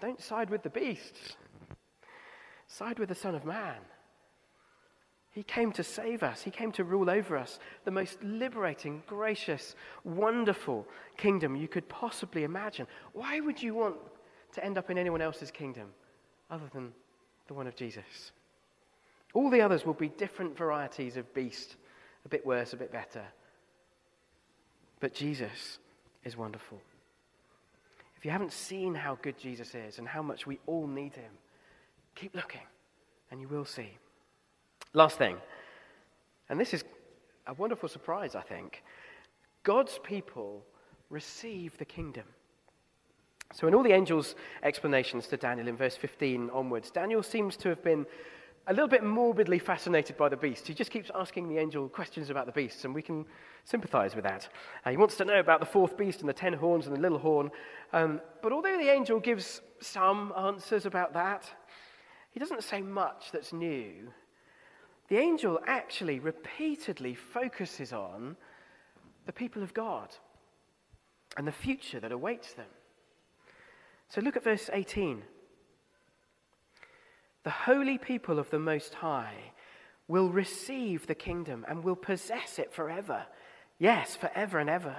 Don't 0.00 0.20
side 0.20 0.48
with 0.48 0.62
the 0.62 0.70
beasts, 0.70 1.36
side 2.68 2.98
with 2.98 3.08
the 3.08 3.14
Son 3.14 3.34
of 3.34 3.44
Man. 3.44 3.76
He 5.32 5.42
came 5.42 5.72
to 5.72 5.84
save 5.84 6.22
us. 6.22 6.42
He 6.42 6.50
came 6.50 6.72
to 6.72 6.84
rule 6.84 7.10
over 7.10 7.36
us. 7.36 7.58
The 7.84 7.90
most 7.90 8.22
liberating, 8.22 9.02
gracious, 9.06 9.74
wonderful 10.04 10.86
kingdom 11.16 11.54
you 11.54 11.68
could 11.68 11.88
possibly 11.88 12.44
imagine. 12.44 12.86
Why 13.12 13.40
would 13.40 13.62
you 13.62 13.74
want 13.74 13.96
to 14.54 14.64
end 14.64 14.78
up 14.78 14.90
in 14.90 14.98
anyone 14.98 15.20
else's 15.20 15.50
kingdom? 15.50 15.88
other 16.50 16.68
than 16.72 16.92
the 17.46 17.54
one 17.54 17.66
of 17.66 17.76
Jesus. 17.76 18.32
All 19.34 19.50
the 19.50 19.60
others 19.60 19.84
will 19.84 19.94
be 19.94 20.08
different 20.08 20.56
varieties 20.56 21.16
of 21.16 21.32
beast, 21.34 21.76
a 22.24 22.28
bit 22.28 22.46
worse, 22.46 22.72
a 22.72 22.76
bit 22.76 22.92
better. 22.92 23.24
But 25.00 25.14
Jesus 25.14 25.78
is 26.24 26.36
wonderful. 26.36 26.80
If 28.16 28.24
you 28.24 28.30
haven't 28.30 28.52
seen 28.52 28.94
how 28.94 29.18
good 29.22 29.38
Jesus 29.38 29.74
is 29.74 29.98
and 29.98 30.08
how 30.08 30.22
much 30.22 30.46
we 30.46 30.58
all 30.66 30.86
need 30.86 31.14
him, 31.14 31.30
keep 32.18 32.34
looking 32.34 32.66
and 33.30 33.40
you 33.40 33.48
will 33.48 33.64
see. 33.64 33.90
Last 34.92 35.18
thing, 35.18 35.36
and 36.48 36.58
this 36.58 36.72
is 36.72 36.84
a 37.46 37.54
wonderful 37.54 37.88
surprise, 37.88 38.34
I 38.34 38.40
think. 38.40 38.82
God's 39.62 39.98
people 40.02 40.64
receive 41.10 41.76
the 41.78 41.84
kingdom. 41.84 42.24
So, 43.52 43.66
in 43.66 43.74
all 43.74 43.82
the 43.82 43.92
angels' 43.92 44.34
explanations 44.62 45.26
to 45.28 45.36
Daniel 45.36 45.68
in 45.68 45.76
verse 45.76 45.96
15 45.96 46.50
onwards, 46.50 46.90
Daniel 46.90 47.22
seems 47.22 47.56
to 47.58 47.68
have 47.68 47.82
been 47.82 48.06
a 48.66 48.72
little 48.72 48.88
bit 48.88 49.02
morbidly 49.02 49.58
fascinated 49.58 50.16
by 50.18 50.28
the 50.28 50.36
beast. 50.36 50.66
He 50.66 50.74
just 50.74 50.90
keeps 50.90 51.10
asking 51.14 51.48
the 51.48 51.56
angel 51.56 51.88
questions 51.88 52.28
about 52.28 52.44
the 52.44 52.52
beasts, 52.52 52.84
and 52.84 52.94
we 52.94 53.00
can 53.00 53.24
sympathize 53.64 54.14
with 54.14 54.24
that. 54.24 54.48
Uh, 54.84 54.90
he 54.90 54.98
wants 54.98 55.16
to 55.16 55.24
know 55.24 55.40
about 55.40 55.60
the 55.60 55.66
fourth 55.66 55.96
beast 55.96 56.20
and 56.20 56.28
the 56.28 56.34
ten 56.34 56.52
horns 56.52 56.86
and 56.86 56.94
the 56.94 57.00
little 57.00 57.18
horn. 57.18 57.50
Um, 57.94 58.20
but 58.42 58.52
although 58.52 58.76
the 58.76 58.90
angel 58.90 59.20
gives 59.20 59.62
some 59.80 60.34
answers 60.36 60.84
about 60.84 61.14
that, 61.14 61.50
he 62.38 62.44
doesn't 62.44 62.62
say 62.62 62.80
much 62.80 63.32
that's 63.32 63.52
new. 63.52 64.12
The 65.08 65.16
angel 65.16 65.58
actually 65.66 66.20
repeatedly 66.20 67.16
focuses 67.16 67.92
on 67.92 68.36
the 69.26 69.32
people 69.32 69.64
of 69.64 69.74
God 69.74 70.14
and 71.36 71.48
the 71.48 71.50
future 71.50 71.98
that 71.98 72.12
awaits 72.12 72.54
them. 72.54 72.68
So 74.08 74.20
look 74.20 74.36
at 74.36 74.44
verse 74.44 74.70
18. 74.72 75.24
The 77.42 77.50
holy 77.50 77.98
people 77.98 78.38
of 78.38 78.50
the 78.50 78.60
Most 78.60 78.94
High 78.94 79.34
will 80.06 80.30
receive 80.30 81.08
the 81.08 81.16
kingdom 81.16 81.66
and 81.68 81.82
will 81.82 81.96
possess 81.96 82.60
it 82.60 82.72
forever. 82.72 83.26
Yes, 83.80 84.14
forever 84.14 84.60
and 84.60 84.70
ever. 84.70 84.94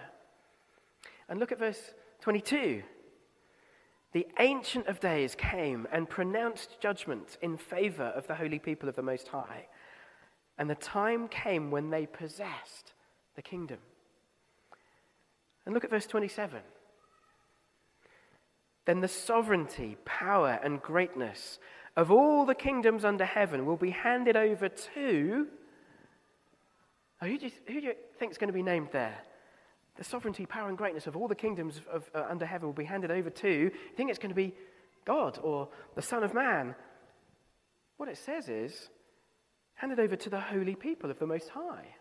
And 1.30 1.40
look 1.40 1.54
at 1.54 1.60
verse 1.60 1.94
22. 2.20 2.84
The 4.12 4.28
Ancient 4.40 4.88
of 4.88 5.00
Days 5.00 5.36
came 5.36 5.88
and 5.92 6.10
pronounced 6.10 6.80
judgment 6.80 7.38
in 7.42 7.58
favor 7.58 8.06
of 8.16 8.26
the 8.28 8.36
holy 8.36 8.58
people 8.58 8.90
of 8.90 8.96
the 8.96 9.04
Most 9.04 9.28
High. 9.28 9.68
And 10.58 10.70
the 10.70 10.76
time 10.76 11.28
came 11.28 11.70
when 11.70 11.90
they 11.90 12.06
possessed 12.06 12.94
the 13.36 13.42
kingdom. 13.42 13.78
And 15.66 15.74
look 15.74 15.84
at 15.84 15.92
verse 15.92 16.08
27. 16.08 16.62
Then 18.86 19.02
the 19.02 19.08
sovereignty, 19.08 19.98
power, 20.06 20.60
and 20.64 20.82
greatness 20.82 21.60
of 21.96 22.12
all 22.12 22.46
the 22.46 22.56
kingdoms 22.56 23.06
under 23.06 23.26
heaven 23.26 23.66
will 23.66 23.78
be 23.78 23.92
handed 23.92 24.36
over 24.36 24.70
to. 24.70 25.48
Oh, 27.22 27.28
who, 27.28 27.38
do 27.38 27.46
you, 27.46 27.52
who 27.68 27.82
do 27.82 27.88
you 27.88 27.94
think 28.18 28.32
is 28.32 28.38
going 28.38 28.48
to 28.48 28.54
be 28.54 28.64
named 28.64 28.90
there? 28.92 29.20
The 30.00 30.06
sovereignty, 30.06 30.46
power, 30.46 30.70
and 30.70 30.78
greatness 30.78 31.08
of 31.08 31.18
all 31.18 31.28
the 31.28 31.36
kingdoms 31.36 31.82
of, 31.92 32.10
uh, 32.16 32.26
under 32.30 32.46
heaven 32.46 32.70
will 32.70 32.74
be 32.74 32.86
handed 32.86 33.12
over 33.12 33.30
to. 33.30 33.50
You 33.50 33.72
think 33.98 34.10
it's 34.10 34.18
going 34.18 34.30
to 34.30 34.36
be 34.36 34.56
God 35.04 35.38
or 35.44 35.68
the 35.96 36.02
Son 36.02 36.24
of 36.24 36.34
Man? 36.34 36.74
What 37.98 38.08
it 38.08 38.18
says 38.18 38.48
is 38.48 38.90
handed 39.74 40.00
over 40.00 40.16
to 40.16 40.30
the 40.30 40.40
holy 40.40 40.74
people 40.74 41.12
of 41.12 41.20
the 41.20 41.28
Most 41.28 41.50
High. 41.50 41.96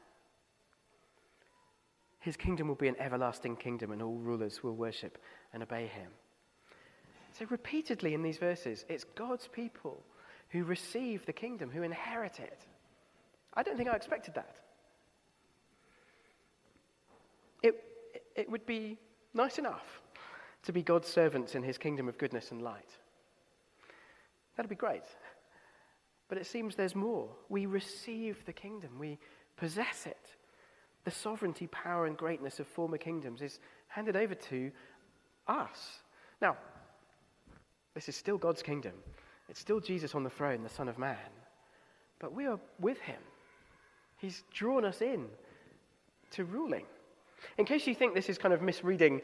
His 2.21 2.37
kingdom 2.37 2.69
will 2.69 2.77
be 2.77 2.87
an 2.87 2.95
everlasting 3.01 3.57
kingdom, 3.57 3.91
and 3.91 4.01
all 4.01 4.19
rulers 4.19 4.63
will 4.63 4.77
worship 4.77 5.19
and 5.53 5.61
obey 5.61 5.89
him. 5.89 6.13
So, 7.33 7.47
repeatedly 7.51 8.15
in 8.15 8.23
these 8.23 8.39
verses, 8.39 8.85
it's 8.89 9.03
God's 9.17 9.49
people 9.49 10.05
who 10.51 10.63
receive 10.63 11.27
the 11.27 11.33
kingdom, 11.33 11.69
who 11.69 11.83
inherit 11.83 12.39
it. 12.39 12.65
I 13.55 13.65
don't 13.65 13.77
think 13.77 13.89
I 13.89 13.97
expected 13.97 14.35
that. 14.35 14.55
It, 17.63 17.83
it 18.39 18.51
would 18.51 18.65
be 18.65 18.97
nice 19.35 19.59
enough 19.59 20.01
to 20.63 20.73
be 20.73 20.83
God's 20.83 21.09
servants 21.09 21.55
in 21.55 21.63
his 21.63 21.77
kingdom 21.77 22.09
of 22.09 22.19
goodness 22.19 22.51
and 22.53 22.63
light. 22.63 22.91
That'd 24.57 24.71
be 24.71 24.77
great. 24.77 25.05
But 26.29 26.39
it 26.39 26.47
seems 26.47 26.77
there's 26.77 26.95
more. 26.95 27.29
We 27.49 27.67
receive 27.67 28.45
the 28.47 28.53
kingdom, 28.53 28.99
we 28.99 29.19
possess 29.57 30.07
it. 30.07 30.35
The 31.05 31.11
sovereignty, 31.11 31.67
power, 31.69 32.07
and 32.07 32.17
greatness 32.17 32.61
of 32.61 32.67
former 32.67 32.99
kingdoms 32.99 33.41
is 33.41 33.61
handed 33.89 34.15
over 34.15 34.35
to 34.35 34.71
us. 35.47 36.01
Now, 36.41 36.57
this 37.95 38.09
is 38.09 38.17
still 38.17 38.37
God's 38.37 38.63
kingdom. 38.63 38.93
It's 39.49 39.61
still 39.61 39.81
Jesus 39.81 40.15
on 40.15 40.23
the 40.23 40.31
throne, 40.31 40.63
the 40.63 40.69
Son 40.69 40.89
of 40.89 40.99
Man. 40.99 41.17
But 42.19 42.35
we 42.35 42.47
are 42.47 42.61
with 42.79 42.99
him. 42.99 43.21
He's 44.19 44.43
drawn 44.53 44.85
us 44.85 45.01
in 45.01 45.27
to 46.33 46.45
ruling. 46.45 46.85
In 47.57 47.65
case 47.65 47.87
you 47.87 47.95
think 47.95 48.15
this 48.15 48.29
is 48.29 48.39
kind 48.39 48.55
of 48.55 48.63
misreading 48.63 49.21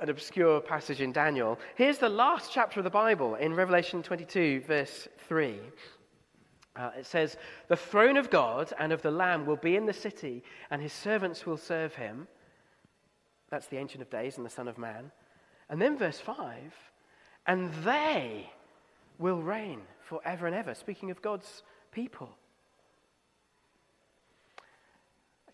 an 0.00 0.08
obscure 0.08 0.60
passage 0.60 1.00
in 1.00 1.12
Daniel, 1.12 1.58
here's 1.76 1.98
the 1.98 2.08
last 2.08 2.52
chapter 2.52 2.80
of 2.80 2.84
the 2.84 2.90
Bible 2.90 3.34
in 3.36 3.54
Revelation 3.54 4.02
22, 4.02 4.62
verse 4.66 5.08
3. 5.28 5.58
Uh, 6.74 6.90
it 6.98 7.06
says, 7.06 7.36
The 7.68 7.76
throne 7.76 8.16
of 8.16 8.30
God 8.30 8.72
and 8.78 8.92
of 8.92 9.02
the 9.02 9.10
Lamb 9.10 9.44
will 9.46 9.56
be 9.56 9.76
in 9.76 9.86
the 9.86 9.92
city, 9.92 10.42
and 10.70 10.80
his 10.80 10.92
servants 10.92 11.44
will 11.44 11.58
serve 11.58 11.94
him. 11.94 12.26
That's 13.50 13.66
the 13.66 13.76
Ancient 13.76 14.02
of 14.02 14.10
Days 14.10 14.38
and 14.38 14.46
the 14.46 14.50
Son 14.50 14.68
of 14.68 14.78
Man. 14.78 15.12
And 15.68 15.80
then 15.80 15.98
verse 15.98 16.18
5 16.18 16.72
and 17.46 17.72
they 17.84 18.50
will 19.18 19.42
reign 19.42 19.80
forever 20.00 20.46
and 20.46 20.54
ever. 20.54 20.74
Speaking 20.74 21.10
of 21.10 21.22
God's 21.22 21.62
people. 21.90 22.30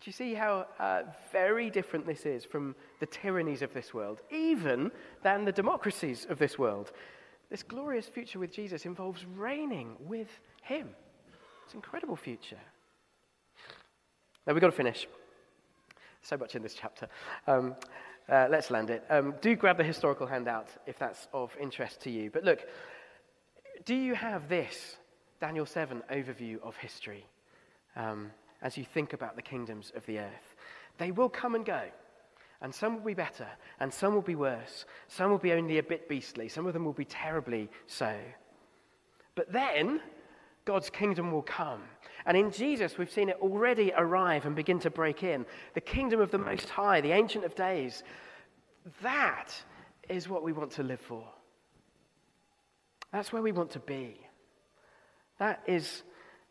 Do 0.01 0.09
you 0.09 0.13
see 0.13 0.33
how 0.33 0.65
uh, 0.79 1.03
very 1.31 1.69
different 1.69 2.05
this 2.07 2.25
is 2.25 2.45
from 2.45 2.73
the 3.01 3.05
tyrannies 3.05 3.61
of 3.61 3.73
this 3.73 3.93
world, 3.93 4.21
even 4.31 4.91
than 5.23 5.43
the 5.43 5.51
democracies 5.51 6.25
of 6.29 6.39
this 6.39 6.57
world? 6.57 6.93
This 7.49 7.63
glorious 7.63 8.07
future 8.07 8.39
with 8.39 8.53
Jesus 8.53 8.85
involves 8.85 9.25
reigning 9.25 9.97
with 9.99 10.29
Him. 10.61 10.89
It's 11.65 11.73
an 11.73 11.79
incredible 11.79 12.15
future. 12.15 12.59
Now, 14.47 14.53
we've 14.53 14.61
got 14.61 14.67
to 14.67 14.75
finish. 14.75 15.05
So 16.21 16.37
much 16.37 16.55
in 16.55 16.61
this 16.61 16.75
chapter. 16.75 17.07
Um, 17.45 17.75
uh, 18.29 18.47
let's 18.49 18.71
land 18.71 18.89
it. 18.89 19.03
Um, 19.09 19.33
do 19.41 19.55
grab 19.55 19.77
the 19.77 19.83
historical 19.83 20.27
handout 20.27 20.67
if 20.85 20.97
that's 20.97 21.27
of 21.33 21.55
interest 21.59 22.01
to 22.01 22.09
you. 22.09 22.29
But 22.29 22.43
look, 22.43 22.59
do 23.85 23.95
you 23.95 24.15
have 24.15 24.47
this 24.47 24.97
Daniel 25.41 25.65
7 25.65 26.03
overview 26.11 26.61
of 26.61 26.75
history 26.77 27.25
um, 27.95 28.31
as 28.61 28.77
you 28.77 28.83
think 28.83 29.13
about 29.13 29.35
the 29.35 29.41
kingdoms 29.41 29.91
of 29.95 30.05
the 30.05 30.19
earth? 30.19 30.55
They 30.97 31.11
will 31.11 31.29
come 31.29 31.55
and 31.55 31.65
go. 31.65 31.81
And 32.61 32.75
some 32.75 32.95
will 32.95 33.05
be 33.05 33.13
better, 33.13 33.47
and 33.79 33.93
some 33.93 34.13
will 34.13 34.21
be 34.21 34.35
worse. 34.35 34.85
Some 35.07 35.31
will 35.31 35.37
be 35.37 35.53
only 35.53 35.77
a 35.77 35.83
bit 35.83 36.09
beastly. 36.09 36.49
Some 36.49 36.67
of 36.67 36.73
them 36.73 36.83
will 36.83 36.91
be 36.91 37.05
terribly 37.05 37.69
so. 37.87 38.13
But 39.35 39.53
then, 39.53 40.01
God's 40.65 40.89
kingdom 40.89 41.31
will 41.31 41.41
come. 41.41 41.81
And 42.25 42.35
in 42.35 42.51
Jesus, 42.51 42.97
we've 42.97 43.11
seen 43.11 43.29
it 43.29 43.37
already 43.41 43.93
arrive 43.95 44.45
and 44.45 44.55
begin 44.55 44.79
to 44.79 44.89
break 44.89 45.23
in. 45.23 45.45
The 45.73 45.81
kingdom 45.81 46.19
of 46.19 46.31
the 46.31 46.37
Most 46.37 46.69
High, 46.69 46.99
the 46.99 47.13
Ancient 47.13 47.45
of 47.45 47.55
Days, 47.55 48.03
that 49.01 49.53
is 50.09 50.27
what 50.27 50.43
we 50.43 50.51
want 50.51 50.71
to 50.71 50.83
live 50.83 50.99
for. 50.99 51.23
That's 53.13 53.31
where 53.31 53.41
we 53.41 53.53
want 53.53 53.71
to 53.71 53.79
be. 53.79 54.19
That 55.39 55.63
is 55.65 56.03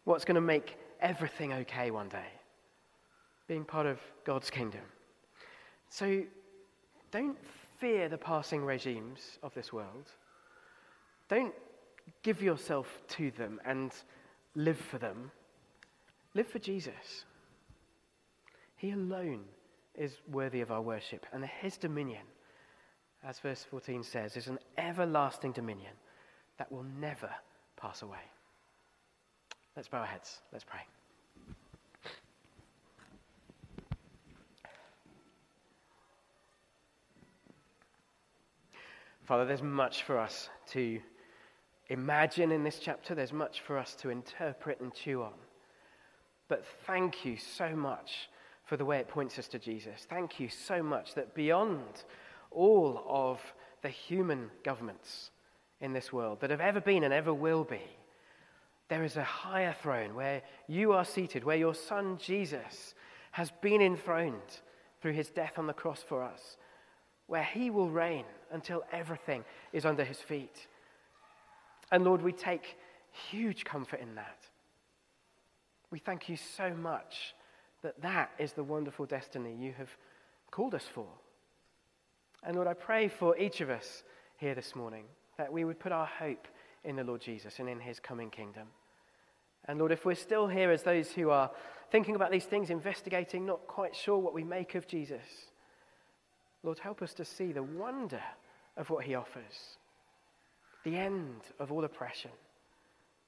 what's 0.04 0.24
going 0.24 0.36
to 0.36 0.40
make 0.40 0.78
everything 1.00 1.52
okay 1.52 1.90
one 1.90 2.08
day, 2.08 2.28
being 3.46 3.64
part 3.64 3.86
of 3.86 3.98
God's 4.24 4.50
kingdom. 4.50 4.82
So 5.88 6.22
don't 7.10 7.36
fear 7.78 8.08
the 8.08 8.18
passing 8.18 8.64
regimes 8.64 9.38
of 9.42 9.54
this 9.54 9.72
world. 9.72 10.10
Don't 11.28 11.54
give 12.22 12.42
yourself 12.42 13.02
to 13.08 13.30
them 13.32 13.60
and 13.64 13.92
live 14.54 14.78
for 14.78 14.98
them. 14.98 15.30
Live 16.34 16.48
for 16.48 16.58
Jesus. 16.58 17.24
He 18.76 18.90
alone 18.90 19.44
is 19.94 20.18
worthy 20.30 20.60
of 20.60 20.70
our 20.70 20.80
worship, 20.80 21.26
and 21.32 21.44
his 21.44 21.76
dominion, 21.76 22.22
as 23.24 23.40
verse 23.40 23.64
14 23.68 24.04
says, 24.04 24.36
is 24.36 24.46
an 24.46 24.58
everlasting 24.76 25.52
dominion 25.52 25.92
that 26.58 26.70
will 26.70 26.84
never 27.00 27.30
pass 27.76 28.02
away. 28.02 28.18
Let's 29.78 29.86
bow 29.86 29.98
our 29.98 30.06
heads. 30.06 30.40
Let's 30.52 30.64
pray. 30.64 30.80
Father, 39.24 39.44
there's 39.44 39.62
much 39.62 40.02
for 40.02 40.18
us 40.18 40.48
to 40.72 40.98
imagine 41.90 42.50
in 42.50 42.64
this 42.64 42.80
chapter, 42.80 43.14
there's 43.14 43.32
much 43.32 43.60
for 43.60 43.78
us 43.78 43.94
to 44.00 44.10
interpret 44.10 44.80
and 44.80 44.92
chew 44.92 45.22
on. 45.22 45.34
But 46.48 46.64
thank 46.88 47.24
you 47.24 47.36
so 47.36 47.76
much 47.76 48.30
for 48.64 48.76
the 48.76 48.84
way 48.84 48.98
it 48.98 49.06
points 49.06 49.38
us 49.38 49.46
to 49.46 49.60
Jesus. 49.60 50.08
Thank 50.10 50.40
you 50.40 50.48
so 50.48 50.82
much 50.82 51.14
that 51.14 51.36
beyond 51.36 52.02
all 52.50 53.04
of 53.08 53.38
the 53.82 53.90
human 53.90 54.50
governments 54.64 55.30
in 55.80 55.92
this 55.92 56.12
world 56.12 56.40
that 56.40 56.50
have 56.50 56.60
ever 56.60 56.80
been 56.80 57.04
and 57.04 57.14
ever 57.14 57.32
will 57.32 57.62
be, 57.62 57.82
there 58.88 59.04
is 59.04 59.16
a 59.16 59.24
higher 59.24 59.74
throne 59.82 60.14
where 60.14 60.42
you 60.66 60.92
are 60.92 61.04
seated, 61.04 61.44
where 61.44 61.56
your 61.56 61.74
son 61.74 62.18
Jesus 62.18 62.94
has 63.32 63.50
been 63.60 63.82
enthroned 63.82 64.60
through 65.00 65.12
his 65.12 65.30
death 65.30 65.58
on 65.58 65.66
the 65.66 65.72
cross 65.72 66.02
for 66.06 66.22
us, 66.22 66.56
where 67.26 67.44
he 67.44 67.70
will 67.70 67.90
reign 67.90 68.24
until 68.50 68.82
everything 68.90 69.44
is 69.72 69.84
under 69.84 70.04
his 70.04 70.18
feet. 70.18 70.66
And 71.92 72.04
Lord, 72.04 72.22
we 72.22 72.32
take 72.32 72.76
huge 73.30 73.64
comfort 73.64 74.00
in 74.00 74.14
that. 74.14 74.38
We 75.90 75.98
thank 75.98 76.28
you 76.28 76.36
so 76.36 76.74
much 76.74 77.34
that 77.82 78.00
that 78.02 78.30
is 78.38 78.52
the 78.52 78.64
wonderful 78.64 79.06
destiny 79.06 79.54
you 79.54 79.72
have 79.78 79.90
called 80.50 80.74
us 80.74 80.86
for. 80.94 81.06
And 82.42 82.56
Lord, 82.56 82.68
I 82.68 82.74
pray 82.74 83.08
for 83.08 83.36
each 83.36 83.60
of 83.60 83.70
us 83.70 84.02
here 84.36 84.54
this 84.54 84.74
morning 84.74 85.04
that 85.36 85.52
we 85.52 85.64
would 85.64 85.78
put 85.78 85.92
our 85.92 86.06
hope 86.06 86.48
in 86.84 86.96
the 86.96 87.04
Lord 87.04 87.20
Jesus 87.20 87.58
and 87.58 87.68
in 87.68 87.80
his 87.80 88.00
coming 88.00 88.30
kingdom. 88.30 88.68
And 89.66 89.78
Lord, 89.78 89.92
if 89.92 90.04
we're 90.04 90.14
still 90.14 90.46
here 90.46 90.70
as 90.70 90.82
those 90.82 91.10
who 91.10 91.30
are 91.30 91.50
thinking 91.90 92.14
about 92.14 92.30
these 92.30 92.44
things, 92.44 92.70
investigating, 92.70 93.44
not 93.44 93.66
quite 93.66 93.94
sure 93.94 94.18
what 94.18 94.34
we 94.34 94.44
make 94.44 94.74
of 94.74 94.86
Jesus, 94.86 95.24
Lord, 96.62 96.78
help 96.78 97.02
us 97.02 97.14
to 97.14 97.24
see 97.24 97.52
the 97.52 97.62
wonder 97.62 98.22
of 98.76 98.90
what 98.90 99.04
he 99.04 99.14
offers 99.14 99.76
the 100.84 100.96
end 100.96 101.42
of 101.58 101.70
all 101.72 101.84
oppression, 101.84 102.30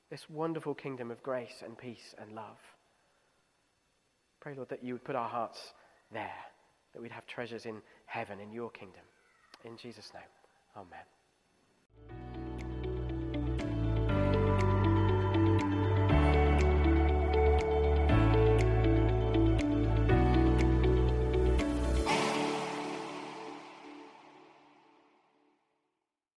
this 0.09 0.31
wonderful 0.31 0.75
kingdom 0.75 1.11
of 1.11 1.23
grace 1.23 1.63
and 1.65 1.77
peace 1.77 2.15
and 2.19 2.35
love. 2.35 2.59
Pray, 4.41 4.55
Lord, 4.55 4.71
that 4.71 4.83
you 4.83 4.95
would 4.95 5.05
put 5.05 5.17
our 5.17 5.29
hearts 5.29 5.75
there 6.13 6.31
that 6.93 7.03
we'd 7.03 7.13
have 7.13 7.27
treasures 7.27 7.67
in 7.67 7.83
heaven, 8.07 8.41
in 8.41 8.51
your 8.51 8.71
kingdom. 8.71 9.03
In 9.65 9.77
Jesus' 9.77 10.11
name, 10.15 10.23
amen. 10.77 12.30